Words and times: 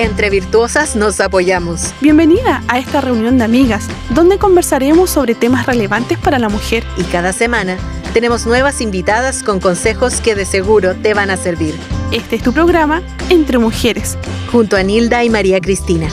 Entre 0.00 0.30
virtuosas 0.30 0.96
nos 0.96 1.20
apoyamos. 1.20 1.92
Bienvenida 2.00 2.62
a 2.68 2.78
esta 2.78 3.02
reunión 3.02 3.36
de 3.36 3.44
amigas, 3.44 3.86
donde 4.08 4.38
conversaremos 4.38 5.10
sobre 5.10 5.34
temas 5.34 5.66
relevantes 5.66 6.16
para 6.16 6.38
la 6.38 6.48
mujer. 6.48 6.84
Y 6.96 7.02
cada 7.02 7.34
semana 7.34 7.76
tenemos 8.14 8.46
nuevas 8.46 8.80
invitadas 8.80 9.42
con 9.42 9.60
consejos 9.60 10.22
que 10.22 10.34
de 10.34 10.46
seguro 10.46 10.94
te 10.94 11.12
van 11.12 11.28
a 11.28 11.36
servir. 11.36 11.74
Este 12.12 12.36
es 12.36 12.42
tu 12.42 12.54
programa 12.54 13.02
Entre 13.28 13.58
Mujeres. 13.58 14.16
Junto 14.50 14.78
a 14.78 14.82
Nilda 14.82 15.22
y 15.22 15.28
María 15.28 15.60
Cristina. 15.60 16.08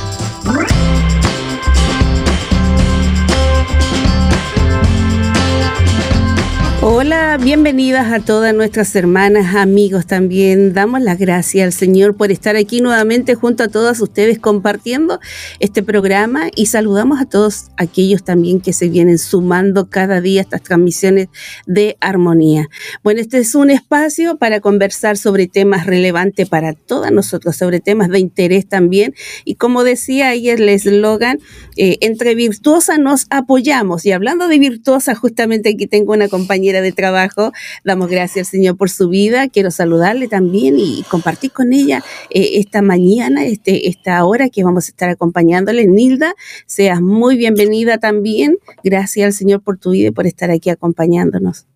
Hola, 7.08 7.38
bienvenidas 7.42 8.12
a 8.12 8.20
todas 8.20 8.54
nuestras 8.54 8.94
hermanas, 8.94 9.56
amigos 9.56 10.08
también. 10.08 10.74
Damos 10.74 11.00
las 11.00 11.18
gracias 11.18 11.64
al 11.64 11.72
Señor 11.72 12.18
por 12.18 12.34
estar 12.34 12.58
aquí 12.58 12.82
nuevamente 12.82 13.34
junto 13.34 13.64
a 13.64 13.70
todas 13.70 14.02
ustedes 14.02 14.40
compartiendo 14.40 15.22
este 15.62 15.84
programa 15.84 16.50
y 16.54 16.66
saludamos 16.66 17.22
a 17.22 17.26
todos 17.26 17.68
aquellos 17.78 18.26
también 18.26 18.60
que 18.60 18.74
se 18.74 18.90
vienen 18.90 19.20
sumando 19.20 19.90
cada 19.90 20.20
día 20.20 20.42
a 20.42 20.44
estas 20.44 20.64
transmisiones 20.64 21.30
de 21.66 21.96
armonía. 22.02 22.68
Bueno, 23.06 23.22
este 23.22 23.38
es 23.38 23.56
un 23.56 23.70
espacio 23.70 24.38
para 24.38 24.60
conversar 24.60 25.16
sobre 25.16 25.48
temas 25.48 25.86
relevantes 25.86 26.50
para 26.50 26.74
todas 26.74 27.14
nosotros, 27.14 27.56
sobre 27.56 27.80
temas 27.80 28.10
de 28.10 28.20
interés 28.20 28.68
también. 28.68 29.16
Y 29.46 29.56
como 29.56 29.86
decía 29.86 30.28
ahí 30.28 30.50
el 30.50 30.68
eslogan, 30.68 31.40
eh, 31.78 32.00
entre 32.02 32.36
virtuosas 32.36 33.00
nos 33.00 33.28
apoyamos. 33.30 34.06
Y 34.06 34.12
hablando 34.12 34.50
de 34.50 34.60
virtuosa, 34.60 35.16
justamente 35.16 35.70
aquí 35.70 35.88
tengo 35.88 36.12
una 36.12 36.28
compañera 36.28 36.82
de 36.82 36.97
trabajo. 36.98 37.54
Damos 37.86 38.10
gracias 38.10 38.48
al 38.48 38.52
Señor 38.52 38.76
por 38.76 38.90
su 38.90 39.08
vida. 39.08 39.48
Quiero 39.48 39.72
saludarle 39.72 40.28
también 40.28 40.78
y 40.78 41.06
compartir 41.10 41.52
con 41.54 41.72
ella 41.72 42.04
eh, 42.30 42.50
esta 42.56 42.82
mañana, 42.82 43.46
este, 43.46 43.88
esta 43.88 44.26
hora 44.26 44.50
que 44.50 44.66
vamos 44.66 44.88
a 44.88 44.90
estar 44.90 45.08
acompañándole. 45.08 45.86
Nilda, 45.88 46.34
seas 46.66 47.02
muy 47.02 47.38
bienvenida 47.38 48.00
también. 48.00 48.58
Gracias 48.84 49.26
al 49.28 49.34
Señor 49.34 49.62
por 49.62 49.78
tu 49.78 49.92
vida 49.92 50.10
y 50.10 50.12
por 50.12 50.28
estar 50.28 50.52
aquí 50.52 50.70
acompañándonos. 50.70 51.68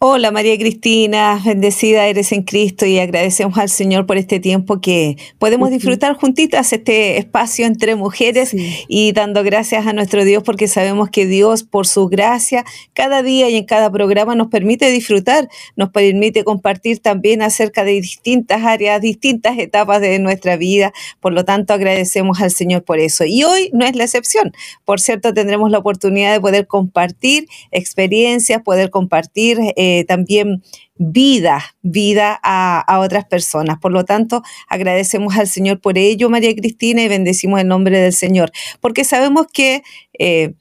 Hola 0.00 0.32
María 0.32 0.58
Cristina, 0.58 1.40
bendecida 1.42 2.06
eres 2.08 2.32
en 2.32 2.42
Cristo 2.42 2.84
y 2.84 2.98
agradecemos 2.98 3.56
al 3.56 3.70
Señor 3.70 4.04
por 4.06 4.18
este 4.18 4.38
tiempo 4.38 4.80
que 4.80 5.16
podemos 5.38 5.70
disfrutar 5.70 6.14
juntitas 6.14 6.72
este 6.74 7.16
espacio 7.16 7.64
entre 7.64 7.94
mujeres 7.94 8.54
y 8.54 9.12
dando 9.12 9.42
gracias 9.44 9.86
a 9.86 9.94
nuestro 9.94 10.24
Dios 10.24 10.42
porque 10.42 10.68
sabemos 10.68 11.08
que 11.08 11.26
Dios 11.26 11.62
por 11.62 11.86
su 11.86 12.08
gracia 12.08 12.64
cada 12.92 13.22
día 13.22 13.48
y 13.48 13.56
en 13.56 13.64
cada 13.64 13.90
programa 13.90 14.34
nos 14.34 14.48
permite 14.48 14.90
disfrutar, 14.90 15.48
nos 15.74 15.90
permite 15.90 16.44
compartir 16.44 16.98
también 16.98 17.40
acerca 17.40 17.84
de 17.84 17.92
distintas 17.92 18.62
áreas, 18.62 19.00
distintas 19.00 19.56
etapas 19.58 20.02
de 20.02 20.18
nuestra 20.18 20.56
vida. 20.56 20.92
Por 21.20 21.32
lo 21.32 21.46
tanto, 21.46 21.72
agradecemos 21.72 22.42
al 22.42 22.50
Señor 22.50 22.82
por 22.82 22.98
eso. 22.98 23.24
Y 23.24 23.44
hoy 23.44 23.70
no 23.72 23.86
es 23.86 23.96
la 23.96 24.04
excepción. 24.04 24.52
Por 24.84 25.00
cierto, 25.00 25.32
tendremos 25.32 25.70
la 25.70 25.78
oportunidad 25.78 26.32
de 26.34 26.40
poder 26.40 26.66
compartir 26.66 27.46
experiencias, 27.70 28.60
poder 28.60 28.90
compartir... 28.90 29.58
Eh, 29.76 29.83
eh, 29.84 30.04
también 30.06 30.62
vida, 30.96 31.62
vida 31.82 32.40
a, 32.42 33.00
otras 33.00 33.26
personas. 33.26 33.78
Por 33.78 33.92
lo 33.92 34.06
tanto, 34.06 34.42
agradecemos 34.66 35.36
al 35.36 35.46
Señor 35.46 35.78
por 35.78 35.98
ello, 35.98 36.30
María 36.30 36.54
Cristina, 36.54 37.02
y 37.02 37.08
bendecimos 37.08 37.60
el 37.60 37.68
nombre 37.68 37.98
del 37.98 38.14
Señor, 38.14 38.50
porque 38.80 39.04
sabemos 39.04 39.46
que... 39.52 39.82
Eh, 40.18 40.54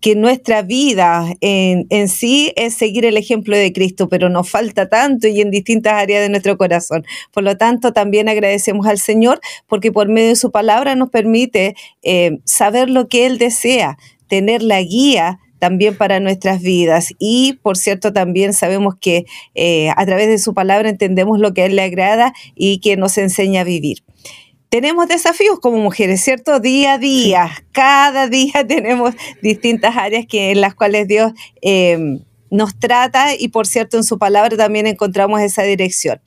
que 0.00 0.14
nuestra 0.14 0.62
vida 0.62 1.26
en, 1.40 1.88
en, 1.90 2.08
sí 2.08 2.52
es 2.54 2.72
seguir 2.74 3.04
el 3.04 3.16
ejemplo 3.16 3.56
de 3.56 3.72
Cristo, 3.72 4.08
pero 4.08 4.28
nos 4.28 4.48
falta 4.48 4.88
tanto 4.88 5.26
y 5.26 5.40
en 5.40 5.50
distintas 5.50 5.94
áreas 5.94 6.22
de 6.22 6.28
nuestro 6.28 6.56
corazón. 6.56 7.04
Por 7.32 7.42
lo 7.42 7.56
tanto, 7.56 7.92
también 7.92 8.28
agradecemos 8.28 8.86
al 8.86 9.00
Señor 9.00 9.40
porque 9.66 9.90
por 9.90 10.06
medio 10.06 10.28
de 10.28 10.36
su 10.36 10.52
palabra 10.52 10.94
nos 10.94 11.10
permite 11.10 11.74
eh, 12.04 12.38
saber 12.44 12.88
lo 12.88 13.08
que 13.08 13.26
Él 13.26 13.38
desea, 13.38 13.98
tener 14.28 14.62
la 14.62 14.80
guía 14.82 15.40
también 15.58 15.96
para 15.96 16.20
nuestras 16.20 16.60
vidas. 16.60 17.12
Y, 17.18 17.58
por 17.62 17.76
cierto, 17.76 18.12
también 18.12 18.52
sabemos 18.52 18.94
que 19.00 19.26
eh, 19.54 19.90
a 19.96 20.06
través 20.06 20.28
de 20.28 20.38
su 20.38 20.54
palabra 20.54 20.88
entendemos 20.88 21.38
lo 21.38 21.54
que 21.54 21.62
a 21.62 21.66
Él 21.66 21.76
le 21.76 21.82
agrada 21.82 22.32
y 22.54 22.78
que 22.78 22.96
nos 22.96 23.18
enseña 23.18 23.62
a 23.62 23.64
vivir. 23.64 23.98
Tenemos 24.70 25.08
desafíos 25.08 25.60
como 25.60 25.78
mujeres, 25.78 26.22
¿cierto? 26.22 26.60
Día 26.60 26.94
a 26.94 26.98
día, 26.98 27.50
cada 27.72 28.28
día 28.28 28.64
tenemos 28.68 29.14
distintas 29.42 29.96
áreas 29.96 30.26
que, 30.26 30.50
en 30.50 30.60
las 30.60 30.74
cuales 30.74 31.08
Dios 31.08 31.32
em, 31.62 32.20
nos 32.50 32.78
trata 32.78 33.34
y 33.34 33.48
por 33.48 33.66
cierto 33.66 33.96
en 33.96 34.04
su 34.04 34.18
palabra 34.18 34.56
también 34.56 34.86
encontramos 34.86 35.40
esa 35.40 35.62
dirección. 35.62 36.20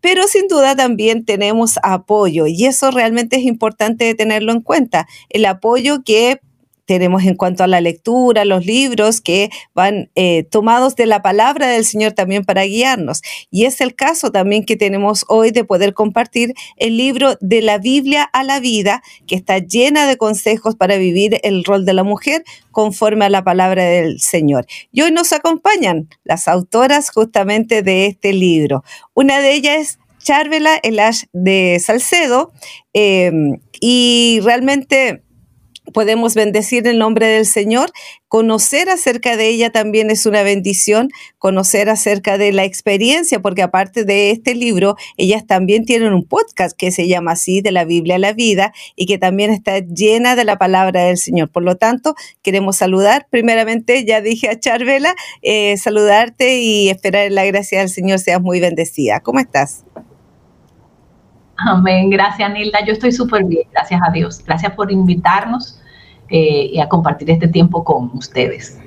Pero 0.00 0.26
sin 0.28 0.48
duda 0.48 0.76
también 0.76 1.24
tenemos 1.24 1.78
apoyo 1.82 2.46
y 2.46 2.66
eso 2.66 2.90
realmente 2.90 3.36
es 3.36 3.42
importante 3.42 4.14
tenerlo 4.14 4.52
en 4.52 4.60
cuenta. 4.60 5.08
El 5.28 5.44
apoyo 5.44 6.02
que 6.04 6.40
tenemos 6.88 7.22
en 7.24 7.36
cuanto 7.36 7.62
a 7.62 7.66
la 7.66 7.82
lectura, 7.82 8.46
los 8.46 8.64
libros 8.64 9.20
que 9.20 9.50
van 9.74 10.10
eh, 10.14 10.44
tomados 10.44 10.96
de 10.96 11.04
la 11.04 11.20
palabra 11.20 11.66
del 11.68 11.84
Señor 11.84 12.12
también 12.12 12.46
para 12.46 12.64
guiarnos. 12.64 13.20
Y 13.50 13.66
es 13.66 13.82
el 13.82 13.94
caso 13.94 14.32
también 14.32 14.64
que 14.64 14.74
tenemos 14.74 15.26
hoy 15.28 15.50
de 15.50 15.64
poder 15.64 15.92
compartir 15.92 16.54
el 16.78 16.96
libro 16.96 17.36
de 17.42 17.60
la 17.60 17.76
Biblia 17.76 18.22
a 18.24 18.42
la 18.42 18.58
vida, 18.58 19.02
que 19.26 19.36
está 19.36 19.58
llena 19.58 20.06
de 20.06 20.16
consejos 20.16 20.76
para 20.76 20.96
vivir 20.96 21.38
el 21.42 21.62
rol 21.62 21.84
de 21.84 21.92
la 21.92 22.04
mujer 22.04 22.42
conforme 22.70 23.26
a 23.26 23.28
la 23.28 23.44
palabra 23.44 23.84
del 23.84 24.18
Señor. 24.18 24.64
Y 24.90 25.02
hoy 25.02 25.12
nos 25.12 25.34
acompañan 25.34 26.08
las 26.24 26.48
autoras 26.48 27.10
justamente 27.10 27.82
de 27.82 28.06
este 28.06 28.32
libro. 28.32 28.82
Una 29.12 29.40
de 29.40 29.52
ellas 29.52 29.76
es 29.78 29.98
Charvela 30.24 30.80
Elash 30.82 31.24
de 31.34 31.78
Salcedo, 31.84 32.52
eh, 32.94 33.30
y 33.80 34.40
realmente 34.42 35.22
podemos 35.92 36.34
bendecir 36.34 36.86
el 36.86 36.98
nombre 36.98 37.26
del 37.26 37.46
Señor. 37.46 37.90
Conocer 38.28 38.90
acerca 38.90 39.36
de 39.36 39.48
ella 39.48 39.70
también 39.70 40.10
es 40.10 40.26
una 40.26 40.42
bendición, 40.42 41.08
conocer 41.38 41.88
acerca 41.88 42.36
de 42.36 42.52
la 42.52 42.64
experiencia, 42.64 43.40
porque 43.40 43.62
aparte 43.62 44.04
de 44.04 44.30
este 44.30 44.54
libro, 44.54 44.96
ellas 45.16 45.46
también 45.46 45.84
tienen 45.84 46.12
un 46.12 46.24
podcast 46.24 46.76
que 46.76 46.90
se 46.90 47.08
llama 47.08 47.32
así, 47.32 47.60
de 47.60 47.72
la 47.72 47.84
Biblia 47.84 48.16
a 48.16 48.18
la 48.18 48.32
vida, 48.32 48.72
y 48.96 49.06
que 49.06 49.18
también 49.18 49.50
está 49.50 49.78
llena 49.78 50.36
de 50.36 50.44
la 50.44 50.58
palabra 50.58 51.04
del 51.04 51.16
Señor. 51.18 51.50
Por 51.50 51.62
lo 51.62 51.76
tanto, 51.76 52.14
queremos 52.42 52.76
saludar. 52.76 53.26
Primeramente, 53.30 54.04
ya 54.04 54.20
dije 54.20 54.48
a 54.48 54.60
Charvela, 54.60 55.14
eh, 55.42 55.76
saludarte 55.78 56.58
y 56.58 56.90
esperar 56.90 57.32
la 57.32 57.44
gracia 57.46 57.80
del 57.80 57.88
Señor 57.88 58.18
seas 58.18 58.42
muy 58.42 58.60
bendecida. 58.60 59.20
¿Cómo 59.20 59.40
estás? 59.40 59.84
Amén. 61.58 62.08
Gracias, 62.08 62.52
Nilda. 62.52 62.84
Yo 62.86 62.92
estoy 62.92 63.12
súper 63.12 63.44
bien, 63.44 63.66
gracias 63.72 64.00
a 64.06 64.10
Dios. 64.12 64.42
Gracias 64.46 64.72
por 64.72 64.92
invitarnos 64.92 65.80
eh, 66.28 66.70
y 66.72 66.78
a 66.78 66.88
compartir 66.88 67.30
este 67.30 67.48
tiempo 67.48 67.82
con 67.82 68.10
ustedes. 68.14 68.78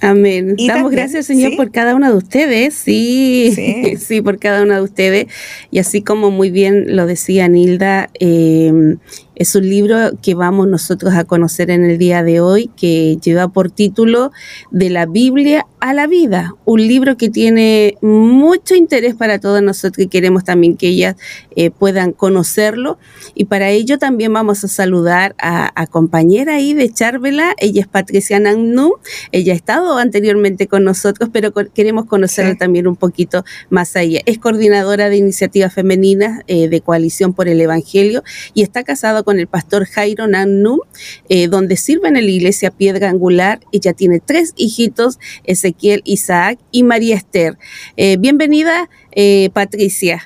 Amén. 0.00 0.56
Damos 0.66 0.90
gracias, 0.90 1.26
Señor, 1.26 1.56
por 1.56 1.70
cada 1.70 1.94
una 1.94 2.10
de 2.10 2.16
ustedes. 2.16 2.74
Sí, 2.74 3.96
sí, 3.98 4.22
por 4.22 4.38
cada 4.38 4.62
una 4.62 4.76
de 4.76 4.82
ustedes. 4.82 5.26
Y 5.70 5.78
así 5.78 6.02
como 6.02 6.30
muy 6.30 6.50
bien 6.50 6.96
lo 6.96 7.04
decía 7.04 7.48
Nilda, 7.48 8.08
eh, 8.18 8.96
es 9.40 9.54
un 9.54 9.66
libro 9.66 9.96
que 10.20 10.34
vamos 10.34 10.68
nosotros 10.68 11.14
a 11.14 11.24
conocer 11.24 11.70
en 11.70 11.82
el 11.82 11.96
día 11.96 12.22
de 12.22 12.42
hoy, 12.42 12.70
que 12.76 13.16
lleva 13.24 13.48
por 13.48 13.70
título 13.70 14.32
De 14.70 14.90
la 14.90 15.06
Biblia 15.06 15.66
a 15.80 15.94
la 15.94 16.06
vida, 16.06 16.54
un 16.66 16.86
libro 16.86 17.16
que 17.16 17.30
tiene 17.30 17.96
mucho 18.02 18.74
interés 18.74 19.14
para 19.14 19.38
todos 19.38 19.62
nosotros 19.62 20.04
y 20.04 20.08
queremos 20.08 20.44
también 20.44 20.76
que 20.76 20.88
ellas 20.88 21.16
eh, 21.56 21.70
puedan 21.70 22.12
conocerlo. 22.12 22.98
Y 23.34 23.46
para 23.46 23.70
ello 23.70 23.98
también 23.98 24.30
vamos 24.30 24.62
a 24.62 24.68
saludar 24.68 25.34
a, 25.38 25.86
compañera 25.86 26.56
ahí 26.56 26.74
de 26.74 26.92
Charvela, 26.92 27.54
ella 27.56 27.80
es 27.80 27.88
Patricia 27.88 28.38
Nangnum, 28.38 28.92
ella 29.32 29.54
ha 29.54 29.56
estado 29.56 29.96
anteriormente 29.96 30.66
con 30.66 30.84
nosotros, 30.84 31.30
pero 31.32 31.52
queremos 31.52 32.04
conocerla 32.04 32.56
también 32.56 32.86
un 32.86 32.96
poquito 32.96 33.44
más 33.70 33.96
allá. 33.96 34.20
Es 34.26 34.38
coordinadora 34.38 35.08
de 35.08 35.16
iniciativas 35.16 35.72
femeninas 35.72 36.42
eh, 36.46 36.68
de 36.68 36.82
Coalición 36.82 37.32
por 37.32 37.48
el 37.48 37.58
Evangelio 37.58 38.22
y 38.52 38.62
está 38.62 38.84
casada 38.84 39.22
con 39.22 39.29
con 39.30 39.38
el 39.38 39.46
pastor 39.46 39.86
Jairo 39.86 40.26
Nannum, 40.26 40.80
eh, 41.28 41.46
donde 41.46 41.76
sirve 41.76 42.08
en 42.08 42.14
la 42.14 42.20
iglesia 42.20 42.72
Piedra 42.72 43.10
Angular. 43.10 43.60
Ella 43.70 43.92
tiene 43.92 44.18
tres 44.18 44.54
hijitos, 44.56 45.20
Ezequiel, 45.44 46.02
Isaac 46.04 46.58
y 46.72 46.82
María 46.82 47.14
Esther. 47.14 47.56
Eh, 47.96 48.16
bienvenida, 48.18 48.90
eh, 49.12 49.50
Patricia. 49.52 50.20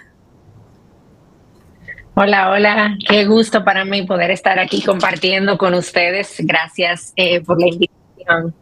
Hola, 2.14 2.50
hola, 2.50 2.96
qué 3.06 3.26
gusto 3.26 3.62
para 3.62 3.84
mí 3.84 4.06
poder 4.06 4.30
estar 4.30 4.58
aquí 4.58 4.80
compartiendo 4.80 5.58
con 5.58 5.74
ustedes. 5.74 6.36
Gracias 6.38 7.12
por 7.44 7.60
la 7.60 7.66
invitación. 7.66 8.54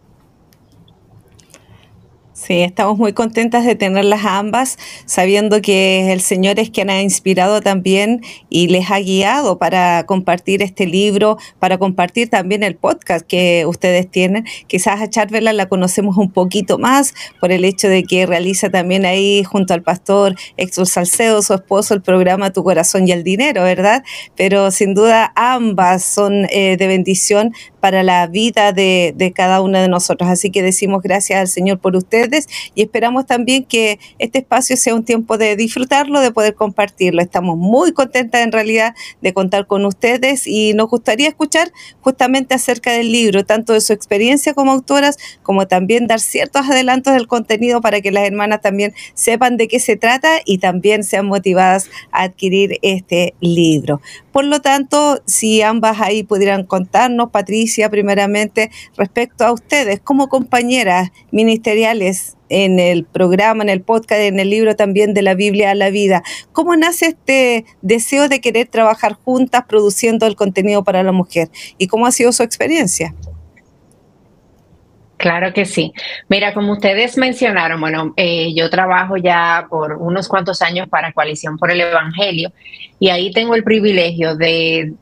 Sí, 2.44 2.62
estamos 2.62 2.99
muy 2.99 3.12
contentas 3.12 3.65
de 3.65 3.77
tenerlas 3.77 4.25
ambas, 4.25 4.77
sabiendo 5.05 5.62
que 5.62 6.12
el 6.12 6.21
Señor 6.21 6.59
es 6.59 6.71
quien 6.71 6.91
ha 6.91 7.00
inspirado 7.00 7.61
también 7.61 8.21
y 8.50 8.67
les 8.67 8.91
ha 8.91 8.99
guiado 8.99 9.59
para 9.59 10.06
compartir 10.06 10.61
este 10.61 10.87
libro, 10.87 11.39
para 11.61 11.79
compartir 11.79 12.31
también 12.31 12.65
el 12.65 12.75
podcast 12.75 13.25
que 13.25 13.65
ustedes 13.65 14.11
tienen. 14.11 14.44
Quizás 14.67 15.00
a 15.00 15.09
Charvela 15.09 15.53
la 15.53 15.69
conocemos 15.69 16.17
un 16.17 16.33
poquito 16.33 16.79
más 16.79 17.15
por 17.39 17.53
el 17.53 17.65
hecho 17.65 17.89
de 17.89 18.03
que 18.03 18.27
realiza 18.27 18.71
también 18.71 19.06
ahí 19.06 19.45
junto 19.45 19.73
al 19.73 19.83
pastor 19.83 20.35
Héctor 20.56 20.88
Salcedo, 20.88 21.43
su 21.43 21.55
esposo, 21.55 21.95
el 21.95 22.03
programa 22.03 22.53
Tu 22.53 22.65
Corazón 22.65 23.06
y 23.06 23.12
el 23.12 23.23
Dinero, 23.23 23.62
¿verdad? 23.62 24.03
Pero 24.35 24.73
sin 24.73 24.95
duda 24.95 25.33
ambas 25.37 26.05
son 26.05 26.47
eh, 26.50 26.77
de 26.77 26.87
bendición 26.88 27.53
para 27.82 28.05
la 28.05 28.29
vida 28.29 28.70
de, 28.73 29.12
de 29.17 29.32
cada 29.32 29.61
una 29.61 29.82
de 29.82 29.88
nosotros. 29.88 30.31
Así 30.31 30.52
que 30.52 30.62
decimos 30.62 31.02
gracias 31.02 31.40
al 31.40 31.49
Señor 31.49 31.81
por 31.81 31.96
ustedes 31.96 32.46
y 32.76 32.82
esperamos 32.82 33.26
también 33.26 33.64
que 33.64 33.99
este 34.20 34.38
espacio 34.38 34.76
sea 34.76 34.94
un 34.94 35.05
tiempo 35.05 35.37
de 35.37 35.56
disfrutarlo, 35.56 36.20
de 36.20 36.31
poder 36.31 36.55
compartirlo. 36.55 37.20
Estamos 37.20 37.58
muy 37.58 37.90
contentas 37.90 38.43
en 38.43 38.52
realidad 38.52 38.94
de 39.20 39.32
contar 39.32 39.67
con 39.67 39.84
ustedes 39.84 40.46
y 40.46 40.75
nos 40.75 40.90
gustaría 40.90 41.29
escuchar 41.29 41.73
justamente 42.02 42.55
acerca 42.55 42.93
del 42.93 43.11
libro, 43.11 43.44
tanto 43.44 43.73
de 43.73 43.81
su 43.81 43.93
experiencia 43.93 44.55
como 44.55 44.70
autoras, 44.70 45.19
como 45.43 45.67
también 45.67 46.06
dar 46.06 46.20
ciertos 46.20 46.70
adelantos 46.70 47.14
del 47.14 47.26
contenido 47.26 47.81
para 47.81 48.00
que 48.00 48.12
las 48.12 48.25
hermanas 48.28 48.61
también 48.61 48.94
sepan 49.14 49.56
de 49.56 49.67
qué 49.67 49.81
se 49.81 49.96
trata 49.96 50.28
y 50.44 50.58
también 50.58 51.02
sean 51.02 51.26
motivadas 51.26 51.90
a 52.12 52.23
adquirir 52.23 52.78
este 52.82 53.35
libro. 53.40 54.00
Por 54.31 54.44
lo 54.44 54.61
tanto, 54.61 55.20
si 55.26 55.61
ambas 55.62 56.00
ahí 56.00 56.23
pudieran 56.23 56.64
contarnos, 56.64 57.31
Patricia, 57.31 57.72
primeramente, 57.91 58.71
respecto 58.97 59.45
a 59.45 59.53
ustedes 59.53 60.01
como 60.01 60.29
compañeras 60.29 61.11
ministeriales 61.31 62.37
en 62.49 62.79
el 62.79 63.05
programa, 63.05 63.63
en 63.63 63.71
el 63.71 63.81
podcast, 63.81 64.21
en 64.21 64.39
el 64.39 64.51
libro 64.51 64.77
también 64.77 65.15
de 65.15 65.23
la 65.23 65.35
Biblia 65.35 65.71
a 65.71 65.75
la 65.75 65.91
vida. 65.91 66.23
¿Cómo 66.53 66.77
nace 66.77 67.07
este 67.07 67.65
deseo 67.81 68.29
de 68.29 68.41
querer 68.41 68.69
trabajar 68.69 69.15
juntas 69.15 69.65
produciendo 69.67 70.27
el 70.27 70.37
contenido 70.37 70.85
para 70.85 71.03
la 71.03 71.13
mujer? 71.13 71.51
¿Y 71.79 71.87
cómo 71.87 72.07
ha 72.07 72.13
sido 72.13 72.33
su 72.33 72.43
experiencia? 72.43 73.15
Claro 75.23 75.53
que 75.55 75.67
sí. 75.67 75.93
Mira, 76.29 76.53
como 76.53 76.73
ustedes 76.73 77.17
mencionaron, 77.17 77.81
bueno, 77.81 78.13
eh, 78.17 78.53
yo 78.57 78.69
trabajo 78.71 79.17
ya 79.17 79.69
por 79.71 79.93
unos 79.93 80.27
cuantos 80.27 80.63
años 80.63 80.89
para 80.89 81.13
Coalición 81.13 81.59
por 81.59 81.71
el 81.71 81.81
Evangelio 81.81 82.53
y 82.99 83.09
ahí 83.09 83.31
tengo 83.31 83.55
el 83.55 83.63
privilegio 83.63 84.35
de, 84.35 84.95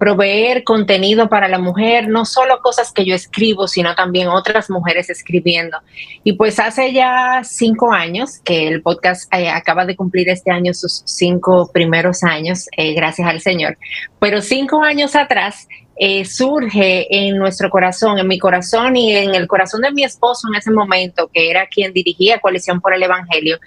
proveer 0.00 0.64
contenido 0.64 1.28
para 1.28 1.46
la 1.46 1.60
mujer, 1.60 2.08
no 2.08 2.24
solo 2.24 2.58
cosas 2.60 2.90
que 2.92 3.04
yo 3.04 3.14
escribo, 3.14 3.68
sino 3.68 3.94
también 3.94 4.26
otras 4.26 4.68
mujeres 4.68 5.10
escribiendo. 5.10 5.78
Y 6.24 6.32
pues 6.32 6.58
hace 6.58 6.92
ya 6.92 7.42
cinco 7.44 7.92
años 7.92 8.40
que 8.44 8.66
el 8.66 8.82
podcast 8.82 9.32
eh, 9.32 9.48
acaba 9.48 9.86
de 9.86 9.94
cumplir 9.94 10.28
este 10.28 10.50
año 10.50 10.74
sus 10.74 11.02
cinco 11.04 11.70
primeros 11.72 12.24
años, 12.24 12.66
eh, 12.76 12.94
gracias 12.94 13.28
al 13.28 13.40
Señor. 13.40 13.78
Pero 14.18 14.42
cinco 14.42 14.82
años 14.82 15.14
atrás 15.14 15.68
eh, 15.96 16.24
surge 16.24 17.06
en 17.10 17.38
nuestro 17.38 17.70
corazón, 17.70 18.18
en 18.18 18.28
mi 18.28 18.38
corazón 18.38 18.96
y 18.96 19.14
en 19.14 19.34
el 19.34 19.46
corazón 19.46 19.80
de 19.80 19.92
mi 19.92 20.04
esposo 20.04 20.48
en 20.48 20.56
ese 20.56 20.70
momento, 20.70 21.30
que 21.32 21.50
era 21.50 21.66
quien 21.66 21.92
dirigía 21.92 22.38
Coalición 22.38 22.80
por 22.80 22.94
el 22.94 23.02
Evangelio, 23.02 23.58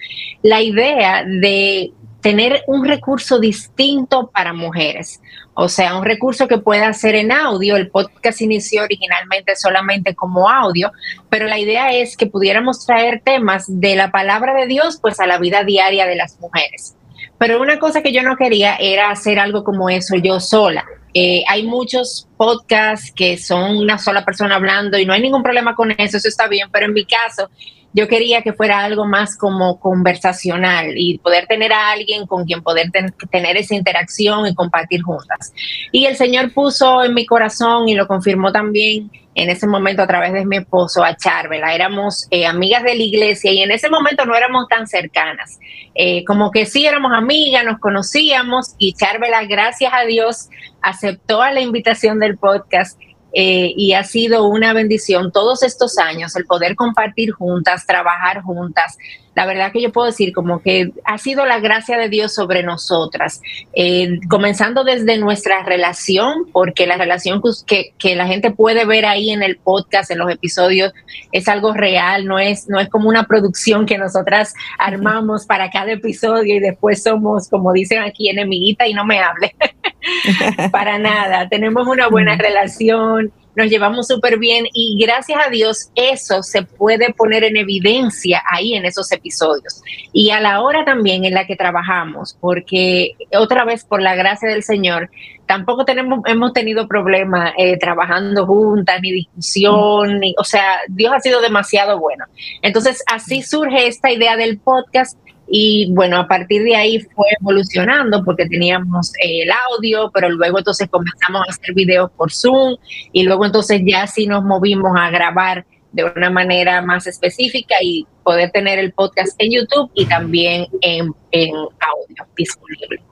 la 0.42 0.62
idea 0.62 1.24
de 1.24 1.92
tener 2.20 2.62
un 2.66 2.84
recurso 2.84 3.38
distinto 3.38 4.30
para 4.32 4.52
mujeres. 4.52 5.20
O 5.54 5.68
sea, 5.68 5.96
un 5.96 6.04
recurso 6.04 6.48
que 6.48 6.58
pueda 6.58 6.92
ser 6.92 7.14
en 7.14 7.32
audio. 7.32 7.76
El 7.76 7.88
podcast 7.88 8.40
inició 8.40 8.82
originalmente 8.82 9.56
solamente 9.56 10.14
como 10.14 10.48
audio, 10.48 10.92
pero 11.28 11.46
la 11.46 11.58
idea 11.58 11.92
es 11.92 12.16
que 12.16 12.26
pudiéramos 12.26 12.86
traer 12.86 13.22
temas 13.24 13.64
de 13.68 13.96
la 13.96 14.10
palabra 14.10 14.54
de 14.54 14.66
Dios 14.66 14.98
pues 15.00 15.20
a 15.20 15.26
la 15.26 15.38
vida 15.38 15.64
diaria 15.64 16.06
de 16.06 16.16
las 16.16 16.38
mujeres. 16.40 16.96
Pero 17.38 17.60
una 17.60 17.78
cosa 17.78 18.02
que 18.02 18.12
yo 18.12 18.22
no 18.22 18.36
quería 18.36 18.76
era 18.76 19.10
hacer 19.10 19.38
algo 19.38 19.64
como 19.64 19.88
eso 19.90 20.14
yo 20.16 20.40
sola. 20.40 20.84
Eh, 21.12 21.42
hay 21.48 21.64
muchos 21.64 22.28
podcasts 22.36 23.12
que 23.14 23.36
son 23.36 23.76
una 23.76 23.98
sola 23.98 24.24
persona 24.24 24.54
hablando 24.54 24.98
y 24.98 25.04
no 25.04 25.12
hay 25.12 25.20
ningún 25.20 25.42
problema 25.42 25.74
con 25.74 25.90
eso, 25.90 26.16
eso 26.16 26.28
está 26.28 26.46
bien, 26.46 26.68
pero 26.70 26.86
en 26.86 26.92
mi 26.92 27.04
caso 27.04 27.50
yo 27.92 28.06
quería 28.08 28.42
que 28.42 28.52
fuera 28.52 28.80
algo 28.80 29.04
más 29.06 29.36
como 29.36 29.80
conversacional 29.80 30.94
y 30.96 31.18
poder 31.18 31.46
tener 31.46 31.72
a 31.72 31.90
alguien 31.90 32.26
con 32.26 32.44
quien 32.44 32.62
poder 32.62 32.90
tener 33.30 33.56
esa 33.56 33.74
interacción 33.74 34.46
y 34.46 34.54
compartir 34.54 35.02
juntas. 35.02 35.52
Y 35.90 36.06
el 36.06 36.16
Señor 36.16 36.52
puso 36.52 37.02
en 37.02 37.14
mi 37.14 37.26
corazón 37.26 37.88
y 37.88 37.94
lo 37.94 38.06
confirmó 38.06 38.52
también 38.52 39.10
en 39.34 39.48
ese 39.48 39.66
momento 39.66 40.02
a 40.02 40.06
través 40.06 40.32
de 40.32 40.44
mi 40.44 40.58
esposo 40.58 41.04
a 41.04 41.16
Charvela. 41.16 41.74
Éramos 41.74 42.26
eh, 42.30 42.46
amigas 42.46 42.82
de 42.82 42.94
la 42.94 43.02
iglesia 43.02 43.52
y 43.52 43.62
en 43.62 43.70
ese 43.70 43.88
momento 43.88 44.24
no 44.24 44.36
éramos 44.36 44.68
tan 44.68 44.86
cercanas. 44.86 45.58
Eh, 45.94 46.24
como 46.24 46.50
que 46.50 46.66
sí 46.66 46.86
éramos 46.86 47.12
amigas, 47.12 47.64
nos 47.64 47.78
conocíamos 47.80 48.74
y 48.78 48.92
Charvela, 48.92 49.44
gracias 49.44 49.92
a 49.94 50.04
Dios, 50.04 50.48
aceptó 50.82 51.42
a 51.42 51.52
la 51.52 51.60
invitación 51.60 52.20
del 52.20 52.38
podcast 52.38 52.98
eh, 53.32 53.72
y 53.76 53.92
ha 53.92 54.04
sido 54.04 54.48
una 54.48 54.72
bendición 54.72 55.32
todos 55.32 55.62
estos 55.62 55.98
años 55.98 56.34
el 56.36 56.46
poder 56.46 56.74
compartir 56.74 57.30
juntas, 57.32 57.86
trabajar 57.86 58.42
juntas. 58.42 58.98
La 59.36 59.46
verdad 59.46 59.70
que 59.70 59.80
yo 59.80 59.92
puedo 59.92 60.06
decir 60.06 60.32
como 60.32 60.60
que 60.60 60.90
ha 61.04 61.16
sido 61.16 61.46
la 61.46 61.60
gracia 61.60 61.96
de 61.96 62.08
Dios 62.08 62.34
sobre 62.34 62.64
nosotras, 62.64 63.40
eh, 63.74 64.18
comenzando 64.28 64.82
desde 64.82 65.18
nuestra 65.18 65.62
relación, 65.62 66.46
porque 66.52 66.86
la 66.86 66.96
relación 66.96 67.40
que, 67.64 67.94
que, 67.96 68.16
la 68.16 68.26
gente 68.26 68.50
puede 68.50 68.84
ver 68.84 69.06
ahí 69.06 69.30
en 69.30 69.44
el 69.44 69.56
podcast, 69.56 70.10
en 70.10 70.18
los 70.18 70.30
episodios, 70.30 70.92
es 71.30 71.46
algo 71.46 71.72
real, 71.72 72.26
no 72.26 72.40
es, 72.40 72.68
no 72.68 72.80
es 72.80 72.88
como 72.88 73.08
una 73.08 73.24
producción 73.24 73.86
que 73.86 73.98
nosotras 73.98 74.52
armamos 74.78 75.46
para 75.46 75.70
cada 75.70 75.92
episodio 75.92 76.56
y 76.56 76.60
después 76.60 77.02
somos, 77.02 77.48
como 77.48 77.72
dicen 77.72 78.02
aquí, 78.02 78.28
enemiguita 78.28 78.88
y 78.88 78.94
no 78.94 79.06
me 79.06 79.20
hable. 79.20 79.54
para 80.72 80.98
nada, 80.98 81.48
tenemos 81.48 81.86
una 81.86 82.08
buena 82.08 82.36
relación, 82.36 83.32
nos 83.56 83.68
llevamos 83.68 84.06
súper 84.06 84.38
bien 84.38 84.66
y 84.72 84.96
gracias 85.04 85.40
a 85.44 85.50
Dios 85.50 85.90
eso 85.94 86.42
se 86.42 86.62
puede 86.62 87.12
poner 87.12 87.44
en 87.44 87.56
evidencia 87.56 88.42
ahí 88.50 88.74
en 88.74 88.84
esos 88.84 89.10
episodios. 89.12 89.82
Y 90.12 90.30
a 90.30 90.40
la 90.40 90.62
hora 90.62 90.84
también 90.84 91.24
en 91.24 91.34
la 91.34 91.46
que 91.46 91.56
trabajamos, 91.56 92.36
porque 92.40 93.12
otra 93.36 93.64
vez 93.64 93.84
por 93.84 94.00
la 94.00 94.14
gracia 94.14 94.48
del 94.48 94.62
Señor, 94.62 95.10
tampoco 95.46 95.84
tenemos, 95.84 96.20
hemos 96.26 96.52
tenido 96.52 96.86
problemas 96.86 97.52
eh, 97.58 97.76
trabajando 97.76 98.46
juntas, 98.46 99.00
ni 99.02 99.12
discusión, 99.12 100.20
ni, 100.20 100.34
o 100.38 100.44
sea, 100.44 100.78
Dios 100.88 101.12
ha 101.12 101.20
sido 101.20 101.40
demasiado 101.40 101.98
bueno. 101.98 102.26
Entonces 102.62 103.02
así 103.12 103.42
surge 103.42 103.88
esta 103.88 104.12
idea 104.12 104.36
del 104.36 104.58
podcast 104.58 105.18
y 105.52 105.92
bueno, 105.92 106.16
a 106.16 106.28
partir 106.28 106.62
de 106.62 106.76
ahí 106.76 107.00
fue 107.00 107.26
evolucionando 107.40 108.22
porque 108.24 108.46
teníamos 108.46 109.12
eh, 109.16 109.42
el 109.42 109.50
audio, 109.68 110.08
pero 110.14 110.28
luego 110.28 110.58
entonces 110.58 110.88
comenzamos 110.88 111.42
a 111.42 111.50
hacer 111.50 111.74
videos 111.74 112.08
por 112.12 112.32
Zoom 112.32 112.76
y 113.12 113.24
luego 113.24 113.44
entonces 113.44 113.82
ya 113.84 114.06
sí 114.06 114.28
nos 114.28 114.44
movimos 114.44 114.92
a 114.96 115.10
grabar 115.10 115.66
de 115.90 116.04
una 116.04 116.30
manera 116.30 116.82
más 116.82 117.08
específica 117.08 117.74
y 117.82 118.06
poder 118.22 118.52
tener 118.52 118.78
el 118.78 118.92
podcast 118.92 119.34
en 119.38 119.50
YouTube 119.50 119.90
y 119.94 120.06
también 120.06 120.66
en, 120.82 121.12
audio 121.32 122.26
disponible. 122.36 123.02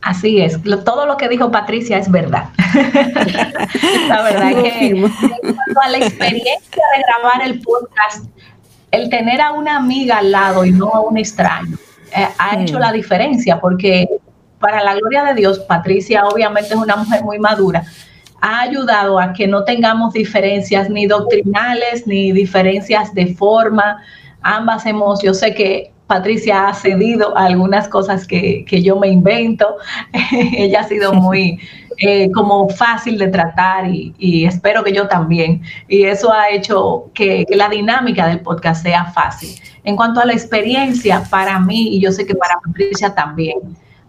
Así 0.00 0.40
es, 0.40 0.60
todo 0.84 1.06
lo 1.06 1.16
que 1.16 1.28
dijo 1.28 1.50
Patricia 1.50 1.98
es 1.98 2.10
verdad. 2.10 2.50
la 4.08 4.22
verdad 4.22 4.62
que 4.62 5.04
a 5.80 5.88
la 5.88 5.98
experiencia 5.98 6.82
de 6.96 7.02
grabar 7.06 7.48
el 7.48 7.60
podcast 7.60 8.26
el 8.92 9.08
tener 9.08 9.40
a 9.40 9.52
una 9.52 9.76
amiga 9.76 10.18
al 10.18 10.30
lado 10.30 10.64
y 10.64 10.70
no 10.70 10.90
a 10.90 11.00
un 11.00 11.18
extraño 11.18 11.76
eh, 12.16 12.28
ha 12.38 12.60
hecho 12.60 12.78
la 12.78 12.92
diferencia 12.92 13.58
porque 13.58 14.06
para 14.60 14.84
la 14.84 14.94
gloria 14.94 15.24
de 15.24 15.34
Dios, 15.34 15.58
Patricia 15.58 16.24
obviamente 16.26 16.74
es 16.74 16.76
una 16.76 16.94
mujer 16.94 17.24
muy 17.24 17.38
madura, 17.40 17.84
ha 18.40 18.60
ayudado 18.60 19.18
a 19.18 19.32
que 19.32 19.48
no 19.48 19.64
tengamos 19.64 20.12
diferencias 20.12 20.88
ni 20.88 21.06
doctrinales 21.06 22.06
ni 22.06 22.32
diferencias 22.32 23.12
de 23.14 23.34
forma. 23.34 24.02
Ambas 24.42 24.86
hemos, 24.86 25.22
yo 25.22 25.34
sé 25.34 25.54
que 25.54 25.92
Patricia 26.06 26.68
ha 26.68 26.74
cedido 26.74 27.36
a 27.36 27.46
algunas 27.46 27.88
cosas 27.88 28.26
que, 28.26 28.64
que 28.66 28.82
yo 28.82 28.98
me 28.98 29.08
invento. 29.08 29.76
Ella 30.56 30.80
ha 30.80 30.84
sido 30.84 31.12
muy 31.14 31.58
eh, 31.98 32.30
como 32.32 32.68
fácil 32.68 33.18
de 33.18 33.28
tratar 33.28 33.86
y, 33.88 34.44
espero 34.44 34.82
que 34.84 34.92
yo 34.92 35.08
también. 35.08 35.62
Y 35.88 36.04
eso 36.04 36.32
ha 36.32 36.50
hecho 36.50 37.10
que, 37.14 37.46
la 37.50 37.68
dinámica 37.68 38.26
del 38.26 38.40
podcast 38.40 38.82
sea 38.82 39.06
fácil. 39.06 39.60
En 39.84 39.96
cuanto 39.96 40.20
a 40.20 40.24
la 40.24 40.32
experiencia, 40.32 41.24
para 41.30 41.58
mí, 41.58 41.96
y 41.96 42.00
yo 42.00 42.12
sé 42.12 42.26
que 42.26 42.34
para 42.34 42.54
Patricia 42.64 43.14
también, 43.14 43.58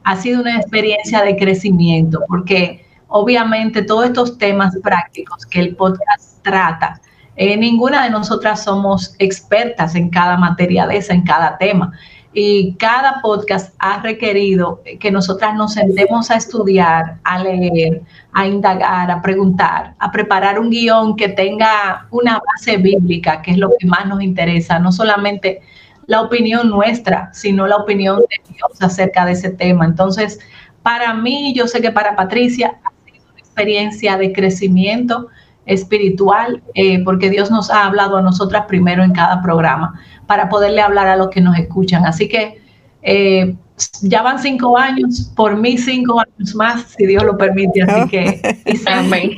ha 0.04 0.16
sido 0.18 0.42
una 0.42 0.58
experiencia 0.58 1.22
de 1.22 1.36
crecimiento, 1.38 2.20
porque 2.28 2.86
obviamente 3.08 3.84
todos 3.84 4.06
estos 4.06 4.38
temas 4.38 4.76
prácticos 4.84 5.46
que 5.46 5.60
el 5.60 5.76
podcast 5.76 6.42
trata, 6.44 7.00
Eh, 7.36 7.58
ninguna 7.58 8.04
de 8.04 8.12
nosotras 8.12 8.64
somos 8.64 9.16
expertas 9.18 9.96
en 9.96 10.12
cada 10.12 10.38
materia 10.38 10.86
de 10.86 10.98
esa, 10.98 11.14
en 11.14 11.24
cada 11.24 11.58
tema. 11.58 11.92
Y 12.34 12.74
cada 12.76 13.22
podcast 13.22 13.76
ha 13.78 14.02
requerido 14.02 14.82
que 15.00 15.12
nosotras 15.12 15.54
nos 15.56 15.74
sentemos 15.74 16.32
a 16.32 16.36
estudiar, 16.38 17.18
a 17.24 17.44
leer, 17.44 18.02
a 18.32 18.48
indagar, 18.48 19.12
a 19.12 19.22
preguntar, 19.22 19.94
a 20.00 20.12
preparar 20.12 20.60
un 20.60 20.72
guion 20.72 21.16
que 21.16 21.30
tenga 21.30 22.08
una 22.10 22.40
base 22.40 22.78
bíblica, 22.78 23.42
que 23.44 23.52
es 23.52 23.58
lo 23.58 23.70
que 23.78 23.86
más 23.86 24.08
nos 24.08 24.24
interesa, 24.24 24.80
no 24.80 24.92
solamente 24.92 25.62
la 26.08 26.22
opinión 26.22 26.70
nuestra, 26.70 27.30
sino 27.34 27.68
la 27.68 27.78
opinión 27.78 28.20
de 28.20 28.54
Dios 28.54 28.82
acerca 28.82 29.26
de 29.26 29.34
ese 29.34 29.52
tema. 29.52 29.86
Entonces, 29.86 30.40
para 30.82 31.14
mí, 31.14 31.54
yo 31.56 31.68
sé 31.68 31.82
que 31.82 31.92
para 31.92 32.16
Patricia 32.16 32.80
ha 32.84 33.06
sido 33.06 33.24
una 33.32 33.40
experiencia 33.40 34.18
de 34.18 34.34
crecimiento 34.34 35.28
espiritual, 35.66 36.62
eh, 36.74 37.04
porque 37.04 37.30
Dios 37.30 37.50
nos 37.52 37.70
ha 37.70 37.86
hablado 37.86 38.18
a 38.18 38.22
nosotras 38.22 38.66
primero 38.68 39.04
en 39.04 39.14
cada 39.14 39.42
programa, 39.42 40.00
para 40.28 40.50
poderle 40.50 40.82
hablar 40.82 41.08
a 41.08 41.16
los 41.16 41.30
que 41.30 41.42
nos 41.42 41.58
escuchan. 41.58 42.06
Así 42.06 42.28
que 42.28 42.62
eh, 43.02 43.56
ya 44.02 44.22
van 44.22 44.40
cinco 44.40 44.78
años, 44.78 45.32
por 45.36 45.56
mí 45.56 45.78
cinco 45.78 46.20
años 46.20 46.56
más, 46.56 46.94
si 46.98 47.06
Dios 47.06 47.24
lo 47.24 47.38
permite. 47.38 47.82
Así 47.84 48.10
que, 48.10 48.42
Amén. 48.88 49.32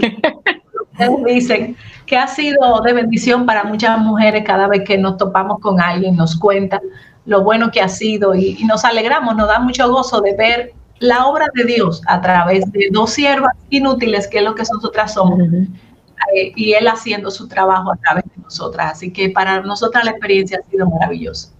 Ustedes 0.92 1.26
dicen 1.26 1.78
que 2.06 2.18
ha 2.18 2.28
sido 2.28 2.82
de 2.82 2.94
bendición 2.94 3.46
para 3.46 3.64
muchas 3.64 4.00
mujeres 4.00 4.44
cada 4.46 4.68
vez 4.68 4.84
que 4.86 4.98
nos 4.98 5.18
topamos 5.18 5.60
con 5.60 5.82
alguien, 5.82 6.16
nos 6.16 6.38
cuenta 6.38 6.80
lo 7.26 7.44
bueno 7.44 7.72
que 7.72 7.82
ha 7.82 7.90
sido 7.90 8.36
y 8.36 8.64
nos 8.66 8.86
alegramos, 8.86 9.36
nos 9.36 9.48
da 9.48 9.60
mucho 9.60 9.90
gozo 9.92 10.22
de 10.22 10.36
ver 10.36 10.74
la 11.00 11.26
obra 11.26 11.48
de 11.54 11.66
Dios 11.66 12.02
a 12.08 12.22
través 12.22 12.72
de 12.72 12.88
dos 12.92 13.12
siervas 13.12 13.54
inútiles, 13.70 14.28
que 14.28 14.40
es 14.40 14.44
lo 14.44 14.56
que 14.56 14.64
nosotras 14.72 15.14
somos, 15.14 15.40
eh, 16.36 16.54
y 16.56 16.74
Él 16.74 16.88
haciendo 16.88 17.32
su 17.32 17.48
trabajo 17.48 17.92
a 17.92 17.98
través 17.98 18.24
de 18.26 18.42
nosotras. 18.42 18.94
Así 18.94 19.12
que 19.12 19.30
para 19.30 19.62
nosotras 19.62 20.06
la 20.06 20.12
experiencia 20.12 20.60
ha 20.64 20.70
sido 20.70 20.88
maravillosa. 20.88 21.52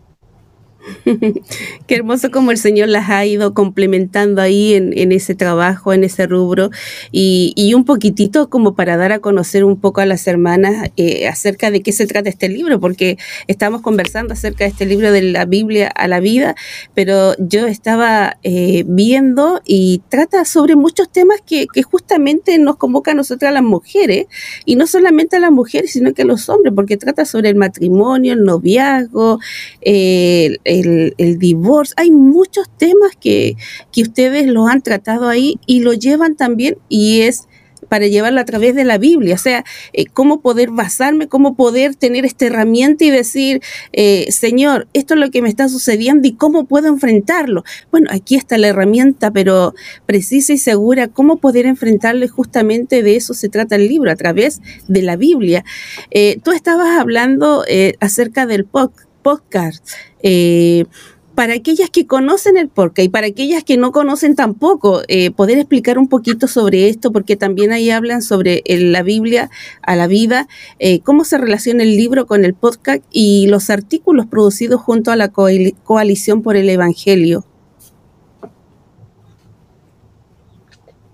Qué 1.88 1.96
hermoso 1.96 2.32
como 2.32 2.52
el 2.52 2.58
Señor 2.58 2.90
las 2.90 3.10
ha 3.10 3.26
ido 3.26 3.54
complementando 3.54 4.42
ahí 4.42 4.74
en, 4.74 5.12
ese 5.12 5.36
trabajo, 5.36 5.94
en 5.94 6.04
ese 6.04 6.28
rubro, 6.28 6.70
y, 7.12 7.74
un 7.76 7.84
poquitito 7.84 8.50
como 8.50 8.74
para 8.76 8.96
dar 8.96 9.12
a 9.12 9.20
conocer 9.20 9.66
un 9.66 9.80
poco 9.80 10.00
a 10.00 10.06
las 10.06 10.28
hermanas 10.28 10.92
eh, 10.96 11.28
acerca 11.28 11.72
de 11.72 11.82
qué 11.82 11.92
se 11.92 12.08
trata 12.08 12.30
este 12.30 12.48
libro, 12.48 12.80
porque 12.80 13.18
estamos 13.48 13.82
conversando 13.82 14.34
acerca 14.34 14.64
de 14.64 14.70
este 14.70 14.86
libro 14.86 15.12
de 15.12 15.24
la 15.24 15.46
Biblia 15.46 15.88
a 15.88 16.08
la 16.08 16.22
vida, 16.22 16.56
pero 16.94 17.36
yo 17.38 17.68
estaba 17.68 18.38
eh, 18.44 18.86
viendo 18.88 19.62
y 19.66 20.02
trata 20.08 20.46
sobre 20.46 20.76
muchos 20.76 21.12
temas 21.12 21.42
que, 21.46 21.68
justamente 21.84 22.58
nos 22.58 22.78
convoca 22.78 23.12
a 23.12 23.14
nosotras 23.14 23.54
las 23.54 23.64
mujeres, 23.64 24.28
y 24.64 24.76
no 24.76 24.88
solamente 24.88 25.36
a 25.36 25.40
las 25.40 25.52
mujeres, 25.52 25.92
sino 25.92 26.14
que 26.14 26.22
a 26.22 26.26
los 26.26 26.48
hombres, 26.48 26.74
porque 26.74 26.98
trata 26.98 27.26
sobre 27.26 27.50
el 27.50 27.56
matrimonio, 27.56 28.34
el 28.34 28.44
noviazgo, 28.44 29.40
el 29.82 30.60
el, 30.80 31.40
divorcio, 31.40 31.94
hay 31.98 32.12
muchos 32.12 32.70
temas 32.78 33.12
que, 33.20 33.56
que 33.92 34.02
ustedes 34.02 34.48
lo 34.48 34.68
han 34.68 34.82
tratado 34.82 35.28
ahí 35.28 35.60
y 35.66 35.80
lo 35.82 35.94
llevan 35.94 36.36
también 36.36 36.78
y 36.90 37.22
es 37.22 37.48
para 37.86 38.08
llevarlo 38.08 38.42
a 38.42 38.46
través 38.46 38.76
de 38.76 38.84
la 38.84 38.98
Biblia, 38.98 39.36
o 39.36 39.38
sea, 39.38 39.64
eh, 39.94 40.06
cómo 40.06 40.42
poder 40.42 40.72
basarme, 40.72 41.28
cómo 41.28 41.56
poder 41.56 41.96
tener 41.96 42.26
esta 42.26 42.46
herramienta 42.46 43.06
y 43.06 43.10
decir, 43.10 43.62
eh, 43.94 44.28
Señor, 44.32 44.88
esto 44.94 45.14
es 45.14 45.20
lo 45.20 45.32
que 45.32 45.42
me 45.42 45.50
está 45.50 45.70
sucediendo 45.70 46.28
y 46.28 46.34
cómo 46.34 46.66
puedo 46.66 46.88
enfrentarlo. 46.88 47.64
Bueno, 47.92 48.10
aquí 48.12 48.36
está 48.36 48.58
la 48.58 48.68
herramienta, 48.68 49.32
pero 49.32 49.74
precisa 50.06 50.54
y 50.54 50.58
segura, 50.58 51.08
cómo 51.08 51.38
poder 51.38 51.66
enfrentarlo 51.66 52.26
y 52.26 52.28
justamente 52.28 53.04
de 53.04 53.16
eso 53.16 53.34
se 53.34 53.50
trata 53.50 53.76
el 53.76 53.88
libro, 53.88 54.12
a 54.12 54.16
través 54.16 54.62
de 54.88 55.02
la 55.02 55.16
Biblia. 55.16 55.64
Eh, 56.12 56.40
tú 56.44 56.52
estabas 56.52 57.00
hablando 57.00 57.64
acerca 58.00 58.46
del 58.46 58.66
podcast 58.66 59.05
podcast. 59.26 59.90
Eh, 60.22 60.86
para 61.34 61.56
aquellas 61.56 61.90
que 61.90 62.06
conocen 62.06 62.58
el 62.58 62.70
podcast 62.70 63.08
y 63.08 63.10
para 63.10 63.26
aquellas 63.26 63.64
que 63.64 63.76
no 63.76 63.92
conocen 63.92 64.36
tampoco, 64.36 65.02
eh, 65.08 65.32
poder 65.32 65.58
explicar 65.58 65.98
un 65.98 66.08
poquito 66.08 66.48
sobre 66.48 66.90
esto, 66.90 67.12
porque 67.12 67.36
también 67.36 67.72
ahí 67.72 67.90
hablan 67.90 68.22
sobre 68.22 68.62
la 68.68 69.02
Biblia 69.02 69.50
a 69.82 69.96
la 69.96 70.06
vida, 70.06 70.48
eh, 70.78 71.00
cómo 71.00 71.26
se 71.26 71.40
relaciona 71.40 71.82
el 71.82 71.98
libro 71.98 72.28
con 72.28 72.46
el 72.46 72.54
podcast 72.54 73.04
y 73.12 73.48
los 73.48 73.72
artículos 73.72 74.28
producidos 74.28 74.80
junto 74.80 75.12
a 75.12 75.16
la 75.16 75.30
coalición 75.30 76.44
por 76.44 76.56
el 76.56 76.70
Evangelio. 76.70 77.44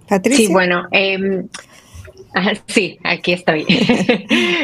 Patricia. 0.08 0.48
Sí, 0.48 0.51
bueno, 0.51 0.84
em, 2.34 2.58
Sí, 2.68 2.98
aquí 3.04 3.34
estoy. 3.34 3.66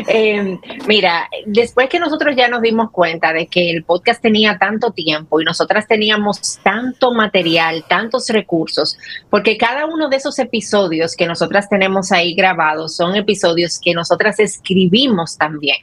Em, 0.07 0.59
mira, 0.87 1.29
después 1.45 1.89
que 1.89 1.99
nosotros 1.99 2.35
ya 2.35 2.47
nos 2.47 2.61
dimos 2.61 2.91
cuenta 2.91 3.33
de 3.33 3.47
que 3.47 3.71
el 3.71 3.83
podcast 3.83 4.21
tenía 4.21 4.57
tanto 4.57 4.91
tiempo 4.91 5.41
y 5.41 5.43
nosotras 5.43 5.87
teníamos 5.87 6.59
tanto 6.63 7.13
material, 7.13 7.83
tantos 7.89 8.29
recursos, 8.29 8.97
porque 9.29 9.57
cada 9.57 9.85
uno 9.85 10.07
de 10.07 10.17
esos 10.17 10.39
episodios 10.39 11.15
que 11.15 11.25
nosotras 11.25 11.67
tenemos 11.67 12.11
ahí 12.11 12.33
grabados 12.35 12.95
son 12.95 13.15
episodios 13.15 13.79
que 13.79 13.93
nosotras 13.93 14.39
escribimos 14.39 15.37
también. 15.37 15.77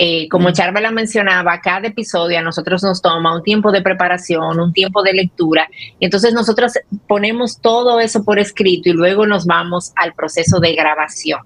Eh, 0.00 0.28
como 0.28 0.52
Charvela 0.52 0.92
mencionaba, 0.92 1.60
cada 1.60 1.88
episodio 1.88 2.38
a 2.38 2.42
nosotros 2.42 2.84
nos 2.84 3.02
toma 3.02 3.34
un 3.34 3.42
tiempo 3.42 3.72
de 3.72 3.82
preparación, 3.82 4.60
un 4.60 4.72
tiempo 4.72 5.02
de 5.02 5.12
lectura, 5.12 5.68
y 5.98 6.04
entonces 6.04 6.32
nosotros 6.32 6.74
ponemos 7.08 7.60
todo 7.60 7.98
eso 7.98 8.22
por 8.22 8.38
escrito 8.38 8.90
y 8.90 8.92
luego 8.92 9.26
nos 9.26 9.44
vamos 9.44 9.92
al 9.96 10.14
proceso 10.14 10.60
de 10.60 10.74
grabación. 10.76 11.40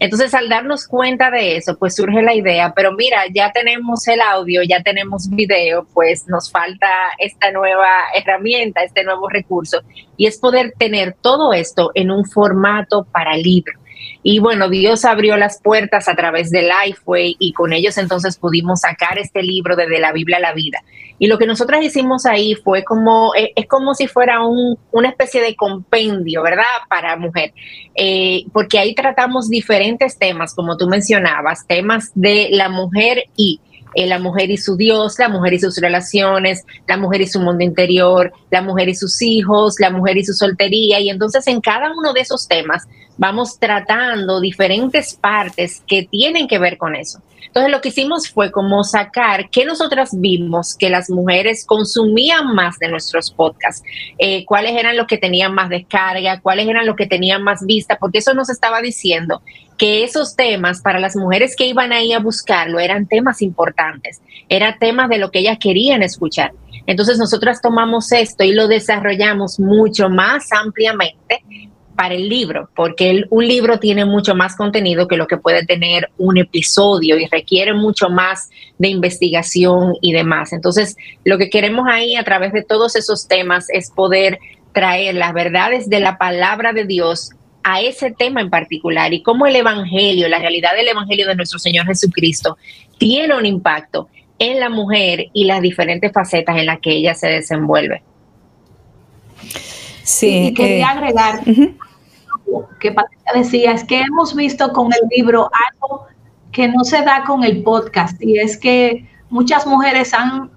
Entonces, 0.00 0.32
al 0.32 0.48
darnos 0.48 0.86
cuenta 0.88 1.30
de 1.30 1.56
eso, 1.56 1.76
pues 1.76 1.96
surge 1.96 2.22
la 2.22 2.34
idea, 2.34 2.72
pero 2.74 2.92
mira, 2.92 3.24
ya 3.30 3.52
tenemos 3.52 4.08
el 4.08 4.22
audio, 4.22 4.62
ya 4.62 4.82
tenemos 4.82 5.28
video, 5.28 5.86
pues 5.92 6.26
nos 6.28 6.50
falta 6.50 6.88
esta 7.18 7.52
nueva 7.52 7.90
herramienta, 8.14 8.82
este 8.84 9.04
nuevo 9.04 9.28
recurso, 9.28 9.82
y 10.16 10.26
es 10.26 10.38
poder 10.38 10.72
tener 10.78 11.14
todo 11.20 11.52
esto 11.52 11.90
en 11.94 12.10
un 12.10 12.24
formato 12.24 13.04
para 13.04 13.36
libro. 13.36 13.77
Y 14.22 14.40
bueno, 14.40 14.68
Dios 14.68 15.04
abrió 15.04 15.36
las 15.36 15.60
puertas 15.60 16.08
a 16.08 16.14
través 16.14 16.50
del 16.50 16.68
Lifeway 16.68 17.36
y 17.38 17.52
con 17.52 17.72
ellos 17.72 17.98
entonces 17.98 18.38
pudimos 18.38 18.80
sacar 18.80 19.18
este 19.18 19.42
libro 19.42 19.76
desde 19.76 20.00
la 20.00 20.12
Biblia 20.12 20.38
a 20.38 20.40
la 20.40 20.52
vida. 20.52 20.82
Y 21.18 21.26
lo 21.26 21.38
que 21.38 21.46
nosotras 21.46 21.82
hicimos 21.82 22.26
ahí 22.26 22.54
fue 22.54 22.84
como, 22.84 23.34
eh, 23.34 23.52
es 23.56 23.66
como 23.66 23.94
si 23.94 24.06
fuera 24.06 24.44
un, 24.44 24.78
una 24.92 25.08
especie 25.08 25.40
de 25.42 25.56
compendio, 25.56 26.42
¿verdad? 26.42 26.64
Para 26.88 27.16
mujer. 27.16 27.52
Eh, 27.94 28.44
porque 28.52 28.78
ahí 28.78 28.94
tratamos 28.94 29.48
diferentes 29.48 30.18
temas, 30.18 30.54
como 30.54 30.76
tú 30.76 30.86
mencionabas, 30.88 31.66
temas 31.66 32.12
de 32.14 32.48
la 32.52 32.68
mujer 32.68 33.24
y 33.36 33.60
eh, 33.94 34.06
la 34.06 34.18
mujer 34.18 34.50
y 34.50 34.56
su 34.56 34.76
Dios, 34.76 35.18
la 35.18 35.28
mujer 35.28 35.54
y 35.54 35.58
sus 35.58 35.76
relaciones, 35.78 36.64
la 36.86 36.96
mujer 36.96 37.20
y 37.20 37.26
su 37.26 37.40
mundo 37.40 37.64
interior, 37.64 38.32
la 38.50 38.62
mujer 38.62 38.88
y 38.88 38.94
sus 38.94 39.20
hijos, 39.22 39.76
la 39.78 39.90
mujer 39.90 40.16
y 40.16 40.24
su 40.24 40.34
soltería. 40.34 41.00
Y 41.00 41.10
entonces 41.10 41.46
en 41.46 41.60
cada 41.60 41.92
uno 41.92 42.12
de 42.12 42.20
esos 42.20 42.48
temas 42.48 42.86
vamos 43.16 43.58
tratando 43.58 44.40
diferentes 44.40 45.14
partes 45.14 45.82
que 45.86 46.04
tienen 46.04 46.48
que 46.48 46.58
ver 46.58 46.78
con 46.78 46.94
eso. 46.94 47.20
Entonces 47.48 47.72
lo 47.72 47.80
que 47.80 47.88
hicimos 47.88 48.28
fue 48.28 48.52
como 48.52 48.84
sacar 48.84 49.48
que 49.50 49.64
nosotras 49.64 50.10
vimos 50.12 50.76
que 50.76 50.90
las 50.90 51.08
mujeres 51.08 51.64
consumían 51.64 52.54
más 52.54 52.78
de 52.78 52.88
nuestros 52.88 53.30
podcasts, 53.30 53.82
eh, 54.18 54.44
cuáles 54.44 54.76
eran 54.76 54.96
los 54.96 55.06
que 55.06 55.16
tenían 55.16 55.54
más 55.54 55.70
descarga, 55.70 56.40
cuáles 56.40 56.68
eran 56.68 56.86
los 56.86 56.94
que 56.94 57.06
tenían 57.06 57.42
más 57.42 57.64
vista, 57.64 57.96
porque 57.98 58.18
eso 58.18 58.34
nos 58.34 58.50
estaba 58.50 58.82
diciendo 58.82 59.42
que 59.78 60.02
esos 60.04 60.36
temas 60.36 60.82
para 60.82 60.98
las 60.98 61.16
mujeres 61.16 61.54
que 61.56 61.66
iban 61.66 61.92
ahí 61.92 62.12
a 62.12 62.18
buscarlo 62.18 62.80
eran 62.80 63.06
temas 63.06 63.40
importantes, 63.40 64.20
eran 64.48 64.78
temas 64.78 65.08
de 65.08 65.18
lo 65.18 65.30
que 65.30 65.38
ellas 65.38 65.58
querían 65.58 66.02
escuchar. 66.02 66.52
Entonces 66.86 67.18
nosotras 67.18 67.62
tomamos 67.62 68.10
esto 68.12 68.44
y 68.44 68.52
lo 68.52 68.66
desarrollamos 68.66 69.60
mucho 69.60 70.10
más 70.10 70.52
ampliamente 70.52 71.42
para 71.94 72.14
el 72.14 72.28
libro, 72.28 72.70
porque 72.76 73.24
un 73.30 73.46
libro 73.46 73.78
tiene 73.78 74.04
mucho 74.04 74.34
más 74.34 74.56
contenido 74.56 75.08
que 75.08 75.16
lo 75.16 75.26
que 75.26 75.36
puede 75.36 75.66
tener 75.66 76.10
un 76.16 76.38
episodio 76.38 77.18
y 77.18 77.26
requiere 77.26 77.74
mucho 77.74 78.08
más 78.08 78.50
de 78.78 78.88
investigación 78.88 79.94
y 80.00 80.12
demás. 80.12 80.52
Entonces, 80.52 80.96
lo 81.24 81.38
que 81.38 81.50
queremos 81.50 81.86
ahí 81.90 82.14
a 82.14 82.22
través 82.22 82.52
de 82.52 82.62
todos 82.62 82.94
esos 82.94 83.26
temas 83.26 83.66
es 83.72 83.90
poder 83.90 84.38
traer 84.72 85.16
las 85.16 85.34
verdades 85.34 85.90
de 85.90 85.98
la 85.98 86.18
palabra 86.18 86.72
de 86.72 86.84
Dios 86.84 87.32
a 87.70 87.82
ese 87.82 88.10
tema 88.10 88.40
en 88.40 88.48
particular 88.48 89.12
y 89.12 89.22
cómo 89.22 89.46
el 89.46 89.54
Evangelio, 89.54 90.26
la 90.28 90.38
realidad 90.38 90.70
del 90.74 90.88
Evangelio 90.88 91.26
de 91.26 91.36
nuestro 91.36 91.58
Señor 91.58 91.84
Jesucristo, 91.84 92.56
tiene 92.96 93.36
un 93.36 93.44
impacto 93.44 94.08
en 94.38 94.58
la 94.58 94.70
mujer 94.70 95.26
y 95.34 95.44
las 95.44 95.60
diferentes 95.60 96.10
facetas 96.10 96.56
en 96.56 96.64
las 96.64 96.80
que 96.80 96.92
ella 96.92 97.14
se 97.14 97.28
desenvuelve. 97.28 98.02
Sí, 100.02 100.46
y 100.46 100.54
quería 100.54 100.86
eh, 100.86 100.96
agregar 100.96 101.40
que 102.80 102.92
Patricia 102.92 103.32
decía, 103.34 103.72
es 103.72 103.84
que 103.84 104.00
hemos 104.00 104.34
visto 104.34 104.72
con 104.72 104.90
el 104.90 105.00
libro 105.14 105.50
algo 105.70 106.06
que 106.50 106.68
no 106.68 106.84
se 106.84 107.02
da 107.02 107.24
con 107.24 107.44
el 107.44 107.62
podcast 107.62 108.20
y 108.22 108.38
es 108.38 108.56
que 108.56 109.06
muchas 109.28 109.66
mujeres 109.66 110.14
han 110.14 110.50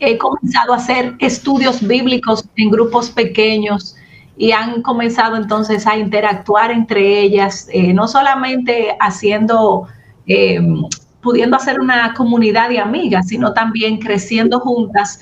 eh, 0.00 0.18
comenzado 0.18 0.72
a 0.72 0.78
hacer 0.78 1.14
estudios 1.20 1.86
bíblicos 1.86 2.44
en 2.56 2.70
grupos 2.70 3.10
pequeños 3.10 3.94
y 4.36 4.52
han 4.52 4.82
comenzado 4.82 5.36
entonces 5.36 5.86
a 5.86 5.96
interactuar 5.96 6.70
entre 6.70 7.20
ellas, 7.20 7.68
eh, 7.72 7.92
no 7.92 8.06
solamente 8.06 8.96
haciendo 9.00 9.88
eh, 10.26 10.60
pudiendo 11.26 11.56
hacer 11.56 11.80
una 11.80 12.14
comunidad 12.14 12.68
de 12.68 12.78
amigas, 12.78 13.26
sino 13.26 13.52
también 13.52 13.98
creciendo 13.98 14.60
juntas, 14.60 15.18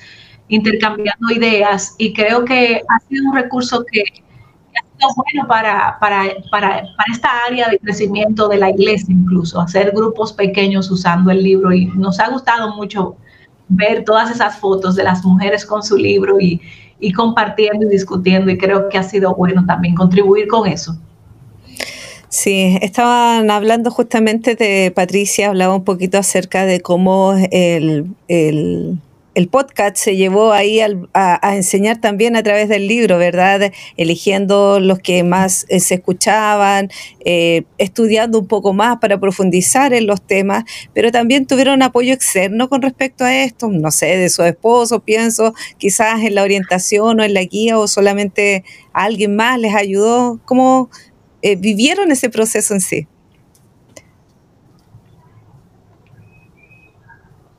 intercambiando 0.47 1.31
ideas. 1.33 1.95
Y 1.97 2.13
creo 2.13 2.45
que 2.45 2.81
ha 2.87 2.99
sido 3.09 3.29
un 3.29 3.35
recurso 3.35 3.83
que, 3.91 4.01
ha 4.01 4.83
sido 4.83 5.09
bueno 5.15 5.47
para, 5.47 5.97
para, 5.99 6.25
para, 6.51 6.83
para, 6.95 7.11
esta 7.11 7.29
área 7.47 7.69
de 7.69 7.79
crecimiento 7.79 8.47
de 8.47 8.57
la 8.57 8.69
iglesia, 8.69 9.15
incluso, 9.15 9.59
hacer 9.59 9.93
grupos 9.95 10.31
pequeños 10.31 10.91
usando 10.91 11.31
el 11.31 11.41
libro. 11.41 11.73
Y 11.73 11.87
nos 11.87 12.19
ha 12.19 12.29
gustado 12.29 12.75
mucho 12.75 13.15
ver 13.67 14.03
todas 14.05 14.29
esas 14.29 14.59
fotos 14.59 14.95
de 14.95 15.03
las 15.05 15.25
mujeres 15.25 15.65
con 15.65 15.81
su 15.81 15.97
libro 15.97 16.39
y, 16.39 16.61
y 16.99 17.11
compartiendo 17.11 17.85
y 17.85 17.89
discutiendo. 17.89 18.51
Y 18.51 18.57
creo 18.57 18.89
que 18.89 18.97
ha 18.97 19.03
sido 19.03 19.35
bueno 19.35 19.65
también 19.65 19.95
contribuir 19.95 20.47
con 20.47 20.67
eso. 20.67 20.97
Sí, 22.35 22.77
estaban 22.81 23.49
hablando 23.49 23.91
justamente 23.91 24.55
de 24.55 24.91
Patricia, 24.93 25.47
hablaba 25.47 25.73
un 25.73 25.85
poquito 25.85 26.17
acerca 26.17 26.65
de 26.65 26.81
cómo 26.81 27.33
el, 27.49 28.07
podcast 29.49 29.97
se 29.97 30.15
llevó 30.15 30.53
ahí 30.53 30.79
a, 30.79 31.55
enseñar 31.55 31.99
también 31.99 32.35
a 32.35 32.43
través 32.43 32.69
del 32.69 32.87
libro, 32.87 33.17
¿verdad? 33.17 33.71
Eligiendo 33.97 34.79
los 34.79 34.99
que 34.99 35.23
más 35.23 35.65
eh, 35.69 35.79
se 35.79 35.95
escuchaban, 35.95 36.89
eh, 37.25 37.63
estudiando 37.77 38.39
un 38.39 38.47
poco 38.47 38.73
más 38.73 38.97
para 38.99 39.19
profundizar 39.19 39.93
en 39.93 40.07
los 40.07 40.21
temas, 40.21 40.63
pero 40.93 41.11
también 41.11 41.45
tuvieron 41.45 41.81
apoyo 41.83 42.13
externo 42.13 42.69
con 42.69 42.81
respecto 42.81 43.25
a 43.25 43.35
esto, 43.43 43.67
no 43.69 43.91
sé, 43.91 44.17
de 44.17 44.29
su 44.29 44.43
esposo, 44.43 45.01
pienso, 45.01 45.53
quizás 45.77 46.23
en 46.23 46.35
la 46.35 46.43
orientación 46.43 47.19
o 47.19 47.23
en 47.23 47.33
la 47.33 47.43
guía 47.43 47.77
o 47.77 47.87
solamente 47.87 48.63
alguien 48.93 49.35
más 49.35 49.59
les 49.59 49.75
ayudó. 49.75 50.39
¿Cómo, 50.45 50.89
eh, 51.41 51.55
vivieron 51.55 52.11
ese 52.11 52.31
proceso 52.31 52.73
en 52.73 52.81
sí. 52.81 53.07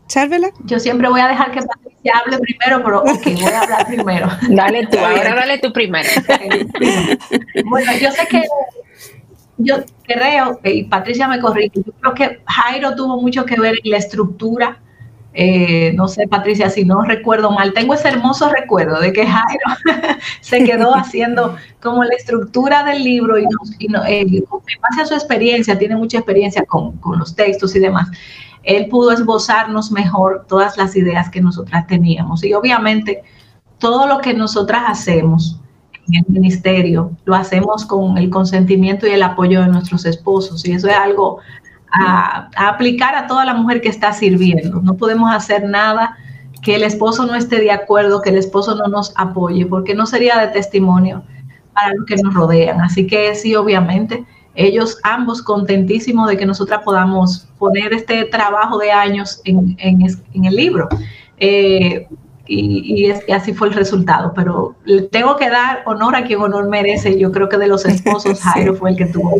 Charvela. 0.07 0.51
Yo 0.65 0.79
siempre 0.79 1.09
voy 1.09 1.21
a 1.21 1.29
dejar 1.29 1.51
que 1.51 1.63
Patricia 1.63 2.13
hable 2.25 2.39
primero, 2.39 2.83
pero 2.85 3.01
ok, 3.03 3.25
voy 3.25 3.53
a 3.53 3.61
hablar 3.61 3.87
primero. 3.87 4.29
Dale 4.49 4.87
tú, 4.87 4.99
ahora 4.99 5.35
dale 5.35 5.59
tú 5.59 5.73
primero. 5.73 6.09
bueno, 7.69 7.93
yo 8.01 8.11
sé 8.13 8.27
que 8.29 8.43
yo 9.59 9.77
creo, 10.05 10.61
y 10.65 10.85
Patricia 10.85 11.27
me 11.29 11.41
corrige, 11.41 11.71
yo 11.75 11.93
creo 12.01 12.15
que 12.15 12.43
Jairo 12.47 12.95
tuvo 12.95 13.21
mucho 13.21 13.45
que 13.45 13.59
ver 13.59 13.81
en 13.83 13.91
la 13.91 13.97
estructura 13.97 14.79
eh, 15.39 15.93
no 15.93 16.09
sé, 16.09 16.27
Patricia, 16.27 16.71
si 16.71 16.87
no 16.87 17.03
recuerdo 17.03 17.51
mal, 17.51 17.75
tengo 17.75 17.93
ese 17.93 18.09
hermoso 18.09 18.49
recuerdo 18.49 18.99
de 19.01 19.13
que 19.13 19.27
Jairo 19.27 19.67
se 20.41 20.65
quedó 20.65 20.95
haciendo 20.97 21.57
como 21.83 22.03
la 22.05 22.15
estructura 22.15 22.83
del 22.85 23.05
libro 23.05 23.39
y, 23.39 23.45
eh, 23.45 24.23
en 24.23 24.45
base 24.49 25.03
a 25.03 25.07
su 25.07 25.13
experiencia, 25.13 25.79
tiene 25.79 25.95
mucha 25.95 26.17
experiencia 26.17 26.65
con, 26.65 26.99
los 27.19 27.37
textos 27.37 27.77
y 27.77 27.81
demás, 27.81 28.09
él 28.63 28.89
pudo 28.89 29.13
esbozarnos 29.13 29.93
mejor 29.93 30.47
todas 30.49 30.79
las 30.79 30.97
ideas 30.97 31.29
que 31.29 31.43
nosotras 31.43 31.87
teníamos. 31.87 32.43
Y 32.43 32.55
obviamente 32.55 33.23
todo 33.79 34.07
lo 34.07 34.21
que 34.23 34.33
nosotras 34.33 34.85
hacemos 34.87 35.61
en 36.09 36.15
el 36.15 36.25
ministerio 36.29 37.11
lo 37.27 37.35
hacemos 37.35 37.85
con 37.85 38.17
el 38.17 38.31
consentimiento 38.31 39.07
y 39.07 39.11
el 39.11 39.23
apoyo 39.23 39.61
de 39.61 39.69
nuestros 39.69 40.07
esposos. 40.07 40.67
Y 40.67 40.73
eso 40.73 40.89
es 40.89 40.97
algo 40.97 41.41
a, 41.93 42.51
aplicar 42.57 43.15
a 43.15 43.27
toda 43.27 43.45
la 43.45 43.55
mujer 43.55 43.81
que 43.81 43.89
está 43.89 44.13
sirviendo. 44.13 44.81
No 44.81 44.97
podemos 44.97 45.35
hacer 45.35 45.69
nada 45.69 46.17
que 46.63 46.75
el 46.75 46.83
esposo 46.83 47.27
no 47.27 47.35
esté 47.35 47.61
de 47.61 47.71
acuerdo, 47.71 48.23
que 48.23 48.31
el 48.31 48.39
esposo 48.39 48.75
no 48.75 48.89
nos 48.89 49.13
apoye, 49.17 49.67
porque 49.67 49.95
no 49.95 50.07
sería 50.07 50.39
de 50.39 50.49
testimonio 50.49 51.23
para 51.73 51.95
los 51.95 52.07
que 52.07 52.17
nos 52.17 52.35
rodean. 52.35 52.81
Así 52.81 53.07
que 53.07 53.35
sí, 53.35 53.55
obviamente, 53.55 54.25
ellos 54.55 54.99
ambos 55.03 55.43
contentísimos 55.43 56.29
de 56.29 56.37
que 56.37 56.47
nosotras 56.47 56.81
podamos 56.85 57.47
poner 57.59 57.93
este 57.93 58.25
trabajo 58.25 58.79
de 58.79 58.91
años 58.91 59.41
en, 59.45 59.77
el 59.79 60.57
libro. 60.57 60.89
Eh, 61.39 62.09
y, 62.49 63.11
así 63.11 63.53
fue 63.53 63.69
el 63.69 63.75
resultado. 63.75 64.33
Pero 64.35 64.75
le 64.85 65.03
tengo 65.03 65.37
que 65.37 65.51
dar 65.51 65.83
honor 65.87 66.17
a 66.17 66.25
quien 66.25 66.41
honor 66.41 66.69
merece. 66.69 67.19
Yo 67.19 67.33
creo 67.33 67.49
que 67.49 67.59
de 67.59 67.69
los 67.69 67.85
esposos, 67.87 68.41
Jairo 68.41 68.75
fue 68.75 68.91
el 68.91 68.97
que 68.97 69.07
tuvo. 69.07 69.37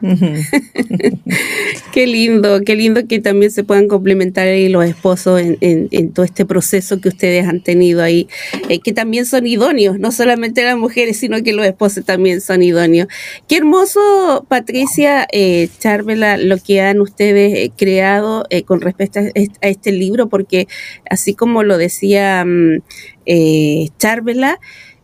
qué 1.92 2.06
lindo, 2.06 2.62
qué 2.64 2.74
lindo 2.74 3.06
que 3.06 3.20
también 3.20 3.50
se 3.50 3.64
puedan 3.64 3.86
complementar 3.88 4.46
los 4.70 4.86
esposos 4.86 5.42
en, 5.42 6.12
todo 6.12 6.24
este 6.24 6.46
proceso 6.46 7.00
que 7.00 7.10
ustedes 7.10 7.46
han 7.46 7.62
tenido 7.62 8.02
ahí, 8.02 8.26
eh, 8.68 8.80
que 8.80 8.92
también 8.92 9.26
son 9.26 9.46
idóneos, 9.46 9.98
no 9.98 10.10
solamente 10.10 10.64
las 10.64 10.78
mujeres, 10.78 11.18
sino 11.18 11.42
que 11.42 11.52
los 11.52 11.66
esposos 11.66 12.04
también 12.04 12.40
son 12.40 12.62
idóneos. 12.62 13.08
Qué 13.46 13.58
hermoso, 13.58 14.46
Patricia, 14.48 15.26
eh, 15.32 15.68
Charvela, 15.78 16.38
lo 16.38 16.56
que 16.58 16.80
han 16.80 17.00
ustedes 17.00 17.58
eh, 17.58 17.72
creado 17.76 18.46
eh, 18.50 18.62
con 18.62 18.80
respecto 18.80 19.20
a 19.20 19.68
este, 19.68 19.92
libro, 19.92 20.28
porque 20.28 20.66
así 21.10 21.34
como 21.34 21.62
lo 21.62 21.76
decía 21.76 22.44
mm, 22.46 22.82
Charvela, 23.98 24.58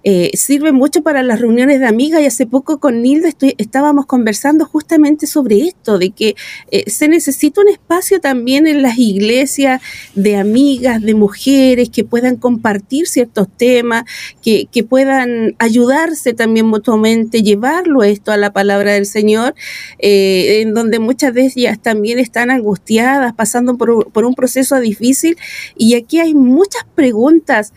eh, 0.09 0.31
sirve 0.35 0.71
mucho 0.71 1.03
para 1.03 1.25
las 1.25 1.41
reuniones 1.41 1.80
de 1.80 1.87
amigas 1.89 2.21
y 2.21 2.26
hace 2.26 2.47
poco 2.47 2.78
con 2.78 3.02
Nilda 3.02 3.30
estábamos 3.59 4.07
conversando 4.07 4.65
justamente 4.65 5.26
sobre 5.26 5.63
esto, 5.63 5.99
de 5.99 6.11
que 6.11 6.37
eh, 6.71 6.89
se 6.89 7.09
necesita 7.09 7.61
un 7.61 7.69
espacio 7.69 8.21
también 8.21 8.69
en 8.69 8.83
las 8.83 8.99
iglesias 8.99 9.83
de 10.15 10.37
amigas, 10.37 11.02
de 11.02 11.15
mujeres 11.15 11.91
que 11.91 12.04
puedan 12.04 12.37
compartir 12.37 13.09
ciertos 13.09 13.49
temas, 13.57 14.04
que, 14.41 14.69
puedan 14.89 15.57
ayudarse 15.59 16.35
también 16.35 16.67
mutuamente, 16.67 17.43
llevarlo 17.43 18.04
esto 18.04 18.30
a 18.30 18.37
la 18.37 18.52
palabra 18.52 18.93
del 18.93 19.07
Señor, 19.07 19.57
eh, 19.99 20.61
en 20.61 20.73
donde 20.73 21.00
muchas 21.00 21.35
de 21.35 21.47
ellas 21.47 21.83
también 21.83 22.21
están 22.21 22.52
angustiadas, 22.52 23.35
pasando 23.35 23.76
por, 23.76 24.13
por 24.13 24.25
un 24.25 24.37
proceso 24.37 24.78
difícil. 24.78 25.37
Y 25.76 25.97
aquí 25.97 26.21
hay 26.21 26.35
muchas 26.35 26.85
preguntas, 26.95 27.73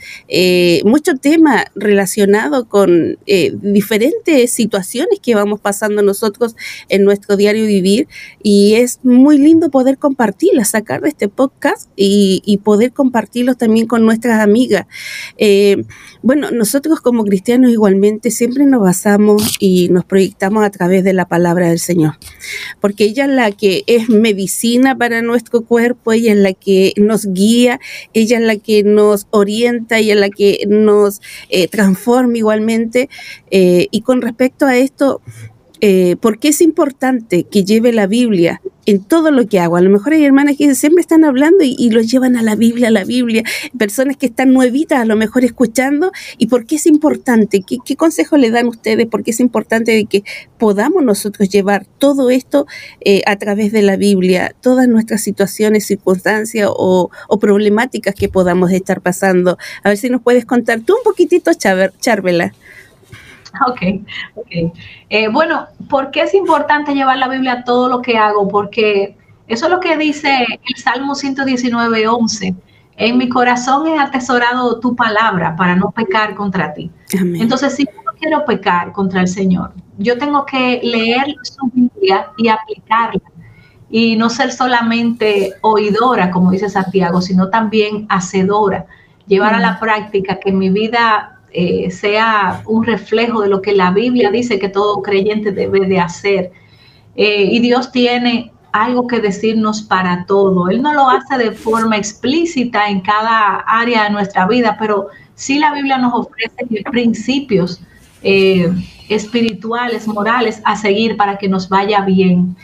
mucho 0.84 1.15
tema 1.15 1.65
relacionado 1.73 2.18
con 2.67 3.17
eh, 3.25 3.53
diferentes 3.62 4.51
situaciones 4.51 5.19
que 5.21 5.36
vamos 5.36 5.60
pasando 5.60 6.01
nosotros 6.01 6.55
en 6.89 7.03
nuestro 7.03 7.38
diario 7.38 7.65
vivir 7.65 8.08
y 8.43 8.75
es 8.75 8.99
muy 9.03 9.38
lindo 9.38 9.69
poder 9.69 9.97
compartirlas, 9.97 10.69
sacar 10.69 11.01
de 11.01 11.10
este 11.10 11.29
podcast 11.29 11.89
y, 11.95 12.60
poder 12.63 12.91
compartirlos 12.91 13.58
también 13.58 13.88
con 13.88 14.05
nuestras 14.05 14.41
amigas. 14.41 14.86
Eh, 15.38 15.86
bueno, 16.21 16.51
nosotros 16.51 16.99
como 16.99 17.23
cristianos 17.23 17.71
igualmente 17.71 18.29
siempre 18.29 18.65
nos 18.65 18.82
basamos 18.82 19.55
y 19.60 19.88
nos 19.89 20.03
proyectamos 20.03 20.65
a 20.65 20.69
través 20.69 21.03
de 21.03 21.13
la 21.13 21.27
palabra 21.27 21.69
del 21.69 21.79
Señor, 21.79 22.15
porque 22.82 23.05
ella 23.05 23.25
es 23.25 23.32
la 23.32 23.51
que 23.51 23.84
es 23.88 24.10
medicina 24.10 24.97
para 24.97 25.21
nuestro 25.21 25.62
cuerpo, 25.62 26.12
ella 26.12 26.34
es 26.34 26.39
la 26.39 26.53
que 26.53 26.93
nos 26.97 27.25
guía, 27.25 27.79
ella 28.13 28.38
es 28.38 28.43
la 28.43 28.58
que 28.58 28.84
nos 28.84 29.27
orienta, 29.29 29.97
ella 29.99 30.15
es 30.15 30.19
la 30.19 30.29
que 30.29 30.65
nos 30.67 31.21
eh, 31.49 31.67
transforma 31.67 32.38
igualmente. 32.38 33.10
Eh, 33.49 33.88
y 33.91 34.01
con 34.01 34.21
respecto 34.21 34.65
a 34.65 34.77
esto, 34.77 35.21
eh, 35.82 36.17
¿por 36.19 36.39
qué 36.39 36.49
es 36.49 36.60
importante 36.60 37.45
que 37.45 37.63
lleve 37.63 37.93
la 37.93 38.08
Biblia 38.08 38.62
en 38.89 39.04
todo 39.04 39.30
lo 39.30 39.47
que 39.47 39.60
hago? 39.60 39.75
A 39.75 39.82
lo 39.82 39.89
mejor 39.89 40.13
hay 40.13 40.25
hermanas 40.25 40.56
que 40.58 40.73
siempre 40.73 41.02
están 41.02 41.23
hablando 41.23 41.63
y, 41.63 41.75
y, 41.78 41.91
lo 41.91 42.02
llevan 42.02 42.36
a 42.36 42.41
la 42.41 42.56
Biblia, 42.56 42.88
a 42.88 42.91
la 42.91 43.04
Biblia, 43.04 43.43
personas 43.78 44.17
que 44.17 44.25
están 44.25 44.52
nuevitas 44.52 44.99
a 44.99 45.06
lo 45.06 45.15
mejor 45.15 45.45
escuchando. 45.45 46.12
¿Y 46.38 46.47
por 46.47 46.65
qué 46.65 46.78
es 46.78 46.88
importante? 46.88 47.62
¿Qué, 47.62 47.78
qué 47.86 47.95
consejo 47.95 48.38
le 48.38 48.49
dan 48.49 48.67
ustedes? 48.67 49.06
¿Por 49.06 49.23
qué 49.23 49.32
es 49.32 49.39
importante 49.39 49.91
de 49.91 50.06
que 50.06 50.23
podamos 50.58 51.04
nosotros 51.04 51.49
llevar 51.49 51.86
todo 51.99 52.32
esto 52.32 52.65
eh, 53.02 53.21
a 53.28 53.36
través 53.36 53.71
de 53.71 53.84
la 53.84 53.95
Biblia, 53.95 54.56
todas 54.60 54.88
nuestras 54.88 55.21
situaciones, 55.21 55.86
circunstancias 55.86 56.67
o, 56.71 57.12
o, 57.28 57.39
problemáticas 57.39 58.15
que 58.15 58.28
podamos 58.28 58.71
estar 58.71 59.02
pasando? 59.02 59.60
A 59.84 59.89
ver 59.89 59.97
si 59.97 60.10
nos 60.10 60.23
puedes 60.23 60.45
contar 60.45 60.80
tú 60.82 60.95
un 60.95 61.04
poquitito, 61.04 61.52
Charvela. 61.54 62.54
Ok, 63.67 63.81
ok. 64.35 64.73
Eh, 65.09 65.27
bueno, 65.29 65.67
¿por 65.89 66.12
qué 66.12 66.21
es 66.21 66.33
importante 66.33 66.93
llevar 66.93 67.17
la 67.17 67.27
Biblia 67.27 67.53
a 67.53 67.63
todo 67.63 67.89
lo 67.89 68.01
que 68.01 68.17
hago? 68.17 68.47
Porque 68.47 69.17
eso 69.47 69.65
es 69.65 69.71
lo 69.71 69.79
que 69.79 69.97
dice 69.97 70.45
el 70.67 70.81
Salmo 70.81 71.15
119, 71.15 72.07
11. 72.07 72.55
En 72.97 73.17
mi 73.17 73.29
corazón 73.29 73.88
he 73.88 73.97
atesorado 73.97 74.79
tu 74.79 74.95
palabra 74.95 75.55
para 75.55 75.75
no 75.75 75.91
pecar 75.91 76.35
contra 76.35 76.73
ti. 76.73 76.91
Entonces, 77.12 77.73
si 77.73 77.85
yo 77.85 78.03
no 78.05 78.12
quiero 78.19 78.45
pecar 78.45 78.91
contra 78.91 79.21
el 79.21 79.27
Señor, 79.27 79.71
yo 79.97 80.17
tengo 80.17 80.45
que 80.45 80.81
leer 80.83 81.35
su 81.41 81.65
Biblia 81.73 82.27
y 82.38 82.49
aplicarla. 82.49 83.21
Y 83.89 84.17
no 84.17 84.29
ser 84.29 84.51
solamente 84.51 85.53
oidora, 85.62 86.29
como 86.29 86.51
dice 86.51 86.69
Santiago, 86.69 87.21
sino 87.21 87.49
también 87.49 88.05
hacedora. 88.09 88.85
Llevar 89.25 89.55
a 89.55 89.59
la 89.59 89.79
práctica 89.79 90.39
que 90.39 90.51
mi 90.51 90.69
vida 90.69 91.38
eh, 91.51 91.89
sea 91.91 92.62
un 92.65 92.83
reflejo 92.83 93.41
de 93.41 93.49
lo 93.49 93.62
que 93.62 93.73
la 93.73 93.91
Biblia 93.91 94.29
dice 94.29 94.59
que 94.59 94.69
todo 94.69 95.01
creyente 95.01 95.51
debe 95.51 95.88
de 95.88 95.99
hacer. 95.99 96.51
Eh, 97.15 97.49
y 97.51 97.59
Dios 97.59 97.91
tiene 97.91 98.51
algo 98.71 99.07
que 99.07 99.19
decirnos 99.19 99.81
para 99.81 100.25
todo. 100.25 100.69
Él 100.69 100.81
no 100.81 100.93
lo 100.93 101.09
hace 101.09 101.38
de 101.38 101.51
forma 101.51 101.97
explícita 101.97 102.88
en 102.88 103.01
cada 103.01 103.55
área 103.67 104.03
de 104.03 104.12
nuestra 104.12 104.47
vida, 104.47 104.77
pero 104.79 105.07
sí 105.35 105.59
la 105.59 105.73
Biblia 105.73 105.97
nos 105.97 106.13
ofrece 106.13 106.83
principios 106.91 107.81
eh, 108.21 108.71
espirituales, 109.07 110.07
morales 110.07 110.62
a 110.65 110.75
seguir 110.75 111.17
para 111.17 111.38
que 111.38 111.49
nos 111.49 111.67
vaya 111.69 112.01
bien. 112.01 112.55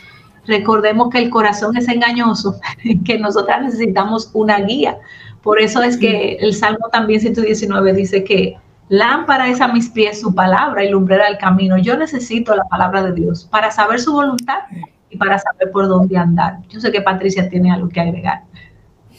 recordemos 0.46 1.10
que 1.10 1.18
el 1.18 1.28
corazón 1.28 1.76
es 1.76 1.88
engañoso, 1.88 2.60
que 3.04 3.18
nosotras 3.18 3.62
necesitamos 3.62 4.30
una 4.32 4.60
guía. 4.60 4.96
Por 5.42 5.60
eso 5.60 5.82
es 5.82 5.96
que 5.96 6.36
el 6.40 6.54
Salmo 6.54 6.88
también 6.92 7.20
119 7.20 7.92
dice 7.92 8.22
que 8.22 8.56
lámpara 8.88 9.48
es 9.48 9.60
a 9.60 9.68
mis 9.68 9.90
pies 9.90 10.20
su 10.20 10.34
palabra 10.34 10.84
y 10.84 10.90
lumbrera 10.90 11.28
el 11.28 11.38
camino. 11.38 11.76
Yo 11.78 11.96
necesito 11.96 12.54
la 12.54 12.64
palabra 12.64 13.02
de 13.02 13.12
Dios 13.12 13.44
para 13.44 13.70
saber 13.70 14.00
su 14.00 14.12
voluntad 14.12 14.60
y 15.10 15.16
para 15.16 15.38
saber 15.38 15.70
por 15.70 15.88
dónde 15.88 16.16
andar. 16.16 16.58
Yo 16.68 16.80
sé 16.80 16.92
que 16.92 17.00
Patricia 17.00 17.48
tiene 17.48 17.72
algo 17.72 17.88
que 17.88 18.00
agregar. 18.00 18.42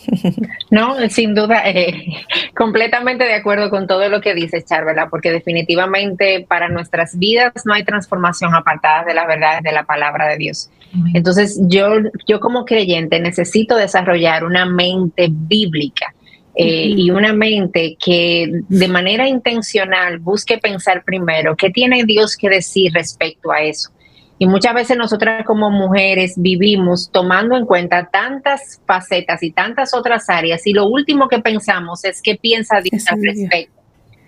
No, 0.69 0.95
sin 1.09 1.33
duda, 1.33 1.61
eh, 1.65 2.25
completamente 2.55 3.23
de 3.23 3.35
acuerdo 3.35 3.69
con 3.69 3.87
todo 3.87 4.09
lo 4.09 4.21
que 4.21 4.33
dice 4.33 4.63
Charvela, 4.63 5.09
porque 5.09 5.31
definitivamente 5.31 6.45
para 6.47 6.69
nuestras 6.69 7.17
vidas 7.17 7.53
no 7.65 7.73
hay 7.73 7.83
transformación 7.83 8.53
apartada 8.53 9.05
de 9.05 9.13
las 9.13 9.27
verdades 9.27 9.63
de 9.63 9.71
la 9.71 9.83
palabra 9.83 10.27
de 10.27 10.37
Dios. 10.37 10.69
Entonces, 11.13 11.59
yo, 11.63 11.89
yo 12.27 12.39
como 12.39 12.65
creyente 12.65 13.19
necesito 13.19 13.75
desarrollar 13.75 14.43
una 14.43 14.65
mente 14.65 15.27
bíblica. 15.29 16.13
Eh, 16.59 16.91
y 16.95 17.11
una 17.11 17.33
mente 17.33 17.95
que 18.03 18.49
de 18.67 18.87
manera 18.87 19.27
intencional 19.27 20.17
busque 20.17 20.57
pensar 20.57 21.03
primero 21.03 21.55
qué 21.55 21.69
tiene 21.69 22.03
Dios 22.03 22.35
que 22.35 22.49
decir 22.49 22.91
respecto 22.93 23.51
a 23.51 23.61
eso. 23.61 23.91
Y 24.39 24.47
muchas 24.47 24.73
veces 24.73 24.97
nosotras 24.97 25.45
como 25.45 25.69
mujeres 25.69 26.33
vivimos 26.35 27.11
tomando 27.11 27.55
en 27.55 27.67
cuenta 27.67 28.09
tantas 28.11 28.81
facetas 28.87 29.43
y 29.43 29.51
tantas 29.51 29.93
otras 29.93 30.29
áreas 30.29 30.65
y 30.65 30.73
lo 30.73 30.87
último 30.87 31.27
que 31.27 31.39
pensamos 31.39 32.03
es 32.03 32.23
qué 32.23 32.35
piensa 32.35 32.81
Dios 32.81 33.05
al 33.07 33.21
respecto. 33.21 33.76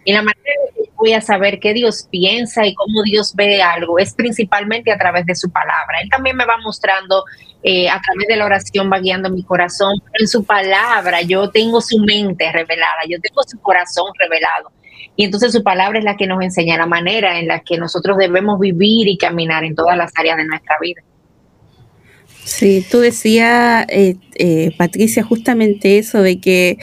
Y 0.09 0.11
la 0.11 0.23
manera 0.23 0.41
en 0.43 0.85
que 0.85 0.91
voy 0.95 1.13
a 1.13 1.21
saber 1.21 1.59
qué 1.59 1.71
Dios 1.71 2.07
piensa 2.09 2.65
y 2.65 2.73
cómo 2.73 3.03
Dios 3.03 3.35
ve 3.35 3.61
algo 3.61 3.99
es 3.99 4.15
principalmente 4.15 4.91
a 4.91 4.97
través 4.97 5.23
de 5.27 5.35
su 5.35 5.51
palabra. 5.51 5.99
Él 6.01 6.09
también 6.09 6.35
me 6.35 6.47
va 6.47 6.57
mostrando 6.63 7.25
eh, 7.61 7.87
a 7.87 8.01
través 8.01 8.27
de 8.27 8.35
la 8.35 8.45
oración, 8.45 8.91
va 8.91 8.97
guiando 8.97 9.29
mi 9.29 9.43
corazón, 9.43 10.01
en 10.19 10.27
su 10.27 10.43
palabra 10.45 11.21
yo 11.21 11.51
tengo 11.51 11.79
su 11.79 11.99
mente 11.99 12.51
revelada, 12.51 13.01
yo 13.07 13.19
tengo 13.21 13.43
su 13.45 13.59
corazón 13.61 14.07
revelado. 14.17 14.71
Y 15.15 15.25
entonces 15.25 15.51
su 15.51 15.61
palabra 15.61 15.99
es 15.99 16.05
la 16.05 16.17
que 16.17 16.25
nos 16.25 16.41
enseña 16.41 16.75
la 16.75 16.87
manera 16.87 17.37
en 17.37 17.47
la 17.47 17.59
que 17.59 17.77
nosotros 17.77 18.17
debemos 18.17 18.59
vivir 18.59 19.07
y 19.07 19.15
caminar 19.15 19.63
en 19.65 19.75
todas 19.75 19.95
las 19.95 20.11
áreas 20.15 20.37
de 20.37 20.45
nuestra 20.45 20.75
vida. 20.81 21.03
Sí, 22.43 22.83
tú 22.89 22.99
decías, 22.99 23.85
eh, 23.89 24.15
eh, 24.35 24.71
Patricia, 24.77 25.23
justamente 25.23 25.99
eso 25.99 26.21
de 26.21 26.39
que 26.39 26.79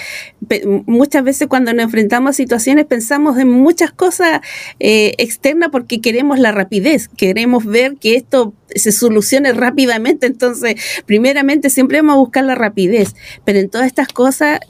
muchas 0.87 1.25
veces 1.25 1.49
cuando 1.49 1.73
nos 1.73 1.87
enfrentamos 1.87 2.31
a 2.31 2.33
situaciones 2.35 2.85
pensamos 2.85 3.37
en 3.39 3.49
muchas 3.49 3.91
cosas 3.91 4.41
eh, 4.79 5.15
externas 5.19 5.71
porque 5.73 6.01
queremos 6.01 6.39
la 6.39 6.53
rapidez, 6.53 7.09
queremos 7.09 7.65
ver 7.65 7.97
que 7.97 8.15
esto 8.15 8.55
se 8.75 8.93
solucione 8.93 9.53
rápidamente. 9.53 10.27
Entonces, 10.27 10.77
primeramente 11.05 11.69
siempre 11.69 12.01
vamos 12.01 12.15
a 12.15 12.19
buscar 12.19 12.45
la 12.45 12.55
rapidez, 12.55 13.17
pero 13.45 13.59
en 13.59 13.69
todas 13.69 13.89
estas 13.89 14.09
cosas 14.09 14.61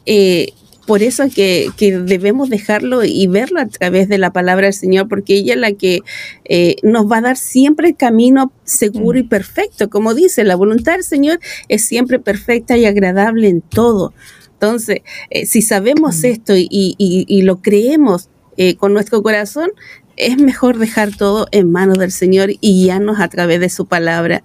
por 0.86 1.02
eso 1.02 1.24
que, 1.34 1.68
que, 1.76 1.98
debemos 1.98 2.48
dejarlo 2.48 3.04
y 3.04 3.26
verlo 3.26 3.60
a 3.60 3.66
través 3.66 4.08
de 4.08 4.18
la 4.18 4.32
palabra 4.32 4.66
del 4.66 4.74
Señor, 4.74 5.08
porque 5.08 5.34
ella 5.34 5.54
es 5.54 5.60
la 5.60 5.72
que 5.72 6.00
eh, 6.44 6.76
nos 6.82 7.10
va 7.10 7.18
a 7.18 7.22
dar 7.22 7.36
siempre 7.36 7.88
el 7.88 7.96
camino 7.96 8.52
seguro 8.64 9.18
y 9.18 9.24
mm. 9.24 9.28
perfecto. 9.28 9.90
Como 9.90 10.14
dice, 10.14 10.44
la 10.44 10.54
voluntad 10.54 10.92
del 10.92 11.02
Señor 11.02 11.40
es 11.68 11.84
siempre 11.84 12.18
perfecta 12.18 12.76
y 12.76 12.86
agradable 12.86 13.48
en 13.48 13.60
todo. 13.60 14.14
Entonces, 14.52 15.00
eh, 15.30 15.44
si 15.46 15.60
sabemos 15.60 16.22
mm. 16.22 16.26
esto 16.26 16.56
y, 16.56 16.68
y, 16.70 16.96
y, 16.98 17.42
lo 17.42 17.60
creemos 17.60 18.28
eh, 18.56 18.76
con 18.76 18.92
nuestro 18.92 19.22
corazón, 19.22 19.70
es 20.16 20.38
mejor 20.38 20.78
dejar 20.78 21.14
todo 21.14 21.46
en 21.50 21.70
manos 21.70 21.98
del 21.98 22.12
Señor 22.12 22.50
y 22.60 22.84
guiarnos 22.84 23.20
a 23.20 23.28
través 23.28 23.60
de 23.60 23.68
su 23.68 23.86
palabra. 23.86 24.44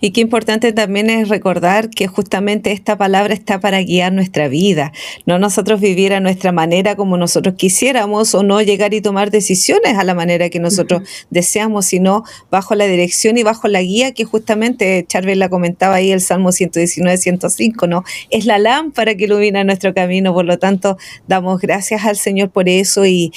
Y 0.00 0.10
qué 0.10 0.20
importante 0.20 0.72
también 0.72 1.10
es 1.10 1.28
recordar 1.28 1.90
que 1.90 2.06
justamente 2.06 2.72
esta 2.72 2.96
palabra 2.96 3.34
está 3.34 3.60
para 3.60 3.82
guiar 3.82 4.12
nuestra 4.12 4.48
vida, 4.48 4.92
no 5.26 5.38
nosotros 5.38 5.80
vivir 5.80 6.12
a 6.12 6.20
nuestra 6.20 6.52
manera 6.52 6.96
como 6.96 7.16
nosotros 7.16 7.54
quisiéramos 7.56 8.34
o 8.34 8.42
no 8.42 8.62
llegar 8.62 8.94
y 8.94 9.00
tomar 9.00 9.30
decisiones 9.30 9.96
a 9.96 10.04
la 10.04 10.14
manera 10.14 10.50
que 10.50 10.60
nosotros 10.60 11.02
deseamos, 11.30 11.86
sino 11.86 12.24
bajo 12.50 12.74
la 12.74 12.86
dirección 12.86 13.38
y 13.38 13.42
bajo 13.42 13.68
la 13.68 13.82
guía 13.82 14.12
que 14.12 14.24
justamente 14.24 15.04
Charvel 15.06 15.38
la 15.38 15.48
comentaba 15.48 15.96
ahí 15.96 16.10
el 16.12 16.20
Salmo 16.20 16.52
119, 16.52 17.16
105, 17.16 17.86
¿no? 17.86 18.04
Es 18.30 18.46
la 18.46 18.58
lámpara 18.58 19.14
que 19.14 19.24
ilumina 19.24 19.64
nuestro 19.64 19.94
camino, 19.94 20.32
por 20.32 20.44
lo 20.44 20.58
tanto 20.58 20.96
damos 21.26 21.60
gracias 21.60 22.04
al 22.04 22.16
Señor 22.16 22.50
por 22.50 22.68
eso 22.68 23.06
y, 23.06 23.32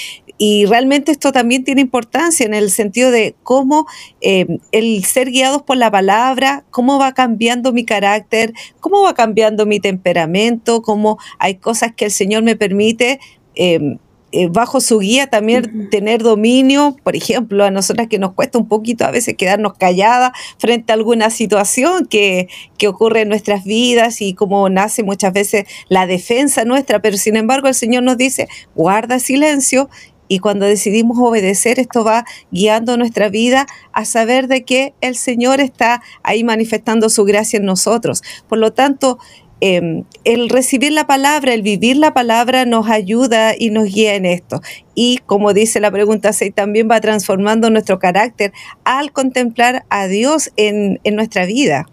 y 0.46 0.66
realmente 0.66 1.14
esto 1.14 1.32
también 1.32 1.64
tiene 1.64 1.80
importancia 1.80 2.46
en 2.46 2.54
el 2.54 2.70
sentido 2.70 3.12
de 3.12 3.34
cómo 3.44 3.88
eh, 4.20 4.60
el 4.74 5.06
ser 5.06 5.32
guiados 5.32 5.62
por 5.62 5.78
la 5.78 5.90
palabra, 5.90 6.66
cómo 6.70 7.00
va 7.00 7.14
cambiando 7.14 7.72
mi 7.72 7.86
carácter, 7.86 8.54
cómo 8.82 9.04
va 9.04 9.14
cambiando 9.14 9.66
mi 9.66 9.80
temperamento, 9.80 10.82
cómo 10.82 11.18
hay 11.40 11.56
cosas 11.56 11.94
que 11.96 12.04
el 12.04 12.12
Señor 12.12 12.44
me 12.44 12.58
permite. 12.58 13.22
Eh, 13.56 13.98
eh, 14.36 14.48
bajo 14.52 14.82
su 14.82 14.98
guía 14.98 15.28
también 15.28 15.92
tener 15.92 16.24
dominio, 16.24 16.98
por 17.04 17.16
ejemplo, 17.16 17.64
a 17.66 17.70
nosotras 17.70 18.08
que 18.08 18.18
nos 18.18 18.34
cuesta 18.34 18.58
un 18.58 18.68
poquito 18.68 19.06
a 19.06 19.12
veces 19.12 19.38
quedarnos 19.38 19.74
calladas 19.76 20.32
frente 20.58 20.92
a 20.92 20.96
alguna 20.96 21.30
situación 21.30 22.08
que, 22.08 22.48
que 22.80 22.88
ocurre 22.88 23.22
en 23.22 23.30
nuestras 23.30 23.64
vidas 23.64 24.22
y 24.22 24.34
cómo 24.34 24.68
nace 24.70 25.04
muchas 25.04 25.34
veces 25.34 25.66
la 25.88 26.08
defensa 26.08 26.66
nuestra, 26.66 27.00
pero 27.00 27.16
sin 27.16 27.38
embargo 27.38 27.68
el 27.68 27.76
Señor 27.76 28.02
nos 28.02 28.18
dice, 28.18 28.48
guarda 28.74 29.20
silencio 29.20 29.88
y 30.28 30.40
cuando 30.40 30.66
decidimos 30.66 31.18
obedecer, 31.20 31.80
esto 31.80 32.04
va 32.04 32.26
guiando 32.52 32.98
nuestra 32.98 33.30
vida 33.30 33.66
a 33.92 34.06
saber 34.06 34.48
de 34.48 34.64
que 34.64 34.94
el 35.02 35.16
Señor 35.16 35.60
está 35.60 36.02
ahí 36.24 36.44
manifestando 36.44 37.10
su 37.10 37.24
gracia 37.26 37.58
en 37.58 37.66
nosotros. 37.66 38.24
Por 38.48 38.58
lo 38.58 38.74
tanto, 38.74 39.20
em, 39.60 40.04
el 40.24 40.50
recibir 40.50 40.92
la 40.92 41.08
palabra, 41.08 41.54
el 41.54 41.62
vivir 41.62 41.98
la 41.98 42.14
palabra 42.14 42.66
nos 42.66 42.90
ayuda 42.90 43.54
y 43.58 43.70
nos 43.70 43.86
guía 43.86 44.16
en 44.16 44.26
esto. 44.26 44.62
Y 44.96 45.20
como 45.26 45.54
dice 45.54 45.80
la 45.80 45.92
pregunta 45.92 46.34
6, 46.34 46.54
también 46.54 46.90
va 46.90 47.00
transformando 47.02 47.70
nuestro 47.70 48.00
carácter 48.00 48.52
al 48.84 49.12
contemplar 49.12 49.86
a 49.90 50.08
Dios 50.08 50.52
en, 50.58 51.00
en 51.04 51.16
nuestra 51.16 51.46
vida. 51.46 51.86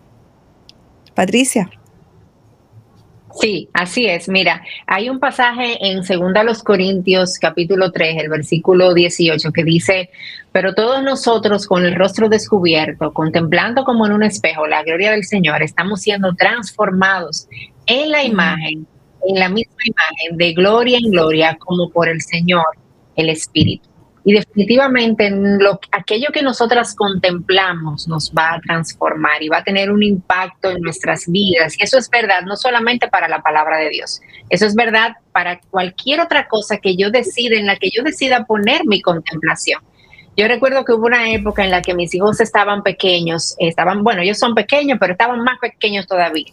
Patricia. 1.15 1.71
Sí, 3.39 3.69
así 3.73 4.07
es. 4.07 4.29
Mira, 4.29 4.63
hay 4.87 5.09
un 5.09 5.21
pasaje 5.21 5.79
en 5.87 6.03
Segunda 6.05 6.43
los 6.43 6.63
Corintios 6.63 7.39
capítulo 7.39 7.93
3, 7.93 8.23
el 8.23 8.29
versículo 8.29 8.93
18 8.93 9.53
que 9.53 9.65
dice, 9.65 10.11
pero 10.53 10.75
todos 10.75 11.03
nosotros 11.03 11.67
con 11.67 11.85
el 11.85 11.95
rostro 11.95 12.29
descubierto, 12.29 13.13
contemplando 13.13 13.85
como 13.85 14.07
en 14.07 14.13
un 14.13 14.23
espejo 14.23 14.67
la 14.67 14.83
gloria 14.83 15.13
del 15.13 15.25
Señor, 15.25 15.63
estamos 15.63 16.01
siendo 16.01 16.35
transformados 16.35 17.47
en 17.87 18.11
la 18.11 18.25
imagen, 18.25 18.87
en 19.29 19.39
la 19.39 19.49
misma 19.49 19.77
imagen, 19.85 20.37
de 20.37 20.53
gloria 20.53 20.99
en 20.99 21.11
gloria, 21.11 21.57
como 21.59 21.91
por 21.91 22.09
el 22.09 22.21
Señor, 22.21 22.67
el 23.17 23.29
Espíritu. 23.29 23.90
Y 24.25 24.35
definitivamente 24.35 25.31
lo, 25.31 25.81
aquello 25.93 26.29
que 26.33 26.43
nosotras 26.43 26.95
contemplamos 26.95 28.07
nos 28.07 28.33
va 28.33 28.55
a 28.55 28.61
transformar 28.61 29.43
y 29.43 29.49
va 29.49 29.59
a 29.59 29.65
tener 29.65 29.91
un 29.91 30.03
impacto 30.03 30.71
en 30.71 30.83
nuestras 30.83 31.27
vidas. 31.27 31.79
Y 31.79 31.85
eso 31.85 31.99
es 31.99 32.11
verdad, 32.11 32.43
no 32.43 32.57
solamente 32.57 33.09
para 33.09 33.29
la 33.29 33.41
palabra 33.41 33.79
de 33.79 33.89
Dios, 33.89 34.21
eso 34.51 34.67
es 34.67 34.75
verdad 34.75 35.13
para 35.33 35.61
cualquier 35.71 36.21
otra 36.21 36.49
cosa 36.49 36.79
que 36.79 36.97
yo 36.97 37.11
decida, 37.11 37.57
en 37.57 37.67
la 37.67 37.77
que 37.77 37.91
yo 37.91 38.03
decida 38.03 38.45
poner 38.45 38.83
mi 38.87 39.01
contemplación. 39.01 39.81
Yo 40.41 40.49
recuerdo 40.49 40.87
que 40.87 40.95
hubo 40.95 41.05
una 41.05 41.31
época 41.31 41.63
en 41.63 41.71
la 41.71 41.83
que 41.83 41.93
mis 41.93 42.15
hijos 42.15 42.41
estaban 42.41 42.83
pequeños, 42.83 43.55
estaban, 43.59 44.03
bueno, 44.03 44.23
ellos 44.23 44.39
son 44.39 44.55
pequeños, 44.55 44.97
pero 44.99 45.13
estaban 45.13 45.45
más 45.45 45.59
pequeños 45.59 46.07
todavía. 46.07 46.47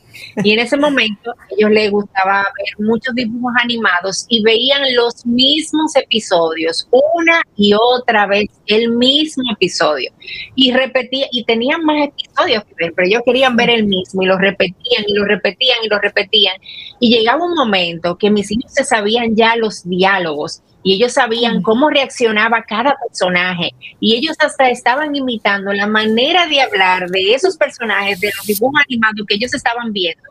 Y 0.44 0.52
en 0.52 0.60
ese 0.60 0.76
momento 0.86 1.32
a 1.32 1.46
ellos 1.58 1.72
les 1.72 1.90
gustaba 1.90 2.40
ver 2.40 2.86
muchos 2.86 3.16
dibujos 3.16 3.54
animados 3.64 4.26
y 4.28 4.44
veían 4.44 4.82
los 4.94 5.26
mismos 5.26 5.96
episodios 5.96 6.90
una 6.92 7.42
y 7.56 7.76
otra 7.76 8.28
vez, 8.28 8.48
el 8.66 8.90
mismo 8.90 9.46
episodio. 9.54 10.12
Y 10.54 10.74
repetía, 10.74 11.28
y 11.32 11.46
tenían 11.46 11.82
más 11.86 12.10
episodios 12.10 12.66
que 12.66 12.74
ver, 12.78 12.94
pero 12.94 13.08
ellos 13.08 13.22
querían 13.26 13.56
ver 13.56 13.70
el 13.70 13.86
mismo 13.86 14.22
y 14.22 14.26
lo 14.26 14.38
repetían 14.38 15.06
y 15.08 15.14
lo 15.14 15.24
repetían 15.24 15.78
y 15.82 15.88
lo 15.88 15.98
repetían. 15.98 16.58
Y 17.00 17.10
llegaba 17.10 17.46
un 17.46 17.54
momento 17.54 18.18
que 18.18 18.32
mis 18.32 18.52
hijos 18.52 18.74
se 18.74 18.84
sabían 18.84 19.34
ya 19.34 19.56
los 19.56 19.88
diálogos 19.88 20.62
y 20.88 20.94
ellos 20.94 21.12
sabían 21.12 21.62
cómo 21.62 21.90
reaccionaba 21.90 22.64
cada 22.64 22.96
personaje 23.06 23.72
y 24.00 24.16
ellos 24.16 24.38
hasta 24.40 24.70
estaban 24.70 25.14
imitando 25.14 25.74
la 25.74 25.86
manera 25.86 26.48
de 26.48 26.62
hablar 26.62 27.10
de 27.10 27.34
esos 27.34 27.58
personajes, 27.58 28.22
de 28.22 28.32
los 28.38 28.46
dibujos 28.46 28.82
animados 28.88 29.28
que 29.28 29.36
ellos 29.36 29.54
estaban 29.54 29.92
viendo. 29.92 30.24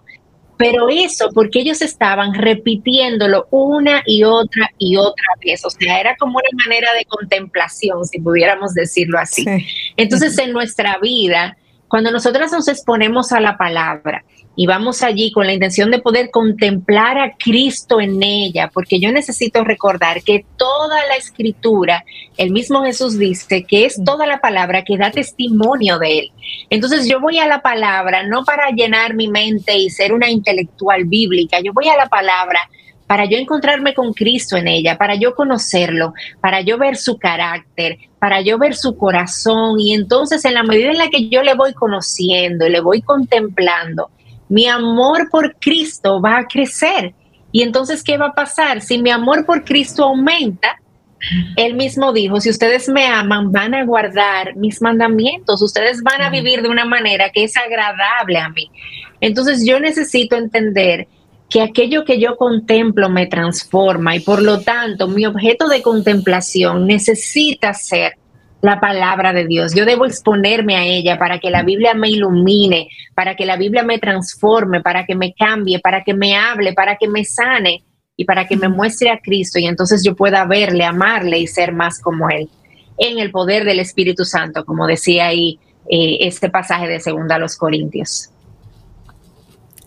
Pero 0.57 0.89
eso, 0.89 1.31
porque 1.35 1.61
ellos 1.61 1.83
estaban 1.83 2.33
repitiéndolo 2.33 3.49
una 3.51 4.03
y 4.07 4.25
otra 4.25 4.71
y 4.79 4.97
otra 4.97 5.27
vez. 5.45 5.63
O 5.67 5.69
sea, 5.69 6.01
era 6.01 6.17
como 6.17 6.39
una 6.39 6.65
manera 6.65 6.95
de 6.95 7.05
contemplación, 7.05 8.07
si 8.07 8.19
pudiéramos 8.19 8.73
decirlo 8.73 9.19
así. 9.19 9.45
Entonces, 9.99 10.39
en 10.39 10.55
nuestra 10.55 10.97
vida, 11.03 11.59
cuando 11.87 12.11
nosotras 12.11 12.51
nos 12.51 12.67
exponemos 12.69 13.31
a 13.33 13.41
la 13.41 13.59
palabra, 13.59 14.25
y 14.57 14.67
vamos 14.67 15.03
allí 15.03 15.31
con 15.31 15.47
la 15.47 15.53
intención 15.53 15.91
de 15.91 15.99
poder 15.99 16.31
contemplar 16.31 17.19
a 17.19 17.37
Cristo 17.37 18.01
en 18.01 18.23
ella, 18.23 18.71
porque 18.73 18.99
yo 18.99 19.13
necesito 19.13 19.63
recordar 19.63 20.23
que 20.23 20.47
toda 20.57 20.97
la 21.09 21.17
escritura, 21.17 22.05
el 22.39 22.51
mismo 22.51 22.83
Jesús 22.83 23.19
dice 23.19 23.65
que 23.65 23.85
es 23.85 24.03
toda 24.03 24.27
la 24.27 24.41
palabra 24.41 24.83
que 24.83 24.97
da 24.97 25.11
testimonio 25.11 25.99
de 25.99 26.19
él. 26.21 26.33
Entonces 26.71 27.07
yo 27.07 27.21
voy 27.21 27.39
a 27.39 27.47
la 27.47 27.61
palabra 27.61 28.27
no 28.27 28.45
para 28.45 28.71
llenar 28.71 29.15
mi 29.15 29.29
mente 29.29 29.77
y 29.77 29.91
ser 29.91 30.15
una 30.15 30.31
intelectual 30.31 31.05
bíblica, 31.05 31.61
yo 31.61 31.73
voy 31.75 31.89
a 31.89 31.97
la 31.97 32.07
palabra 32.07 32.61
para 33.07 33.25
yo 33.27 33.37
encontrarme 33.39 33.95
con 33.95 34.13
Cristo 34.13 34.57
en 34.57 34.69
ella, 34.69 34.99
para 34.99 35.15
yo 35.15 35.35
conocerlo, 35.35 36.13
para 36.41 36.61
yo 36.63 36.77
ver 36.77 36.97
su 36.97 37.19
carácter, 37.19 37.99
para 38.19 38.41
yo 38.41 38.59
ver 38.59 38.75
su 38.75 38.97
corazón. 38.97 39.79
Y 39.79 39.95
entonces 39.95 40.45
en 40.45 40.55
la 40.55 40.65
medida 40.65 40.91
en 40.91 40.99
la 40.99 41.09
que 41.09 41.29
yo 41.29 41.43
le 41.43 41.55
voy 41.55 41.73
conociendo, 41.73 42.69
le 42.69 42.81
voy 42.81 43.03
contemplando, 43.03 44.11
mi 44.49 44.67
amor 44.67 45.29
por 45.31 45.57
Cristo 45.57 46.21
va 46.21 46.39
a 46.39 46.47
crecer. 46.47 47.15
Y 47.53 47.63
entonces, 47.63 48.03
¿qué 48.03 48.17
va 48.17 48.27
a 48.27 48.35
pasar? 48.35 48.81
Si 48.81 48.99
mi 48.99 49.11
amor 49.11 49.47
por 49.47 49.65
Cristo 49.65 50.05
aumenta, 50.05 50.79
él 51.57 51.75
mismo 51.75 52.13
dijo, 52.13 52.41
si 52.41 52.51
ustedes 52.51 52.89
me 52.89 53.07
aman, 53.07 53.51
van 53.51 53.75
a 53.75 53.85
guardar 53.85 54.55
mis 54.57 54.83
mandamientos, 54.83 55.63
ustedes 55.63 56.03
van 56.03 56.23
a 56.23 56.31
vivir 56.31 56.63
de 56.63 56.69
una 56.69 56.85
manera 56.85 57.31
que 57.31 57.45
es 57.45 57.57
agradable 57.57 58.39
a 58.39 58.49
mí. 58.51 58.71
Entonces 59.21 59.65
yo 59.67 59.81
necesito 59.81 60.37
entender 60.37 61.09
que 61.49 61.63
aquello 61.63 62.05
que 62.05 62.21
yo 62.21 62.37
contemplo 62.37 63.09
me 63.09 63.27
transforma 63.27 64.17
y 64.17 64.21
por 64.21 64.43
lo 64.43 64.61
tanto 64.61 65.09
mi 65.09 65.27
objeto 65.27 65.69
de 65.69 65.81
contemplación 65.81 66.87
necesita 66.87 67.73
ser 67.73 68.19
la 68.63 68.81
palabra 68.81 69.33
de 69.33 69.47
Dios. 69.47 69.75
Yo 69.75 69.85
debo 69.85 70.07
exponerme 70.07 70.77
a 70.77 70.85
ella 70.85 71.19
para 71.19 71.39
que 71.39 71.51
la 71.51 71.63
Biblia 71.63 71.95
me 71.95 72.11
ilumine, 72.11 72.89
para 73.15 73.37
que 73.37 73.47
la 73.47 73.57
Biblia 73.57 73.83
me 73.83 73.99
transforme, 73.99 74.81
para 74.81 75.05
que 75.05 75.15
me 75.15 75.35
cambie, 75.35 75.79
para 75.79 76.03
que 76.03 76.15
me 76.15 76.37
hable, 76.37 76.73
para 76.73 76.97
que 76.97 77.09
me 77.09 77.25
sane 77.25 77.85
y 78.17 78.25
para 78.25 78.47
que 78.47 78.57
me 78.57 78.69
muestre 78.69 79.11
a 79.11 79.19
Cristo 79.19 79.59
y 79.59 79.67
entonces 79.67 80.03
yo 80.05 80.17
pueda 80.17 80.45
verle, 80.47 80.85
amarle 80.85 81.39
y 81.39 81.47
ser 81.47 81.73
más 81.73 82.01
como 82.01 82.31
Él. 82.31 82.49
En 82.99 83.19
el 83.19 83.31
poder 83.31 83.65
del 83.65 83.79
Espíritu 83.79 84.25
Santo, 84.25 84.65
como 84.65 84.87
decía 84.87 85.27
ahí 85.27 85.59
eh, 85.91 86.19
este 86.21 86.49
pasaje 86.49 86.89
de 86.89 86.99
Segunda 86.99 87.35
a 87.35 87.39
los 87.39 87.57
Corintios. 87.57 88.31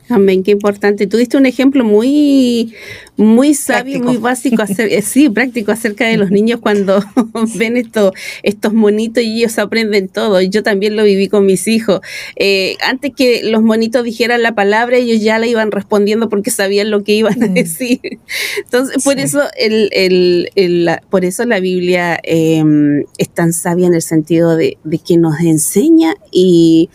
Amén, 0.09 0.41
qué 0.41 0.51
importante. 0.51 1.05
Tuviste 1.05 1.37
un 1.37 1.45
ejemplo 1.45 1.85
muy, 1.85 2.73
muy 3.15 3.53
sabio, 3.53 3.99
muy 3.99 4.17
básico, 4.17 4.63
eh, 4.67 5.01
sí, 5.03 5.29
práctico 5.29 5.71
acerca 5.71 6.07
de 6.07 6.17
los 6.17 6.31
niños 6.31 6.59
cuando 6.59 7.03
ven 7.55 7.77
esto, 7.77 8.11
estos 8.41 8.73
monitos 8.73 9.23
y 9.23 9.37
ellos 9.37 9.59
aprenden 9.59 10.07
todo. 10.07 10.41
Yo 10.41 10.63
también 10.63 10.95
lo 10.95 11.03
viví 11.03 11.27
con 11.27 11.45
mis 11.45 11.67
hijos. 11.67 12.01
Eh, 12.35 12.75
antes 12.81 13.11
que 13.15 13.43
los 13.43 13.61
monitos 13.61 14.03
dijeran 14.03 14.41
la 14.41 14.55
palabra, 14.55 14.97
ellos 14.97 15.21
ya 15.21 15.37
la 15.37 15.45
iban 15.45 15.71
respondiendo 15.71 16.27
porque 16.27 16.49
sabían 16.49 16.89
lo 16.89 17.03
que 17.03 17.13
iban 17.13 17.43
a 17.43 17.47
mm. 17.47 17.53
decir. 17.53 17.99
Entonces, 18.63 19.03
por 19.03 19.19
eso 19.19 19.43
el, 19.57 19.89
el, 19.91 20.49
el, 20.55 20.89
por 21.11 21.23
eso 21.23 21.45
la 21.45 21.59
Biblia 21.59 22.19
em, 22.23 23.03
es 23.19 23.29
tan 23.29 23.53
sabia 23.53 23.85
en 23.85 23.93
el 23.93 24.01
sentido 24.01 24.55
de, 24.55 24.79
de 24.83 24.97
que 24.97 25.17
nos 25.17 25.39
enseña 25.39 26.15
y 26.31 26.89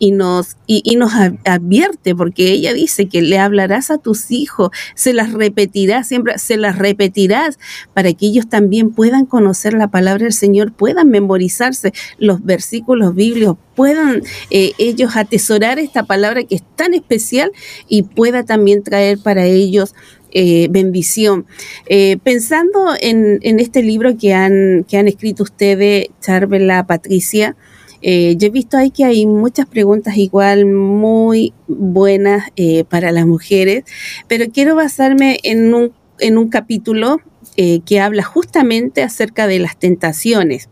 y 0.00 0.12
nos, 0.12 0.56
y, 0.66 0.96
nos 0.96 1.12
advierte, 1.44 2.16
porque 2.16 2.50
ella 2.50 2.72
dice 2.72 3.06
que 3.06 3.20
le 3.20 3.38
hablarás 3.38 3.90
a 3.90 3.98
tus 3.98 4.30
hijos, 4.30 4.70
se 4.94 5.12
las 5.12 5.34
repetirás, 5.34 6.08
siempre 6.08 6.38
se 6.38 6.56
las 6.56 6.78
repetirás 6.78 7.58
para 7.92 8.14
que 8.14 8.26
ellos 8.26 8.48
también 8.48 8.92
puedan 8.92 9.26
conocer 9.26 9.74
la 9.74 9.88
palabra 9.88 10.24
del 10.24 10.32
Señor, 10.32 10.72
puedan 10.72 11.10
memorizarse 11.10 11.92
los 12.16 12.42
versículos 12.42 13.14
bíblicos, 13.14 13.58
puedan 13.76 14.22
eh, 14.48 14.72
ellos 14.78 15.16
atesorar 15.16 15.78
esta 15.78 16.04
palabra 16.04 16.44
que 16.44 16.54
es 16.54 16.62
tan 16.76 16.94
especial 16.94 17.52
y 17.86 18.02
pueda 18.02 18.42
también 18.42 18.82
traer 18.82 19.18
para 19.18 19.44
ellos 19.44 19.94
eh, 20.32 20.68
bendición. 20.70 21.44
Eh, 21.86 22.16
pensando 22.24 22.94
en, 23.02 23.38
en, 23.42 23.60
este 23.60 23.82
libro 23.82 24.16
que 24.16 24.32
han, 24.32 24.86
que 24.88 24.96
han 24.96 25.08
escrito 25.08 25.42
ustedes, 25.42 26.06
Charvela, 26.22 26.86
Patricia, 26.86 27.54
eh, 28.02 28.34
yo 28.36 28.48
he 28.48 28.50
visto 28.50 28.76
ahí 28.76 28.90
que 28.90 29.04
hay 29.04 29.26
muchas 29.26 29.66
preguntas 29.66 30.16
igual 30.16 30.66
muy 30.66 31.52
buenas 31.68 32.48
eh, 32.56 32.84
para 32.84 33.12
las 33.12 33.26
mujeres, 33.26 33.84
pero 34.28 34.46
quiero 34.52 34.74
basarme 34.74 35.38
en 35.42 35.74
un, 35.74 35.92
en 36.18 36.38
un 36.38 36.48
capítulo 36.48 37.20
eh, 37.56 37.80
que 37.84 38.00
habla 38.00 38.22
justamente 38.22 39.02
acerca 39.02 39.46
de 39.46 39.58
las 39.58 39.78
tentaciones 39.78 40.68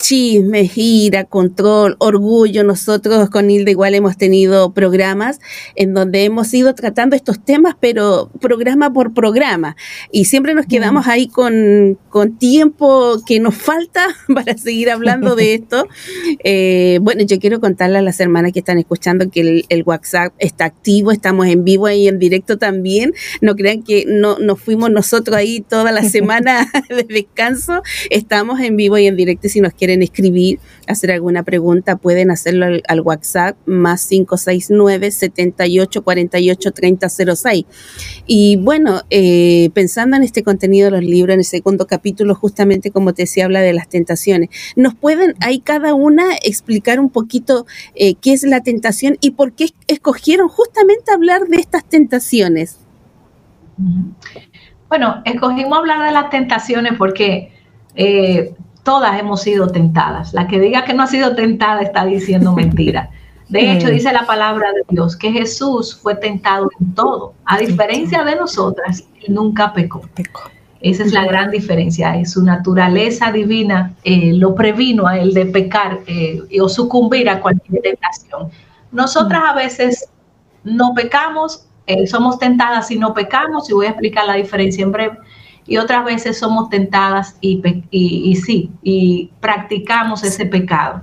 chismes, 0.00 0.72
ira, 0.76 1.24
control, 1.24 1.94
orgullo. 1.98 2.64
Nosotros 2.64 3.30
con 3.30 3.50
Hilda 3.50 3.70
igual 3.70 3.94
hemos 3.94 4.16
tenido 4.16 4.72
programas 4.72 5.40
en 5.76 5.94
donde 5.94 6.24
hemos 6.24 6.52
ido 6.54 6.74
tratando 6.74 7.14
estos 7.14 7.44
temas, 7.44 7.76
pero 7.78 8.30
programa 8.40 8.92
por 8.92 9.12
programa. 9.12 9.76
Y 10.10 10.24
siempre 10.24 10.54
nos 10.54 10.66
quedamos 10.66 11.06
ahí 11.06 11.28
con, 11.28 11.98
con 12.08 12.38
tiempo 12.38 13.20
que 13.26 13.38
nos 13.38 13.54
falta 13.54 14.08
para 14.34 14.56
seguir 14.56 14.90
hablando 14.90 15.36
de 15.36 15.54
esto. 15.54 15.86
Eh, 16.42 16.98
bueno, 17.02 17.22
yo 17.22 17.38
quiero 17.38 17.60
contarle 17.60 17.98
a 17.98 18.02
las 18.02 18.18
hermanas 18.20 18.52
que 18.52 18.60
están 18.60 18.78
escuchando 18.78 19.30
que 19.30 19.64
el, 19.68 19.82
WhatsApp 19.84 20.32
está 20.38 20.66
activo, 20.66 21.10
estamos 21.10 21.46
en 21.46 21.64
vivo 21.64 21.88
y 21.88 22.08
en 22.08 22.18
directo 22.18 22.58
también. 22.58 23.12
No 23.40 23.54
crean 23.54 23.82
que 23.82 24.04
no 24.06 24.38
nos 24.38 24.60
fuimos 24.60 24.90
nosotros 24.90 25.36
ahí 25.36 25.60
toda 25.60 25.92
la 25.92 26.04
semana 26.04 26.70
de 26.88 27.02
descanso. 27.04 27.82
Estamos 28.08 28.60
en 28.60 28.76
vivo 28.76 28.96
y 28.98 29.06
en 29.06 29.16
directo 29.16 29.48
si 29.48 29.60
nos 29.60 29.74
quieren 29.74 29.89
escribir, 30.02 30.58
hacer 30.86 31.12
alguna 31.12 31.42
pregunta, 31.42 31.96
pueden 31.96 32.30
hacerlo 32.30 32.66
al, 32.86 33.00
WhatsApp 33.00 33.56
más 33.66 34.06
569 34.06 35.10
78 35.10 36.02
48 36.02 36.72
3006. 36.72 37.64
Y 38.26 38.56
bueno, 38.56 39.02
eh, 39.10 39.70
pensando 39.74 40.16
en 40.16 40.22
este 40.22 40.42
contenido 40.42 40.86
de 40.86 40.90
los 40.92 41.04
libros, 41.04 41.34
en 41.34 41.40
el 41.40 41.44
segundo 41.44 41.86
capítulo, 41.86 42.34
justamente 42.34 42.90
como 42.90 43.12
te 43.12 43.22
decía, 43.22 43.44
habla 43.44 43.60
de 43.60 43.72
las 43.72 43.88
tentaciones. 43.88 44.50
¿Nos 44.76 44.94
pueden 44.94 45.34
ahí 45.40 45.60
cada 45.60 45.94
una 45.94 46.24
explicar 46.42 47.00
un 47.00 47.10
poquito 47.10 47.66
eh, 47.94 48.14
qué 48.14 48.32
es 48.32 48.42
la 48.42 48.62
tentación 48.62 49.16
y 49.20 49.32
por 49.32 49.52
qué 49.52 49.66
escogieron 49.86 50.48
justamente 50.48 51.12
hablar 51.12 51.46
de 51.48 51.56
estas 51.56 51.84
tentaciones? 51.84 52.78
Bueno, 54.88 55.22
escogimos 55.24 55.78
hablar 55.78 56.04
de 56.04 56.12
las 56.12 56.30
tentaciones 56.30 56.94
porque 56.98 57.52
eh, 57.94 58.54
todas 58.82 59.18
hemos 59.18 59.42
sido 59.42 59.68
tentadas. 59.68 60.32
La 60.32 60.46
que 60.46 60.60
diga 60.60 60.84
que 60.84 60.94
no 60.94 61.02
ha 61.02 61.06
sido 61.06 61.34
tentada 61.34 61.82
está 61.82 62.04
diciendo 62.04 62.52
mentira. 62.52 63.10
De 63.48 63.72
hecho, 63.72 63.88
dice 63.88 64.12
la 64.12 64.26
palabra 64.26 64.72
de 64.72 64.82
Dios 64.90 65.16
que 65.16 65.32
Jesús 65.32 65.98
fue 66.00 66.14
tentado 66.14 66.70
en 66.78 66.94
todo. 66.94 67.34
A 67.44 67.58
diferencia 67.58 68.22
de 68.22 68.36
nosotras, 68.36 69.02
nunca 69.26 69.72
pecó. 69.72 70.02
Esa 70.80 71.02
es 71.02 71.12
la 71.12 71.24
gran 71.24 71.50
diferencia. 71.50 72.16
Es 72.16 72.32
su 72.32 72.44
naturaleza 72.44 73.32
divina 73.32 73.92
eh, 74.04 74.32
lo 74.34 74.54
previno 74.54 75.08
a 75.08 75.18
él 75.18 75.34
de 75.34 75.46
pecar 75.46 75.98
eh, 76.06 76.40
o 76.60 76.68
sucumbir 76.68 77.28
a 77.28 77.40
cualquier 77.40 77.82
tentación. 77.82 78.50
Nosotras 78.92 79.42
a 79.44 79.54
veces 79.54 80.08
no 80.62 80.94
pecamos, 80.94 81.66
eh, 81.86 82.06
somos 82.06 82.38
tentadas 82.38 82.90
y 82.92 82.98
no 83.00 83.14
pecamos, 83.14 83.68
y 83.68 83.72
voy 83.72 83.86
a 83.86 83.90
explicar 83.90 84.26
la 84.26 84.34
diferencia 84.34 84.84
en 84.84 84.92
breve 84.92 85.18
y 85.70 85.76
otras 85.76 86.04
veces 86.04 86.36
somos 86.36 86.68
tentadas 86.68 87.36
y, 87.40 87.62
y, 87.92 88.34
sí, 88.34 88.72
y 88.82 89.30
practicamos 89.38 90.24
ese 90.24 90.44
pecado. 90.44 91.00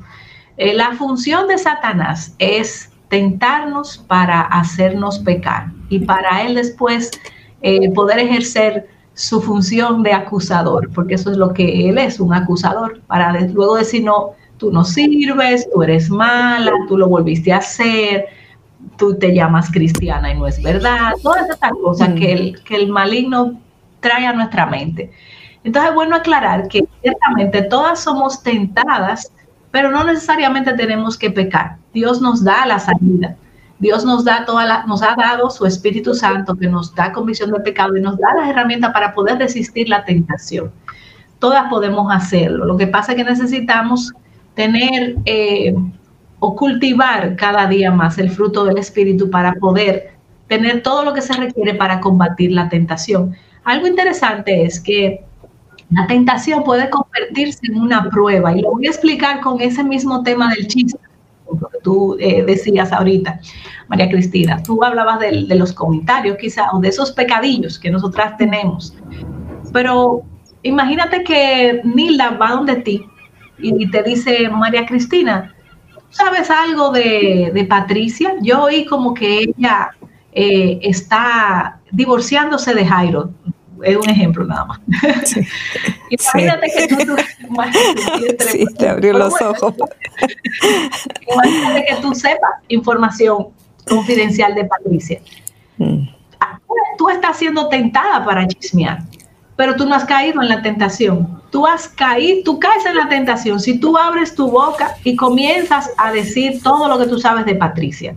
Eh, 0.58 0.73
la 0.73 0.91
función 0.91 1.47
de 1.47 1.58
Satanás 1.58 2.36
es 2.38 2.91
tentarnos 3.08 3.97
para 3.97 4.41
hacernos 4.41 5.19
pecar 5.19 5.67
y 5.88 5.99
para 5.99 6.41
él 6.41 6.56
después 6.56 7.12
eh, 7.62 7.89
poder 7.93 8.19
ejercer 8.19 8.89
su 9.13 9.41
función 9.41 10.03
de 10.03 10.12
acusador, 10.12 10.89
porque 10.93 11.15
eso 11.15 11.32
es 11.32 11.38
lo 11.38 11.53
que 11.53 11.88
él 11.88 11.97
es, 11.97 12.19
un 12.19 12.34
acusador, 12.34 12.99
para 13.08 13.32
luego 13.39 13.77
decir, 13.77 14.03
no, 14.03 14.32
tú 14.58 14.69
no 14.69 14.84
sirves, 14.84 15.65
tú 15.73 15.82
eres 15.82 16.10
mala, 16.10 16.73
tú 16.89 16.97
lo 16.97 17.08
volviste 17.08 17.53
a 17.53 17.60
hacer, 17.60 18.25
tú 18.97 19.17
te 19.17 19.34
llamas 19.34 19.71
cristiana 19.71 20.34
y 20.34 20.38
no 20.38 20.45
es 20.45 20.62
verdad, 20.62 21.13
todas 21.23 21.49
esas 21.49 21.71
cosas 21.82 22.10
que 22.15 22.34
el, 22.34 22.63
que 22.65 22.75
el 22.75 22.89
maligno 22.89 23.62
trae 23.99 24.25
a 24.25 24.33
nuestra 24.33 24.65
mente. 24.65 25.12
Entonces 25.63 25.89
es 25.89 25.95
bueno 25.95 26.15
aclarar 26.15 26.67
que 26.67 26.88
ciertamente 27.01 27.62
todas 27.63 27.99
somos 27.99 28.41
tentadas, 28.41 29.31
pero 29.71 29.91
no 29.91 30.03
necesariamente 30.03 30.73
tenemos 30.73 31.17
que 31.17 31.29
pecar. 31.29 31.77
Dios 31.93 32.21
nos 32.21 32.43
da 32.43 32.65
la 32.65 32.79
salida. 32.79 33.36
Dios 33.79 34.05
nos 34.05 34.25
da 34.25 34.45
toda 34.45 34.65
la, 34.65 34.83
nos 34.86 35.03
ha 35.03 35.15
dado 35.15 35.49
su 35.49 35.65
Espíritu 35.65 36.15
Santo 36.15 36.55
que 36.55 36.67
nos 36.67 36.95
da 36.95 37.12
convicción 37.12 37.51
del 37.51 37.62
pecado 37.62 37.95
y 37.95 38.01
nos 38.01 38.17
da 38.17 38.33
las 38.36 38.49
herramientas 38.49 38.91
para 38.91 39.13
poder 39.13 39.38
resistir 39.38 39.88
la 39.88 40.03
tentación. 40.03 40.71
Todas 41.39 41.69
podemos 41.69 42.12
hacerlo. 42.12 42.65
Lo 42.65 42.77
que 42.77 42.88
pasa 42.88 43.12
es 43.12 43.17
que 43.17 43.23
necesitamos 43.23 44.13
tener 44.55 45.17
eh, 45.25 45.75
o 46.39 46.55
cultivar 46.55 47.36
cada 47.36 47.67
día 47.67 47.91
más 47.91 48.17
el 48.17 48.31
fruto 48.31 48.65
del 48.65 48.77
Espíritu 48.77 49.29
para 49.29 49.53
poder 49.53 50.12
tener 50.47 50.81
todo 50.81 51.03
lo 51.03 51.13
que 51.13 51.21
se 51.21 51.33
requiere 51.33 51.75
para 51.75 51.99
combatir 51.99 52.51
la 52.51 52.69
tentación. 52.69 53.36
Algo 53.67 53.86
interesante 53.86 54.63
es 54.63 54.80
que 54.80 55.25
la 55.89 56.08
tentación 56.08 56.63
puede 56.63 56.89
convertirse 56.89 57.67
en 57.67 57.82
una 57.82 58.10
prueba 58.10 58.56
y 58.56 58.62
lo 58.62 58.71
voy 58.71 58.88
a 58.88 58.91
explicar 58.91 59.41
con 59.41 59.60
ese 59.60 59.84
mismo 59.84 60.23
tema 60.23 60.53
del 60.53 60.67
chiste. 60.67 60.97
que 61.49 61.77
tú 61.84 62.15
eh, 62.17 62.43
decías 62.43 62.93
ahorita, 62.93 63.41
María 63.89 64.10
Cristina, 64.10 64.63
tú 64.63 64.82
hablabas 64.82 65.19
de, 65.19 65.45
de 65.47 65.56
los 65.56 65.73
comentarios 65.73 66.38
quizá, 66.38 66.71
o 66.71 66.80
de 66.80 66.88
esos 66.88 67.12
pecadillos 67.12 67.77
que 67.77 67.89
nosotras 67.89 68.38
tenemos, 68.38 68.93
pero 69.73 70.23
imagínate 70.63 71.25
que 71.25 71.82
Nilda 71.84 72.32
va 72.32 72.51
donde 72.51 72.77
ti 72.77 73.06
y 73.60 73.91
te 73.91 74.01
dice, 74.01 74.49
María 74.49 74.86
Cristina, 74.86 75.53
¿sabes 76.10 76.49
algo 76.49 76.91
de, 76.91 77.65
Patricia? 77.67 78.36
Yo 78.41 78.63
oí 78.63 78.86
como 78.86 79.13
que 79.13 79.39
ella 79.39 79.89
eh, 80.32 80.80
está 80.84 81.82
divorciándose 81.91 82.73
de 82.73 82.86
Jairo. 82.86 83.32
Es 83.84 83.96
un 83.96 84.10
ejemplo 84.10 84.46
nada 84.46 84.66
más. 84.66 84.80
Imagínate 86.10 86.72
que 86.76 87.06
tú, 87.06 87.16
sí, 88.52 88.66
te 88.78 88.90
abrió 88.90 89.13
los 89.13 89.34
ojos. 89.42 89.74
Imagínate 91.34 91.86
que 91.88 91.96
tú 92.02 92.13
sepas 92.13 92.52
información 92.68 93.48
confidencial 93.88 94.56
de 94.56 94.66
Patricia. 94.66 95.22
Mm. 95.78 96.08
Tú 96.98 97.10
estás 97.10 97.38
siendo 97.38 97.70
tentada 97.70 98.26
para 98.26 98.48
chismear 98.48 99.00
pero 99.58 99.76
tú 99.76 99.86
no 99.86 99.96
has 99.96 100.06
caído 100.06 100.42
en 100.42 100.48
la 100.48 100.62
tentación. 100.62 101.42
Tú 101.50 101.66
has 101.66 101.90
caído, 101.90 102.44
tú 102.46 102.60
caes 102.60 102.86
en 102.86 102.96
la 102.96 103.10
tentación 103.10 103.60
si 103.60 103.80
tú 103.80 103.98
abres 103.98 104.36
tu 104.36 104.50
boca 104.50 104.96
y 105.04 105.16
comienzas 105.16 105.90
a 105.98 106.13
decir 106.13 106.62
todo 106.62 106.88
lo 106.88 106.98
que 107.00 107.08
tú 107.08 107.20
sabes 107.20 107.46
de 107.46 107.56
Patricia 107.56 108.16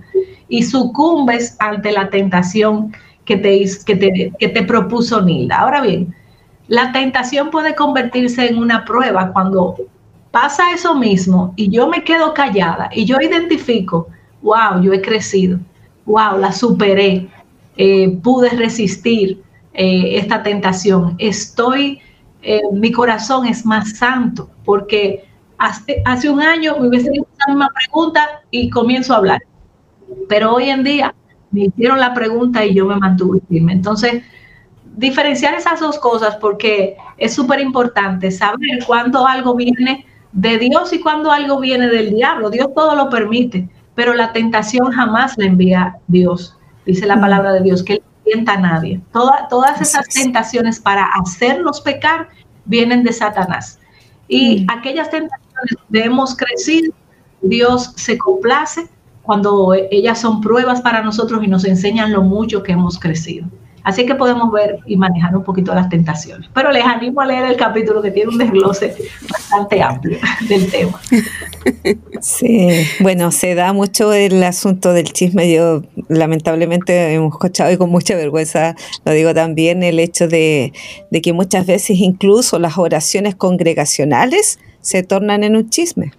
y 0.49 0.63
sucumbes 0.63 1.57
ante 1.59 1.91
la 1.93 2.11
tentación 2.11 2.95
que 3.31 3.37
te, 3.37 3.65
que 3.87 3.95
te, 3.95 4.33
que 4.41 4.49
te 4.49 4.63
propuso 4.65 5.23
Nilda. 5.23 5.61
Ahora 5.61 5.83
bien, 5.83 6.13
la 6.67 6.91
tentación 6.91 7.51
puede 7.51 7.77
convertirse 7.77 8.49
en 8.49 8.59
una 8.59 8.85
prueba 8.85 9.33
cuando 9.33 9.77
pasa 10.33 10.73
eso 10.73 10.97
mismo 10.97 11.53
y 11.55 11.71
yo 11.71 11.89
me 11.89 12.03
quedo 12.03 12.35
callada 12.35 12.91
y 12.93 13.05
yo 13.05 13.19
identifico, 13.21 14.09
wow, 14.43 14.83
yo 14.83 14.93
he 14.93 15.01
crecido, 15.01 15.61
wow, 16.07 16.39
la 16.39 16.51
superé, 16.51 17.29
eh, 17.77 18.19
pude 18.21 18.51
resistir, 18.51 19.41
eh, 19.75 20.19
esta 20.19 20.43
tentación. 20.43 21.15
Estoy, 21.19 22.01
eh, 22.43 22.63
mi 22.73 22.91
corazón 22.91 23.47
es 23.47 23.65
más 23.65 23.97
santo, 23.97 24.51
porque 24.65 25.25
hace, 25.59 26.03
hace 26.05 26.29
un 26.29 26.41
año 26.41 26.77
me 26.81 26.89
hubiese 26.89 27.11
hecho 27.11 27.27
la 27.47 27.55
misma 27.55 27.69
pregunta 27.73 28.43
y 28.51 28.69
comienzo 28.71 29.15
a 29.15 29.19
hablar. 29.19 29.41
Pero 30.29 30.55
hoy 30.55 30.71
en 30.71 30.83
día 30.83 31.15
me 31.51 31.67
hicieron 31.67 31.99
la 31.99 32.15
pregunta 32.15 32.65
y 32.65 32.75
yo 32.75 32.87
me 32.87 32.97
mantuve 32.97 33.41
firme. 33.49 33.73
Entonces, 33.73 34.23
diferenciar 34.97 35.55
esas 35.55 35.81
dos 35.81 35.99
cosas 35.99 36.37
porque 36.37 36.97
es 37.17 37.35
súper 37.35 37.61
importante 37.61 38.31
saber 38.31 38.85
cuándo 38.87 39.27
algo 39.27 39.55
viene 39.55 40.07
de 40.33 40.59
Dios 40.59 40.93
y 40.93 41.01
cuándo 41.01 41.31
algo 41.33 41.61
viene 41.61 41.89
del 41.89 42.15
diablo. 42.15 42.51
Dios 42.51 42.69
todo 42.75 42.95
lo 42.95 43.11
permite, 43.11 43.69
pero 43.95 44.15
la 44.15 44.33
tentación 44.33 44.93
jamás 44.93 45.37
la 45.37 45.47
envía 45.47 45.97
Dios. 46.07 46.57
Dice 46.87 47.07
la 47.07 47.21
palabra 47.21 47.53
de 47.53 47.63
Dios 47.63 47.83
que 47.83 48.03
a 48.47 48.57
nadie. 48.57 49.01
todas 49.13 49.81
esas 49.81 50.07
tentaciones 50.09 50.81
para 50.81 51.05
hacernos 51.21 51.81
pecar 51.81 52.29
vienen 52.65 53.03
de 53.03 53.13
Satanás. 53.13 53.79
Y 54.29 54.65
aquellas 54.69 55.11
tentaciones 55.11 55.77
donde 55.83 56.05
hemos 56.05 56.37
crecido, 56.37 56.93
Dios 57.43 57.93
se 57.97 58.17
complace 58.19 58.89
cuando 59.31 59.75
ellas 59.93 60.21
son 60.21 60.41
pruebas 60.41 60.81
para 60.81 61.05
nosotros 61.05 61.41
y 61.45 61.47
nos 61.47 61.65
enseñan 61.65 62.11
lo 62.11 62.21
mucho 62.21 62.65
que 62.65 62.73
hemos 62.73 62.99
crecido. 62.99 63.47
Así 63.85 64.05
que 64.05 64.17
podemos 64.17 64.51
ver 64.51 64.81
y 64.87 64.97
manejar 64.97 65.37
un 65.37 65.45
poquito 65.45 65.73
las 65.73 65.89
tentaciones. 65.89 66.51
Pero 66.53 66.73
les 66.73 66.85
animo 66.85 67.21
a 67.21 67.27
leer 67.27 67.45
el 67.45 67.57
capítulo 67.57 68.03
que 68.03 68.11
tiene 68.11 68.31
un 68.31 68.39
desglose 68.39 68.93
bastante 69.31 69.81
amplio 69.81 70.19
del 70.49 70.69
tema. 70.69 71.01
Sí, 72.21 72.71
bueno, 72.99 73.31
se 73.31 73.55
da 73.55 73.73
mucho 73.73 74.13
el 74.13 74.43
asunto 74.43 74.93
del 74.93 75.13
chisme. 75.13 75.49
Yo 75.49 75.85
lamentablemente 76.09 77.15
hemos 77.15 77.33
escuchado 77.35 77.71
y 77.71 77.77
con 77.77 77.89
mucha 77.89 78.17
vergüenza 78.17 78.75
lo 79.05 79.13
digo 79.13 79.33
también 79.33 79.85
el 79.85 80.01
hecho 80.01 80.27
de, 80.27 80.73
que 81.23 81.33
muchas 81.33 81.67
veces 81.67 81.99
incluso 82.01 82.59
las 82.59 82.79
oraciones 82.79 83.37
congregacionales 83.37 84.59
se 84.81 85.05
tornan 85.05 85.45
en 85.45 85.55
un 85.55 85.71
chisme 85.71 86.11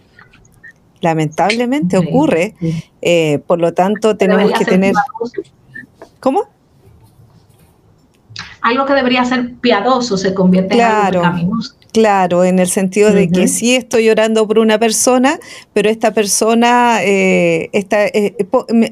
lamentablemente 1.02 1.98
ocurre. 1.98 2.56
Eh, 3.02 3.40
por 3.46 3.60
lo 3.60 3.74
tanto, 3.74 4.16
tenemos 4.16 4.52
que 4.54 4.66
tener. 4.66 4.94
¿Cómo? 6.20 6.48
algo 8.64 8.86
que 8.86 8.94
debería 8.94 9.26
ser 9.26 9.56
piadoso 9.56 10.18
se 10.18 10.36
convierte 10.36 10.76
en 10.76 10.82
algo 10.82 11.22
pecaminoso. 11.22 11.74
Claro, 11.94 12.44
en 12.44 12.60
el 12.60 12.70
sentido 12.70 13.12
de 13.12 13.28
que 13.28 13.48
sí 13.48 13.76
estoy 13.76 14.08
orando 14.08 14.48
por 14.48 14.60
una 14.60 14.78
persona, 14.78 15.40
pero 15.74 15.90
esta 15.90 16.14
persona, 16.14 17.04
eh, 17.04 17.72
eh 17.74 18.36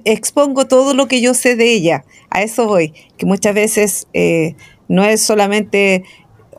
expongo 0.05 0.65
todo 0.65 0.95
lo 0.95 1.07
que 1.07 1.21
yo 1.21 1.35
sé 1.35 1.55
de 1.55 1.71
ella. 1.71 2.03
A 2.31 2.41
eso 2.41 2.65
voy, 2.65 2.95
que 3.15 3.27
muchas 3.27 3.53
veces 3.53 4.07
no 4.87 5.03
es 5.03 5.21
solamente 5.21 6.03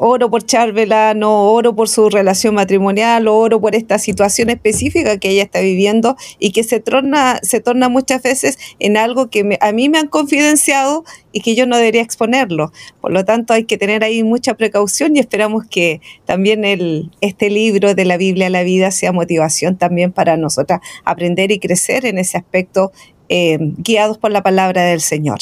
oro 0.02 0.30
por 0.30 0.42
Charvela, 0.44 1.12
no 1.12 1.52
oro 1.52 1.76
por 1.76 1.86
su 1.86 2.08
relación 2.08 2.54
matrimonial, 2.54 3.28
oro 3.28 3.60
por 3.60 3.74
esta 3.74 3.98
situación 3.98 4.48
específica 4.48 5.18
que 5.18 5.28
ella 5.28 5.42
está 5.42 5.60
viviendo 5.60 6.16
y 6.38 6.52
que 6.52 6.64
se 6.64 6.80
torna, 6.80 7.38
se 7.42 7.60
torna 7.60 7.90
muchas 7.90 8.22
veces 8.22 8.58
en 8.78 8.96
algo 8.96 9.28
que 9.28 9.58
a 9.60 9.72
mí 9.72 9.90
me 9.90 9.98
han 9.98 10.08
confidenciado 10.08 11.04
y 11.32 11.42
que 11.42 11.54
yo 11.54 11.66
no 11.66 11.76
debería 11.76 12.00
exponerlo. 12.00 12.72
Por 13.02 13.12
lo 13.12 13.26
tanto, 13.26 13.52
hay 13.52 13.64
que 13.64 13.76
tener 13.76 14.02
ahí 14.02 14.22
mucha 14.22 14.54
precaución 14.54 15.16
y 15.16 15.20
esperamos 15.20 15.66
que 15.66 16.00
también 16.24 16.64
el, 16.64 17.10
este 17.20 17.50
libro 17.50 17.94
de 17.94 18.06
la 18.06 18.16
Biblia 18.16 18.46
a 18.46 18.50
la 18.50 18.62
vida 18.62 18.92
sea 18.92 19.12
motivación 19.12 19.76
también 19.76 20.12
para 20.12 20.38
nosotras 20.38 20.80
aprender 21.04 21.52
y 21.52 21.58
crecer 21.58 22.06
en 22.06 22.16
ese 22.16 22.38
aspecto 22.38 22.90
eh, 23.32 23.58
guiados 23.60 24.18
por 24.18 24.32
la 24.32 24.42
palabra 24.42 24.82
del 24.82 25.00
Señor. 25.00 25.38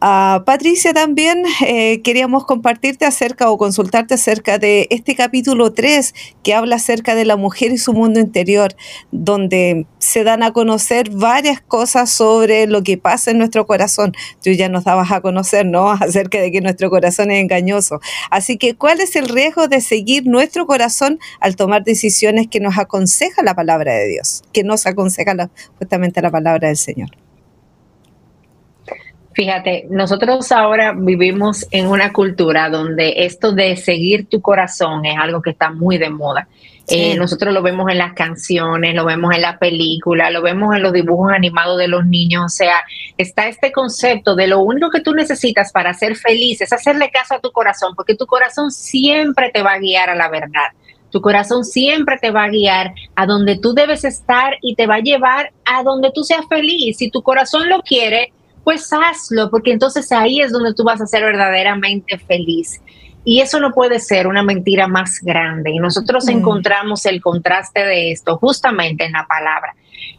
Patricia, 0.00 0.94
también 0.94 1.44
eh, 1.66 2.00
queríamos 2.00 2.46
compartirte 2.46 3.04
acerca 3.04 3.50
o 3.50 3.58
consultarte 3.58 4.14
acerca 4.14 4.58
de 4.58 4.86
este 4.88 5.14
capítulo 5.14 5.74
3 5.74 6.14
que 6.42 6.54
habla 6.54 6.76
acerca 6.76 7.14
de 7.14 7.26
la 7.26 7.36
mujer 7.36 7.70
y 7.72 7.76
su 7.76 7.92
mundo 7.92 8.18
interior, 8.18 8.74
donde 9.10 9.86
se 9.98 10.24
dan 10.24 10.42
a 10.42 10.52
conocer 10.52 11.10
varias 11.10 11.60
cosas 11.60 12.10
sobre 12.10 12.66
lo 12.66 12.82
que 12.82 12.96
pasa 12.96 13.30
en 13.30 13.38
nuestro 13.38 13.66
corazón. 13.66 14.14
Tú 14.42 14.50
ya 14.52 14.70
nos 14.70 14.84
dabas 14.84 15.12
a 15.12 15.20
conocer, 15.20 15.66
¿no? 15.66 15.90
Acerca 15.90 16.40
de 16.40 16.50
que 16.50 16.62
nuestro 16.62 16.88
corazón 16.88 17.30
es 17.30 17.42
engañoso. 17.42 18.00
Así 18.30 18.56
que, 18.56 18.74
¿cuál 18.74 19.00
es 19.00 19.16
el 19.16 19.28
riesgo 19.28 19.68
de 19.68 19.82
seguir 19.82 20.26
nuestro 20.26 20.66
corazón 20.66 21.18
al 21.40 21.56
tomar 21.56 21.84
decisiones 21.84 22.48
que 22.48 22.60
nos 22.60 22.78
aconseja 22.78 23.42
la 23.42 23.54
palabra 23.54 23.92
de 23.92 24.08
Dios, 24.08 24.44
que 24.54 24.64
nos 24.64 24.86
aconseja 24.86 25.50
justamente 25.78 26.22
la 26.22 26.30
palabra 26.30 26.68
del 26.68 26.78
Señor? 26.78 27.10
Fíjate, 29.40 29.86
nosotros 29.88 30.52
ahora 30.52 30.92
vivimos 30.94 31.66
en 31.70 31.86
una 31.86 32.12
cultura 32.12 32.68
donde 32.68 33.24
esto 33.24 33.52
de 33.52 33.74
seguir 33.78 34.28
tu 34.28 34.42
corazón 34.42 35.06
es 35.06 35.16
algo 35.16 35.40
que 35.40 35.48
está 35.48 35.70
muy 35.70 35.96
de 35.96 36.10
moda. 36.10 36.46
Eh, 36.88 37.16
nosotros 37.16 37.54
lo 37.54 37.62
vemos 37.62 37.90
en 37.90 37.96
las 37.96 38.12
canciones, 38.12 38.94
lo 38.94 39.06
vemos 39.06 39.34
en 39.34 39.40
la 39.40 39.58
película, 39.58 40.30
lo 40.30 40.42
vemos 40.42 40.76
en 40.76 40.82
los 40.82 40.92
dibujos 40.92 41.32
animados 41.32 41.78
de 41.78 41.88
los 41.88 42.04
niños. 42.04 42.44
O 42.44 42.48
sea, 42.50 42.80
está 43.16 43.48
este 43.48 43.72
concepto 43.72 44.34
de 44.34 44.46
lo 44.46 44.60
único 44.60 44.90
que 44.90 45.00
tú 45.00 45.14
necesitas 45.14 45.72
para 45.72 45.94
ser 45.94 46.16
feliz 46.16 46.60
es 46.60 46.74
hacerle 46.74 47.10
caso 47.10 47.36
a 47.36 47.40
tu 47.40 47.50
corazón, 47.50 47.94
porque 47.96 48.14
tu 48.14 48.26
corazón 48.26 48.70
siempre 48.70 49.50
te 49.54 49.62
va 49.62 49.72
a 49.72 49.78
guiar 49.78 50.10
a 50.10 50.16
la 50.16 50.28
verdad. 50.28 50.68
Tu 51.10 51.22
corazón 51.22 51.64
siempre 51.64 52.18
te 52.18 52.30
va 52.30 52.44
a 52.44 52.50
guiar 52.50 52.92
a 53.16 53.24
donde 53.24 53.58
tú 53.58 53.72
debes 53.72 54.04
estar 54.04 54.58
y 54.60 54.74
te 54.74 54.86
va 54.86 54.96
a 54.96 55.00
llevar 55.00 55.50
a 55.64 55.82
donde 55.82 56.10
tú 56.14 56.24
seas 56.24 56.44
feliz. 56.46 56.98
Si 56.98 57.10
tu 57.10 57.22
corazón 57.22 57.70
lo 57.70 57.80
quiere, 57.80 58.34
pues 58.64 58.90
hazlo, 58.92 59.50
porque 59.50 59.72
entonces 59.72 60.10
ahí 60.12 60.40
es 60.40 60.52
donde 60.52 60.74
tú 60.74 60.84
vas 60.84 61.00
a 61.00 61.06
ser 61.06 61.24
verdaderamente 61.24 62.18
feliz. 62.18 62.80
Y 63.24 63.40
eso 63.40 63.60
no 63.60 63.72
puede 63.72 63.98
ser 63.98 64.26
una 64.26 64.42
mentira 64.42 64.88
más 64.88 65.20
grande. 65.22 65.70
Y 65.70 65.78
nosotros 65.78 66.26
mm. 66.26 66.30
encontramos 66.30 67.04
el 67.06 67.20
contraste 67.20 67.80
de 67.80 68.12
esto 68.12 68.38
justamente 68.38 69.04
en 69.04 69.12
la 69.12 69.26
palabra. 69.26 69.74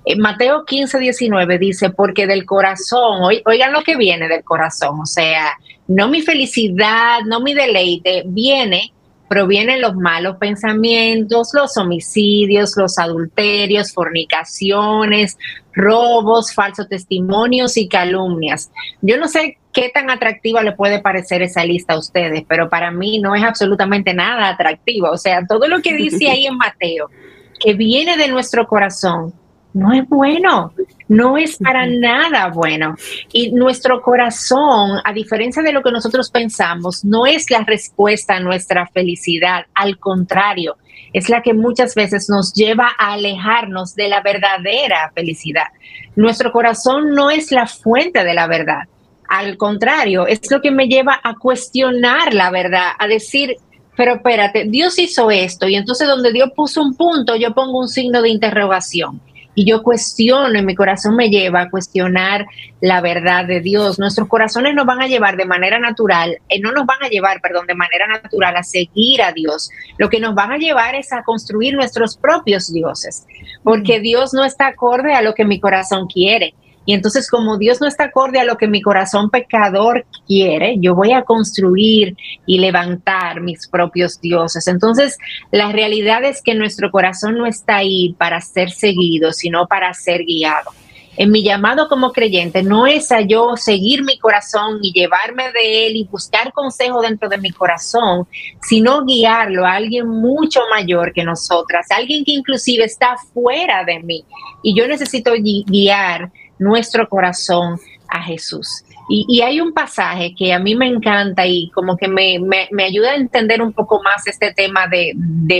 En 0.05 0.19
Mateo 0.19 0.65
15, 0.65 0.99
19 0.99 1.57
dice, 1.57 1.89
porque 1.89 2.27
del 2.27 2.45
corazón, 2.45 3.21
oigan 3.45 3.73
lo 3.73 3.83
que 3.83 3.95
viene 3.95 4.27
del 4.27 4.43
corazón, 4.43 4.99
o 5.01 5.05
sea, 5.05 5.57
no 5.87 6.07
mi 6.07 6.21
felicidad, 6.21 7.21
no 7.25 7.39
mi 7.39 7.53
deleite, 7.53 8.23
viene 8.25 8.93
provienen 9.31 9.79
los 9.79 9.95
malos 9.95 10.35
pensamientos, 10.35 11.51
los 11.53 11.77
homicidios, 11.77 12.75
los 12.75 12.99
adulterios, 12.99 13.93
fornicaciones, 13.93 15.37
robos, 15.73 16.53
falsos 16.53 16.89
testimonios 16.89 17.77
y 17.77 17.87
calumnias. 17.87 18.73
Yo 19.01 19.15
no 19.15 19.29
sé 19.29 19.57
qué 19.71 19.87
tan 19.87 20.09
atractiva 20.09 20.61
le 20.63 20.73
puede 20.73 20.99
parecer 20.99 21.41
esa 21.43 21.63
lista 21.63 21.93
a 21.93 21.99
ustedes, 21.99 22.43
pero 22.45 22.67
para 22.67 22.91
mí 22.91 23.19
no 23.19 23.33
es 23.33 23.41
absolutamente 23.41 24.13
nada 24.13 24.49
atractiva. 24.49 25.11
O 25.11 25.17
sea, 25.17 25.45
todo 25.47 25.69
lo 25.69 25.81
que 25.81 25.93
dice 25.93 26.29
ahí 26.29 26.45
en 26.47 26.57
Mateo, 26.57 27.09
que 27.57 27.73
viene 27.73 28.17
de 28.17 28.27
nuestro 28.27 28.67
corazón, 28.67 29.33
no 29.73 29.93
es 29.93 30.07
bueno, 30.07 30.73
no 31.07 31.37
es 31.37 31.57
para 31.57 31.85
nada 31.85 32.47
bueno. 32.49 32.95
Y 33.31 33.51
nuestro 33.51 34.01
corazón, 34.01 34.99
a 35.03 35.13
diferencia 35.13 35.61
de 35.61 35.71
lo 35.71 35.81
que 35.81 35.91
nosotros 35.91 36.29
pensamos, 36.29 37.03
no 37.03 37.25
es 37.25 37.49
la 37.49 37.59
respuesta 37.59 38.35
a 38.35 38.39
nuestra 38.39 38.87
felicidad, 38.87 39.65
al 39.73 39.97
contrario, 39.97 40.77
es 41.13 41.29
la 41.29 41.41
que 41.41 41.53
muchas 41.53 41.95
veces 41.95 42.29
nos 42.29 42.53
lleva 42.53 42.91
a 42.97 43.13
alejarnos 43.13 43.95
de 43.95 44.07
la 44.07 44.21
verdadera 44.21 45.11
felicidad. 45.13 45.67
Nuestro 46.15 46.51
corazón 46.51 47.13
no 47.13 47.29
es 47.29 47.51
la 47.51 47.67
fuente 47.67 48.23
de 48.23 48.33
la 48.33 48.47
verdad. 48.47 48.83
Al 49.27 49.57
contrario, 49.57 50.27
es 50.27 50.49
lo 50.51 50.61
que 50.61 50.71
me 50.71 50.87
lleva 50.87 51.19
a 51.23 51.35
cuestionar 51.35 52.33
la 52.33 52.51
verdad, 52.51 52.91
a 52.97 53.07
decir, 53.07 53.57
pero 53.95 54.15
espérate, 54.15 54.65
Dios 54.65 54.97
hizo 54.99 55.31
esto 55.31 55.67
y 55.67 55.75
entonces 55.75 56.07
donde 56.07 56.31
Dios 56.31 56.51
puso 56.55 56.81
un 56.81 56.95
punto, 56.95 57.35
yo 57.35 57.53
pongo 57.53 57.79
un 57.79 57.89
signo 57.89 58.21
de 58.21 58.29
interrogación 58.29 59.21
y 59.55 59.65
yo 59.65 59.83
cuestiono 59.83 60.57
y 60.57 60.63
mi 60.63 60.75
corazón 60.75 61.15
me 61.15 61.29
lleva 61.29 61.61
a 61.61 61.69
cuestionar 61.69 62.45
la 62.79 63.01
verdad 63.01 63.45
de 63.45 63.59
Dios. 63.59 63.99
Nuestros 63.99 64.27
corazones 64.27 64.73
nos 64.73 64.85
van 64.85 65.01
a 65.01 65.07
llevar 65.07 65.37
de 65.37 65.45
manera 65.45 65.79
natural, 65.79 66.37
eh, 66.49 66.59
no 66.59 66.71
nos 66.71 66.85
van 66.85 67.03
a 67.03 67.09
llevar, 67.09 67.41
perdón, 67.41 67.67
de 67.67 67.75
manera 67.75 68.07
natural 68.07 68.55
a 68.55 68.63
seguir 68.63 69.21
a 69.21 69.31
Dios. 69.31 69.69
Lo 69.97 70.09
que 70.09 70.19
nos 70.19 70.35
van 70.35 70.51
a 70.51 70.57
llevar 70.57 70.95
es 70.95 71.11
a 71.13 71.23
construir 71.23 71.75
nuestros 71.75 72.17
propios 72.17 72.71
dioses, 72.71 73.25
porque 73.63 73.99
mm. 73.99 74.01
Dios 74.03 74.33
no 74.33 74.43
está 74.43 74.67
acorde 74.67 75.13
a 75.13 75.21
lo 75.21 75.33
que 75.33 75.45
mi 75.45 75.59
corazón 75.59 76.07
quiere. 76.07 76.53
Y 76.85 76.93
entonces 76.93 77.29
como 77.29 77.57
Dios 77.57 77.79
no 77.79 77.87
está 77.87 78.05
acorde 78.05 78.39
a 78.39 78.43
lo 78.43 78.57
que 78.57 78.67
mi 78.67 78.81
corazón 78.81 79.29
pecador 79.29 80.05
quiere, 80.27 80.77
yo 80.79 80.95
voy 80.95 81.11
a 81.11 81.23
construir 81.23 82.15
y 82.45 82.59
levantar 82.59 83.41
mis 83.41 83.67
propios 83.67 84.19
dioses. 84.19 84.67
Entonces 84.67 85.17
la 85.51 85.71
realidad 85.71 86.23
es 86.23 86.41
que 86.41 86.55
nuestro 86.55 86.91
corazón 86.91 87.37
no 87.37 87.45
está 87.45 87.77
ahí 87.77 88.15
para 88.17 88.41
ser 88.41 88.71
seguido, 88.71 89.31
sino 89.31 89.67
para 89.67 89.93
ser 89.93 90.23
guiado. 90.23 90.71
En 91.17 91.29
mi 91.29 91.43
llamado 91.43 91.89
como 91.89 92.13
creyente 92.13 92.63
no 92.63 92.87
es 92.87 93.11
a 93.11 93.19
yo 93.21 93.57
seguir 93.57 94.03
mi 94.03 94.17
corazón 94.17 94.79
y 94.81 94.93
llevarme 94.93 95.51
de 95.51 95.87
él 95.87 95.97
y 95.97 96.05
buscar 96.05 96.53
consejo 96.53 97.01
dentro 97.01 97.27
de 97.27 97.37
mi 97.37 97.51
corazón, 97.51 98.27
sino 98.61 99.03
guiarlo 99.03 99.65
a 99.65 99.73
alguien 99.73 100.07
mucho 100.07 100.61
mayor 100.69 101.11
que 101.11 101.25
nosotras, 101.25 101.87
alguien 101.91 102.23
que 102.23 102.31
inclusive 102.31 102.85
está 102.85 103.17
fuera 103.33 103.83
de 103.83 103.99
mí. 103.99 104.23
Y 104.63 104.73
yo 104.73 104.87
necesito 104.87 105.33
guiar 105.35 106.31
nuestro 106.61 107.09
corazón 107.09 107.79
a 108.07 108.21
Jesús. 108.21 108.83
Y, 109.09 109.41
hay 109.41 109.59
un 109.59 109.73
pasaje 109.73 110.33
que 110.37 110.53
a 110.53 110.59
mí 110.59 110.73
me 110.73 110.87
encanta 110.87 111.45
y 111.45 111.69
como 111.71 111.97
que 111.97 112.07
me, 112.07 112.37
ayuda 112.81 113.11
a 113.11 113.15
entender 113.15 113.61
un 113.61 113.73
poco 113.73 114.01
más 114.01 114.25
este 114.25 114.53
tema 114.53 114.87
de, 114.87 115.13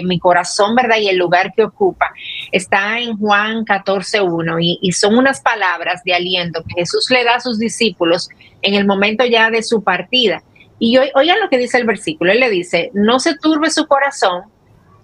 mi 0.04 0.20
corazón, 0.20 0.74
¿verdad? 0.74 0.98
Y 1.00 1.10
el 1.10 1.18
lugar 1.18 1.54
que 1.54 1.64
ocupa. 1.64 2.14
Está 2.52 3.00
en 3.00 3.18
Juan 3.18 3.66
14.1 3.66 4.58
y, 4.62 4.80
y 4.82 4.92
son 4.94 5.18
unas 5.18 5.42
palabras 5.42 6.02
de 6.06 6.14
aliento 6.14 6.64
que 6.64 6.76
Jesús 6.82 7.10
le 7.10 7.26
da 7.26 7.36
a 7.36 7.40
sus 7.42 7.60
discípulos 7.60 8.30
en 8.62 8.76
el 8.76 8.86
momento 8.86 9.26
ya 9.26 9.50
de 9.50 9.64
su 9.64 9.84
partida. 9.84 10.44
Y 10.80 10.98
oigan 10.98 11.40
lo 11.42 11.50
que 11.50 11.58
dice 11.58 11.78
el 11.78 11.86
versículo. 11.86 12.32
Él 12.32 12.40
le 12.40 12.50
dice, 12.50 12.92
no 12.94 13.20
se 13.20 13.36
turbe 13.38 13.70
su 13.70 13.86
corazón, 13.86 14.44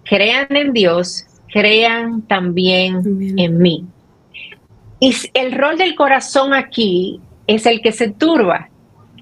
crean 0.06 0.48
en 0.56 0.72
Dios, 0.72 1.26
crean 1.52 2.22
también 2.22 3.36
en 3.38 3.58
mí. 3.58 3.86
Y 5.00 5.16
el 5.34 5.52
rol 5.52 5.78
del 5.78 5.96
corazón 5.96 6.54
aquí 6.54 7.20
es 7.46 7.66
el 7.66 7.82
que 7.82 7.92
se 7.92 8.10
turba. 8.10 8.70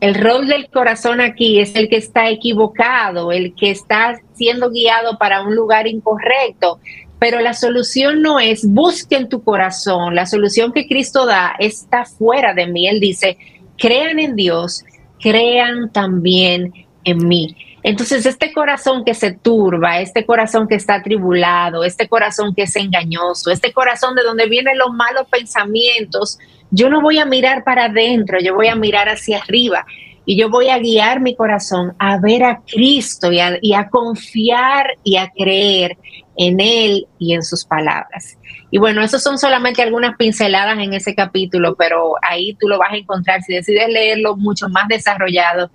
El 0.02 0.16
rol 0.16 0.48
del 0.48 0.70
corazón 0.70 1.22
aquí 1.22 1.60
es 1.60 1.76
el 1.76 1.90
que 1.90 1.98
está 1.98 2.30
equivocado, 2.30 3.32
el 3.32 3.56
que 3.56 3.72
está 3.72 4.20
siendo 4.34 4.70
guiado 4.70 5.18
para 5.18 5.42
un 5.42 5.56
lugar 5.56 5.88
incorrecto. 5.88 6.80
Pero 7.18 7.40
la 7.40 7.54
solución 7.54 8.22
no 8.22 8.40
es 8.40 8.66
busquen 8.66 9.30
tu 9.30 9.44
corazón. 9.44 10.16
La 10.16 10.26
solución 10.26 10.74
que 10.74 10.88
Cristo 10.88 11.26
da 11.26 11.56
está 11.60 12.06
fuera 12.06 12.54
de 12.54 12.68
mí. 12.68 12.88
Él 12.88 13.00
dice, 13.00 13.38
crean 13.78 14.20
en 14.20 14.36
Dios, 14.36 14.84
crean 15.20 15.92
también 15.92 16.74
en 17.04 17.28
mí. 17.28 17.56
Entonces, 17.88 18.26
este 18.26 18.52
corazón 18.52 19.06
que 19.06 19.14
se 19.14 19.32
turba, 19.32 20.00
este 20.00 20.26
corazón 20.26 20.68
que 20.68 20.74
está 20.74 21.04
tribulado, 21.04 21.84
este 21.84 22.10
corazón 22.10 22.56
que 22.56 22.64
es 22.64 22.76
engañoso, 22.76 23.52
este 23.52 23.74
corazón 23.74 24.16
de 24.16 24.24
donde 24.24 24.48
vienen 24.48 24.80
los 24.80 24.90
malos 24.92 25.28
pensamientos, 25.30 26.40
yo 26.72 26.90
no 26.90 27.00
voy 27.00 27.20
a 27.20 27.26
mirar 27.26 27.64
para 27.64 27.86
adentro, 27.86 28.40
yo 28.42 28.56
voy 28.56 28.70
a 28.70 28.76
mirar 28.76 29.08
hacia 29.08 29.38
arriba 29.38 29.86
y 30.26 30.36
yo 30.36 30.50
voy 30.50 30.70
a 30.70 30.80
guiar 30.80 31.20
mi 31.20 31.36
corazón 31.36 31.94
a 32.00 32.18
ver 32.18 32.44
a 32.44 32.62
Cristo 32.66 33.32
y 33.32 33.40
a, 33.40 33.90
confiar 33.92 34.98
y 35.04 35.18
a 35.18 35.30
creer 35.30 35.96
en 36.38 36.60
Él 36.60 37.06
y 37.20 37.36
en 37.36 37.44
sus 37.44 37.66
palabras. 37.66 38.40
Y 38.72 38.80
bueno, 38.80 39.04
esos 39.04 39.22
son 39.22 39.38
solamente 39.38 39.84
algunas 39.84 40.18
pinceladas 40.18 40.80
en 40.80 40.96
ese 40.96 41.14
capítulo, 41.14 41.76
pero 41.76 42.16
ahí 42.24 42.56
tú 42.60 42.68
lo 42.68 42.80
vas 42.80 42.94
a 42.94 42.98
encontrar 42.98 43.44
si 43.44 43.54
decides 43.54 43.90
leerlo 43.90 44.36
mucho 44.36 44.70
más 44.70 44.88
desarrollado 44.88 45.70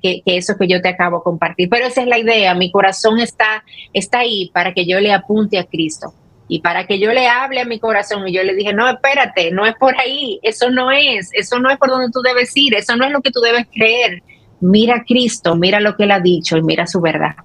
que, 0.00 0.22
eso 0.26 0.56
que 0.58 0.68
yo 0.68 0.80
te 0.80 0.88
acabo 0.88 1.18
de 1.18 1.24
compartir. 1.24 1.68
Pero 1.68 1.86
esa 1.86 2.02
es 2.02 2.08
la 2.08 2.18
idea, 2.18 2.54
mi 2.54 2.70
corazón 2.70 3.18
está, 3.18 3.64
está 3.92 4.20
ahí 4.20 4.50
para 4.52 4.72
que 4.74 4.86
yo 4.86 5.00
le 5.00 5.12
apunte 5.12 5.58
a 5.58 5.64
Cristo 5.64 6.12
y 6.48 6.60
para 6.60 6.86
que 6.86 6.98
yo 6.98 7.12
le 7.12 7.26
hable 7.26 7.60
a 7.60 7.64
mi 7.64 7.78
corazón 7.78 8.26
y 8.28 8.32
yo 8.32 8.42
le 8.42 8.54
dije, 8.54 8.72
no, 8.72 8.88
espérate, 8.88 9.50
no 9.50 9.66
es 9.66 9.74
por 9.74 9.98
ahí, 9.98 10.38
eso 10.42 10.70
no 10.70 10.90
es, 10.90 11.30
eso 11.32 11.58
no 11.58 11.70
es 11.70 11.78
por 11.78 11.90
donde 11.90 12.10
tú 12.12 12.20
debes 12.20 12.56
ir, 12.56 12.74
eso 12.74 12.96
no 12.96 13.04
es 13.04 13.10
lo 13.10 13.20
que 13.20 13.30
tú 13.30 13.40
debes 13.40 13.66
creer. 13.72 14.22
Mira 14.60 14.96
a 14.96 15.04
Cristo, 15.04 15.56
mira 15.56 15.80
lo 15.80 15.96
que 15.96 16.04
él 16.04 16.12
ha 16.12 16.20
dicho 16.20 16.56
y 16.56 16.62
mira 16.62 16.86
su 16.86 17.00
verdad 17.00 17.36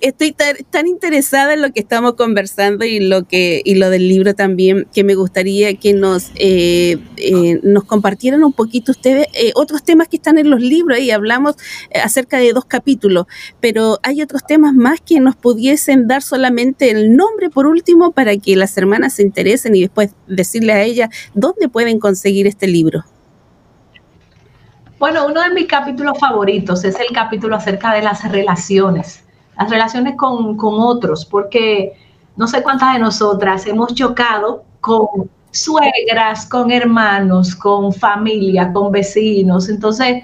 estoy 0.00 0.32
tan, 0.32 0.86
interesada 0.86 1.54
en 1.54 1.62
lo 1.62 1.72
que 1.72 1.80
estamos 1.80 2.14
conversando 2.14 2.84
y 2.84 3.00
lo 3.00 3.24
que 3.24 3.62
y 3.64 3.76
lo 3.76 3.90
del 3.90 4.08
libro 4.08 4.34
también 4.34 4.86
que 4.94 5.04
me 5.04 5.14
gustaría 5.14 5.74
que 5.74 5.94
nos 5.94 6.30
eh, 6.36 6.98
eh, 7.16 7.60
nos 7.62 7.84
compartieran 7.84 8.44
un 8.44 8.52
poquito 8.52 8.92
ustedes 8.92 9.26
eh, 9.32 9.52
otros 9.54 9.82
temas 9.82 10.08
que 10.08 10.16
están 10.16 10.38
en 10.38 10.50
los 10.50 10.60
libros 10.60 10.98
y 10.98 11.10
hablamos 11.10 11.56
acerca 12.02 12.38
de 12.38 12.52
dos 12.52 12.66
capítulos 12.66 13.26
pero 13.60 13.98
hay 14.02 14.22
otros 14.22 14.44
temas 14.46 14.74
más 14.74 15.00
que 15.00 15.18
nos 15.20 15.36
pudiesen 15.36 16.06
dar 16.06 16.22
solamente 16.22 16.90
el 16.90 17.16
nombre 17.16 17.50
por 17.50 17.66
último 17.66 18.12
para 18.12 18.36
que 18.36 18.56
las 18.56 18.76
hermanas 18.76 19.14
se 19.14 19.22
interesen 19.22 19.74
y 19.74 19.80
después 19.80 20.10
decirle 20.26 20.72
a 20.72 20.82
ellas 20.82 21.10
dónde 21.34 21.68
pueden 21.68 21.98
conseguir 21.98 22.46
este 22.46 22.66
libro. 22.66 23.04
Bueno, 24.98 25.26
uno 25.26 25.42
de 25.42 25.50
mis 25.50 25.66
capítulos 25.66 26.18
favoritos 26.18 26.84
es 26.84 26.98
el 26.98 27.14
capítulo 27.14 27.56
acerca 27.56 27.92
de 27.92 28.02
las 28.02 28.30
relaciones 28.30 29.25
las 29.58 29.70
relaciones 29.70 30.14
con, 30.16 30.56
otros, 30.60 31.24
porque 31.24 31.94
no 32.36 32.46
sé 32.46 32.62
cuántas 32.62 32.94
de 32.94 32.98
nosotras 32.98 33.66
hemos 33.66 33.94
chocado 33.94 34.64
con 34.80 35.30
suegras, 35.50 36.46
con 36.46 36.70
hermanos, 36.70 37.56
con 37.56 37.92
familia, 37.92 38.72
con 38.72 38.92
vecinos. 38.92 39.68
Entonces, 39.68 40.22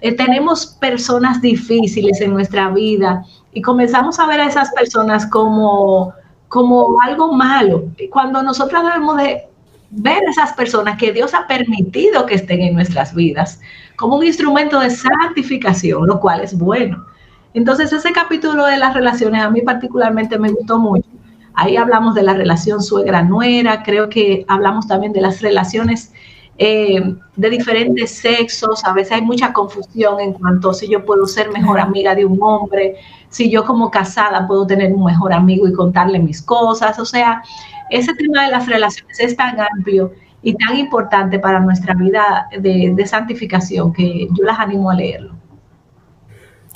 eh, 0.00 0.12
tenemos 0.12 0.66
personas 0.66 1.40
difíciles 1.40 2.20
en 2.20 2.34
nuestra 2.34 2.68
vida 2.70 3.24
y 3.52 3.62
comenzamos 3.62 4.18
a 4.18 4.26
ver 4.26 4.40
a 4.40 4.46
esas 4.46 4.70
personas 4.72 5.26
como, 5.26 6.12
como 6.48 7.00
algo 7.00 7.32
malo. 7.32 7.84
Cuando 8.10 8.42
nosotros 8.42 8.82
debemos 8.82 9.16
de 9.16 9.48
ver 9.90 10.18
a 10.26 10.30
esas 10.30 10.52
personas 10.52 10.98
que 10.98 11.12
Dios 11.12 11.32
ha 11.32 11.46
permitido 11.46 12.26
que 12.26 12.34
estén 12.34 12.60
en 12.60 12.74
nuestras 12.74 13.14
vidas 13.14 13.60
como 13.96 14.16
un 14.16 14.26
instrumento 14.26 14.80
de 14.80 14.90
santificación, 14.90 16.06
lo 16.06 16.20
cual 16.20 16.40
es 16.40 16.56
bueno. 16.56 17.06
Entonces, 17.54 17.92
ese 17.92 18.12
capítulo 18.12 18.66
de 18.66 18.78
las 18.78 18.94
relaciones 18.94 19.40
a 19.42 19.48
mí 19.48 19.62
particularmente 19.62 20.38
me 20.38 20.50
gustó 20.50 20.78
mucho. 20.78 21.08
Ahí 21.54 21.76
hablamos 21.76 22.16
de 22.16 22.24
la 22.24 22.34
relación 22.34 22.82
suegra-nuera, 22.82 23.84
creo 23.84 24.08
que 24.08 24.44
hablamos 24.48 24.88
también 24.88 25.12
de 25.12 25.20
las 25.20 25.40
relaciones 25.40 26.12
eh, 26.58 27.14
de 27.36 27.50
diferentes 27.50 28.10
sexos. 28.10 28.84
A 28.84 28.92
veces 28.92 29.12
hay 29.12 29.22
mucha 29.22 29.52
confusión 29.52 30.18
en 30.18 30.32
cuanto 30.32 30.70
a 30.70 30.74
si 30.74 30.88
yo 30.88 31.04
puedo 31.04 31.26
ser 31.28 31.52
mejor 31.52 31.78
amiga 31.78 32.16
de 32.16 32.24
un 32.24 32.38
hombre, 32.42 32.96
si 33.28 33.48
yo 33.48 33.64
como 33.64 33.88
casada 33.88 34.48
puedo 34.48 34.66
tener 34.66 34.92
un 34.92 35.04
mejor 35.04 35.32
amigo 35.32 35.68
y 35.68 35.72
contarle 35.72 36.18
mis 36.18 36.42
cosas. 36.42 36.98
O 36.98 37.04
sea, 37.04 37.40
ese 37.88 38.12
tema 38.14 38.46
de 38.46 38.50
las 38.50 38.66
relaciones 38.66 39.20
es 39.20 39.36
tan 39.36 39.56
amplio 39.60 40.12
y 40.42 40.54
tan 40.56 40.76
importante 40.76 41.38
para 41.38 41.60
nuestra 41.60 41.94
vida 41.94 42.48
de 42.58 43.06
santificación 43.06 43.92
que 43.92 44.26
yo 44.32 44.44
las 44.44 44.58
animo 44.58 44.90
a 44.90 44.94
leerlo. 44.94 45.33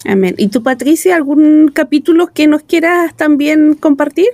Amén. 0.05 0.35
¿Y 0.39 0.49
tú, 0.49 0.63
Patricia, 0.63 1.17
algún 1.17 1.71
capítulo 1.75 2.29
que 2.29 2.47
nos 2.47 2.63
quieras 2.63 3.17
también 3.17 3.75
compartir? 3.75 4.29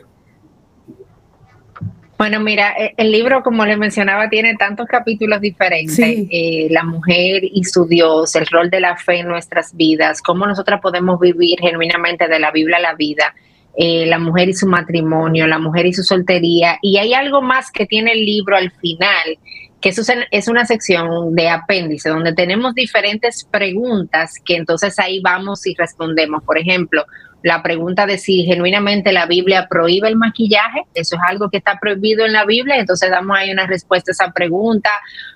Bueno, 2.16 2.38
mira, 2.40 2.74
e, 2.78 2.94
el 2.96 3.10
libro, 3.10 3.42
como 3.42 3.64
les 3.66 3.76
mencionaba, 3.76 4.28
tiene 4.28 4.54
tantos 4.56 4.86
capítulos 4.86 5.40
diferentes. 5.40 5.98
Eh, 5.98 6.68
la 6.70 6.84
mujer 6.84 7.42
y 7.44 7.64
su 7.64 7.86
Dios, 7.86 8.34
el 8.36 8.46
rol 8.46 8.70
de 8.70 8.80
la 8.80 8.96
fe 8.96 9.20
en 9.20 9.28
nuestras 9.28 9.74
vidas, 9.76 10.22
cómo 10.22 10.46
nosotras 10.46 10.80
podemos 10.80 11.18
vivir 11.18 11.58
genuinamente 11.60 12.28
de 12.28 12.38
la 12.38 12.50
Biblia 12.50 12.76
a 12.76 12.80
la 12.80 12.94
vida, 12.94 13.34
eh, 13.76 14.06
la 14.06 14.18
mujer 14.18 14.48
y 14.48 14.54
su 14.54 14.68
matrimonio, 14.68 15.46
la 15.46 15.58
mujer 15.58 15.86
y 15.86 15.92
su 15.92 16.04
soltería. 16.04 16.78
Y 16.82 16.98
hay 16.98 17.14
algo 17.14 17.42
más 17.42 17.72
que 17.72 17.86
tiene 17.86 18.12
el 18.12 18.24
libro 18.24 18.56
al 18.56 18.70
final, 18.70 19.38
que 19.84 19.90
eso 19.90 20.00
es 20.30 20.48
una 20.48 20.64
sección 20.64 21.34
de 21.34 21.50
apéndice 21.50 22.08
donde 22.08 22.32
tenemos 22.32 22.74
diferentes 22.74 23.44
preguntas 23.44 24.40
que 24.42 24.56
entonces 24.56 24.98
ahí 24.98 25.20
vamos 25.20 25.66
y 25.66 25.74
respondemos. 25.74 26.42
Por 26.42 26.56
ejemplo, 26.56 27.04
la 27.42 27.62
pregunta 27.62 28.06
de 28.06 28.16
si 28.16 28.44
genuinamente 28.44 29.12
la 29.12 29.26
Biblia 29.26 29.66
prohíbe 29.68 30.08
el 30.08 30.16
maquillaje, 30.16 30.84
eso 30.94 31.16
es 31.16 31.22
algo 31.28 31.50
que 31.50 31.58
está 31.58 31.78
prohibido 31.78 32.24
en 32.24 32.32
la 32.32 32.46
Biblia, 32.46 32.76
entonces 32.78 33.10
damos 33.10 33.36
ahí 33.36 33.52
una 33.52 33.66
respuesta 33.66 34.10
a 34.10 34.14
esa 34.14 34.32
pregunta. 34.32 34.88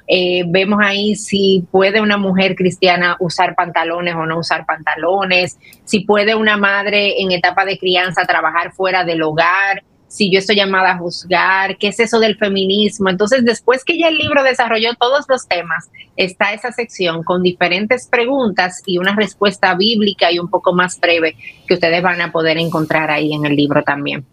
Eh, 0.07 0.45
vemos 0.47 0.81
ahí 0.83 1.15
si 1.15 1.67
puede 1.71 2.01
una 2.01 2.17
mujer 2.17 2.55
cristiana 2.55 3.19
usar 3.21 3.55
pantalones 3.55 4.15
o 4.15 4.25
no 4.25 4.39
usar 4.39 4.65
pantalones, 4.65 5.59
si 5.85 6.01
puede 6.07 6.35
una 6.35 6.57
madre 6.57 7.21
en 7.21 7.33
etapa 7.33 7.67
de 7.67 7.77
crianza 7.77 8.25
trabajar 8.25 8.73
fuera 8.73 9.05
del 9.05 9.21
hogar, 9.21 9.83
si 10.09 10.33
yo 10.33 10.39
estoy 10.39 10.57
llamada 10.57 10.93
a 10.93 10.99
juzgar, 10.99 11.77
qué 11.77 11.89
es 11.89 12.01
eso 12.01 12.19
del 12.19 12.37
feminismo. 12.37 13.11
Entonces, 13.11 13.45
después 13.45 13.85
que 13.85 13.99
ya 13.99 14.09
el 14.09 14.17
libro 14.17 14.43
desarrolló 14.43 14.95
todos 14.99 15.27
los 15.29 15.47
temas, 15.47 15.91
está 16.17 16.53
esa 16.53 16.73
sección 16.73 17.23
con 17.23 17.43
diferentes 17.43 18.09
preguntas 18.09 18.83
y 18.87 18.99
una 18.99 19.15
respuesta 19.15 19.75
bíblica 19.75 20.33
y 20.33 20.39
un 20.39 20.49
poco 20.49 20.73
más 20.73 20.99
breve 20.99 21.37
que 21.67 21.75
ustedes 21.75 22.03
van 22.03 22.21
a 22.21 22.33
poder 22.33 22.59
encontrar 22.59 23.11
ahí 23.11 23.33
en 23.35 23.45
el 23.45 23.55
libro 23.55 23.83
también. 23.83 24.25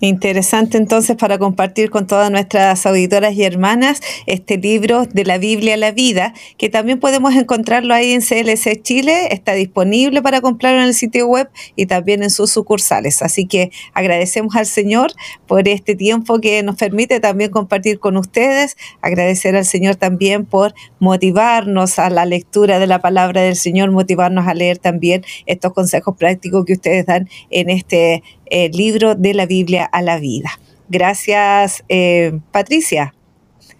Interesante 0.00 0.76
entonces 0.76 1.16
para 1.16 1.38
compartir 1.38 1.90
con 1.90 2.06
todas 2.06 2.30
nuestras 2.30 2.84
auditoras 2.84 3.34
y 3.34 3.44
hermanas 3.44 4.00
este 4.26 4.58
libro 4.58 5.06
de 5.06 5.24
la 5.24 5.38
Biblia 5.38 5.74
a 5.74 5.76
la 5.76 5.92
vida, 5.92 6.34
que 6.58 6.68
también 6.68 6.98
podemos 6.98 7.34
encontrarlo 7.34 7.94
ahí 7.94 8.12
en 8.12 8.20
CLC 8.20 8.82
Chile, 8.82 9.28
está 9.30 9.52
disponible 9.52 10.20
para 10.20 10.40
comprarlo 10.40 10.80
en 10.80 10.88
el 10.88 10.94
sitio 10.94 11.26
web 11.28 11.48
y 11.76 11.86
también 11.86 12.22
en 12.22 12.30
sus 12.30 12.50
sucursales. 12.50 13.22
Así 13.22 13.46
que 13.46 13.70
agradecemos 13.92 14.56
al 14.56 14.66
Señor 14.66 15.12
por 15.46 15.68
este 15.68 15.94
tiempo 15.94 16.40
que 16.40 16.62
nos 16.62 16.76
permite 16.76 17.20
también 17.20 17.50
compartir 17.50 18.00
con 18.00 18.16
ustedes, 18.16 18.76
agradecer 19.00 19.54
al 19.56 19.64
Señor 19.64 19.96
también 19.96 20.44
por 20.44 20.74
motivarnos 20.98 21.98
a 21.98 22.10
la 22.10 22.26
lectura 22.26 22.78
de 22.78 22.86
la 22.86 23.00
palabra 23.00 23.42
del 23.42 23.56
Señor, 23.56 23.90
motivarnos 23.90 24.48
a 24.48 24.54
leer 24.54 24.78
también 24.78 25.24
estos 25.46 25.72
consejos 25.72 26.16
prácticos 26.16 26.64
que 26.64 26.72
ustedes 26.72 27.06
dan 27.06 27.28
en 27.50 27.70
este 27.70 28.22
el 28.54 28.70
libro 28.70 29.16
de 29.16 29.34
la 29.34 29.46
Biblia 29.46 29.84
a 29.84 30.00
la 30.00 30.20
vida. 30.20 30.50
Gracias, 30.88 31.82
eh, 31.88 32.38
Patricia. 32.52 33.12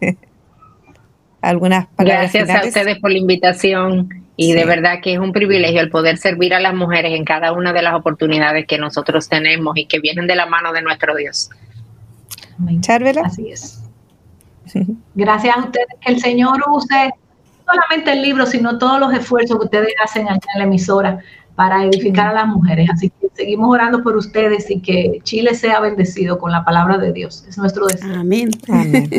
Algunas 1.41 1.87
palabras. 1.87 2.33
Gracias 2.33 2.65
a 2.65 2.67
ustedes 2.67 2.99
por 2.99 3.13
la 3.13 3.19
invitación 3.19 4.25
y 4.37 4.53
de 4.53 4.65
verdad 4.65 4.95
que 5.01 5.13
es 5.13 5.21
un 5.21 5.33
privilegio 5.33 5.81
el 5.81 5.91
poder 5.91 6.19
servir 6.19 6.55
a 6.55 6.61
las 6.61 6.75
mujeres 6.75 7.13
en 7.13 7.25
cada 7.25 7.53
una 7.53 7.73
de 7.73 7.83
las 7.83 7.95
oportunidades 7.95 8.67
que 8.67 8.77
nosotros 8.79 9.29
tenemos 9.29 9.77
y 9.77 9.87
que 9.87 10.01
vienen 10.01 10.27
de 10.27 10.35
la 10.35 10.47
mano 10.47 10.73
de 10.73 10.83
nuestro 10.83 11.15
Dios. 11.15 11.51
Charvela. 12.81 13.23
Así 13.25 13.51
es. 13.53 13.81
Gracias 15.15 15.57
a 15.57 15.61
ustedes 15.61 15.87
que 16.01 16.13
el 16.15 16.21
Señor 16.21 16.61
use 16.69 17.13
no 17.65 17.75
solamente 17.75 18.13
el 18.13 18.23
libro, 18.23 18.45
sino 18.45 18.77
todos 18.79 18.99
los 18.99 19.15
esfuerzos 19.15 19.57
que 19.57 19.65
ustedes 19.67 19.95
hacen 20.03 20.27
en 20.27 20.39
la 20.57 20.65
emisora 20.65 21.21
para 21.55 21.85
edificar 21.85 22.29
a 22.29 22.33
las 22.33 22.47
mujeres. 22.49 22.89
Así 22.93 23.11
que 23.11 23.29
seguimos 23.35 23.71
orando 23.71 24.03
por 24.03 24.17
ustedes 24.17 24.71
y 24.71 24.81
que 24.81 25.21
Chile 25.23 25.55
sea 25.55 25.81
bendecido 25.81 26.39
con 26.39 26.53
la 26.53 26.65
palabra 26.65 26.99
de 26.99 27.13
Dios. 27.13 27.45
Es 27.49 27.59
nuestro 27.59 27.87
deseo. 27.87 28.15
Amén. 28.15 28.51
Amén. 28.69 29.11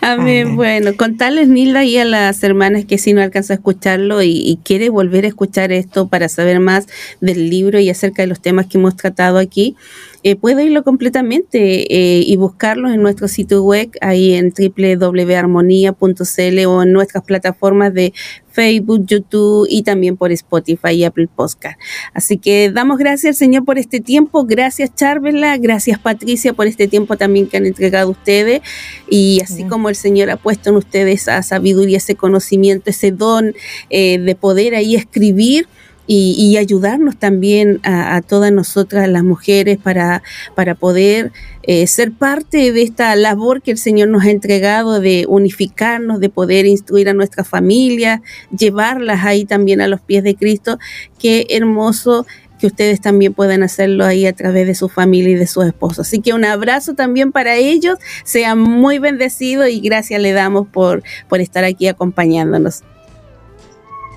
Amén. 0.00 0.56
Bueno, 0.56 0.96
contarles, 0.96 1.48
Nilda, 1.48 1.84
y 1.84 1.98
a 1.98 2.04
las 2.04 2.42
hermanas 2.42 2.86
que 2.86 2.96
si 2.96 3.12
no 3.12 3.20
alcanza 3.20 3.52
a 3.52 3.56
escucharlo 3.56 4.22
y, 4.22 4.58
quiere 4.64 4.88
volver 4.88 5.24
a 5.24 5.28
escuchar 5.28 5.72
esto 5.72 6.08
para 6.08 6.28
saber 6.28 6.60
más 6.60 6.86
del 7.20 7.50
libro 7.50 7.78
y 7.78 7.90
acerca 7.90 8.22
de 8.22 8.28
los 8.28 8.40
temas 8.40 8.66
que 8.66 8.78
hemos 8.78 8.96
tratado 8.96 9.38
aquí, 9.38 9.76
eh, 10.22 10.36
puede 10.36 10.64
irlo 10.64 10.84
completamente 10.84 11.94
eh, 11.94 12.22
y 12.26 12.36
buscarlo 12.36 12.90
en 12.90 13.00
nuestro 13.02 13.26
sitio 13.26 13.62
web, 13.62 13.90
ahí 14.02 14.34
en 14.34 14.52
www.armonía.cl 14.52 16.66
o 16.66 16.82
en 16.82 16.92
nuestras 16.92 17.24
plataformas 17.24 17.94
de 17.94 18.12
Facebook, 18.50 19.06
YouTube 19.06 19.66
y 19.70 19.82
también 19.82 20.18
por 20.18 20.30
Spotify 20.32 20.90
y 20.90 21.04
Apple 21.04 21.28
Podcast. 21.34 21.80
Así 22.12 22.36
que 22.36 22.70
damos 22.70 22.98
gracias 22.98 23.30
al 23.30 23.36
Señor 23.36 23.64
por 23.64 23.78
este 23.78 24.00
tiempo, 24.00 24.44
gracias 24.44 24.94
Charvela, 24.94 25.56
gracias 25.56 25.98
Patricia 25.98 26.52
por 26.52 26.66
este 26.66 26.86
tiempo 26.86 27.16
también 27.16 27.46
que 27.46 27.56
han 27.56 27.64
entregado 27.64 28.10
ustedes. 28.10 28.60
Y 29.08 29.40
así 29.42 29.64
como 29.64 29.88
el 29.88 29.96
Señor 29.96 30.28
ha 30.30 30.36
puesto 30.36 30.68
en 30.70 30.76
ustedes 30.76 31.22
esa 31.22 31.42
sabiduría, 31.42 31.96
ese 31.96 32.14
conocimiento, 32.14 32.90
ese 32.90 33.10
don 33.10 33.54
eh, 33.88 34.18
de 34.18 34.34
poder 34.34 34.74
ahí 34.74 34.96
escribir 34.96 35.66
y, 36.12 36.56
ayudarnos 36.56 37.16
también 37.16 37.78
a, 37.84 38.20
todas 38.20 38.50
nosotras 38.50 39.08
las 39.08 39.22
mujeres 39.22 39.78
para, 39.78 40.24
para 40.56 40.74
poder 40.74 41.30
eh, 41.62 41.86
ser 41.86 42.10
parte 42.10 42.72
de 42.72 42.82
esta 42.82 43.14
labor 43.14 43.62
que 43.62 43.70
el 43.70 43.78
Señor 43.78 44.08
nos 44.08 44.24
ha 44.24 44.30
entregado 44.30 44.98
de 44.98 45.24
unificarnos, 45.28 46.18
de 46.18 46.28
poder 46.28 46.66
instruir 46.66 47.08
a 47.08 47.14
nuestra 47.14 47.44
familia, 47.44 48.22
llevarlas 48.50 49.24
ahí 49.24 49.44
también 49.44 49.80
a 49.80 49.86
los 49.86 50.00
pies 50.00 50.24
de 50.24 50.34
Cristo. 50.34 50.80
Qué 51.16 51.46
hermoso 51.50 52.26
que 52.58 52.66
ustedes 52.66 53.00
también 53.00 53.32
puedan 53.32 53.62
hacerlo 53.62 54.04
ahí 54.04 54.26
a 54.26 54.32
través 54.32 54.66
de 54.66 54.74
su 54.74 54.88
familia 54.88 55.30
y 55.30 55.36
de 55.36 55.46
sus 55.46 55.64
esposos. 55.64 56.08
Así 56.08 56.20
que 56.20 56.34
un 56.34 56.44
abrazo 56.44 56.94
también 56.94 57.30
para 57.30 57.54
ellos, 57.54 57.98
sean 58.24 58.58
muy 58.58 58.98
bendecidos 58.98 59.68
y 59.68 59.78
gracias 59.78 60.20
le 60.20 60.32
damos 60.32 60.66
por, 60.66 61.04
por 61.28 61.40
estar 61.40 61.62
aquí 61.62 61.86
acompañándonos 61.86 62.82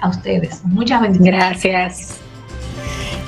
a 0.03 0.09
ustedes. 0.09 0.63
Muchas 0.65 1.01
bendiciones. 1.01 1.33
Gracias. 1.33 2.17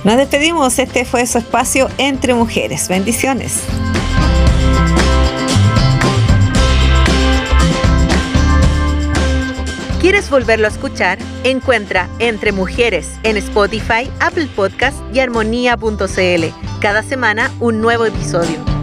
Nos 0.04 0.18
despedimos. 0.18 0.78
Este 0.78 1.06
fue 1.06 1.26
su 1.26 1.40
espacio 1.40 1.90
entre 1.98 2.34
mujeres. 2.36 2.88
Bendiciones. 2.88 3.64
¿Quieres 10.02 10.30
volverlo 10.30 10.68
a 10.68 10.70
escuchar? 10.70 11.18
Encuentra 11.44 12.08
Entre 12.20 12.52
Mujeres 12.52 13.14
en 13.24 13.38
Spotify, 13.38 14.08
Apple 14.20 14.48
Podcast 14.56 14.96
y 15.12 15.20
armonía.cl. 15.20 16.46
Cada 16.80 17.02
semana 17.02 17.52
un 17.60 17.82
nuevo 17.82 18.06
episodio. 18.06 18.75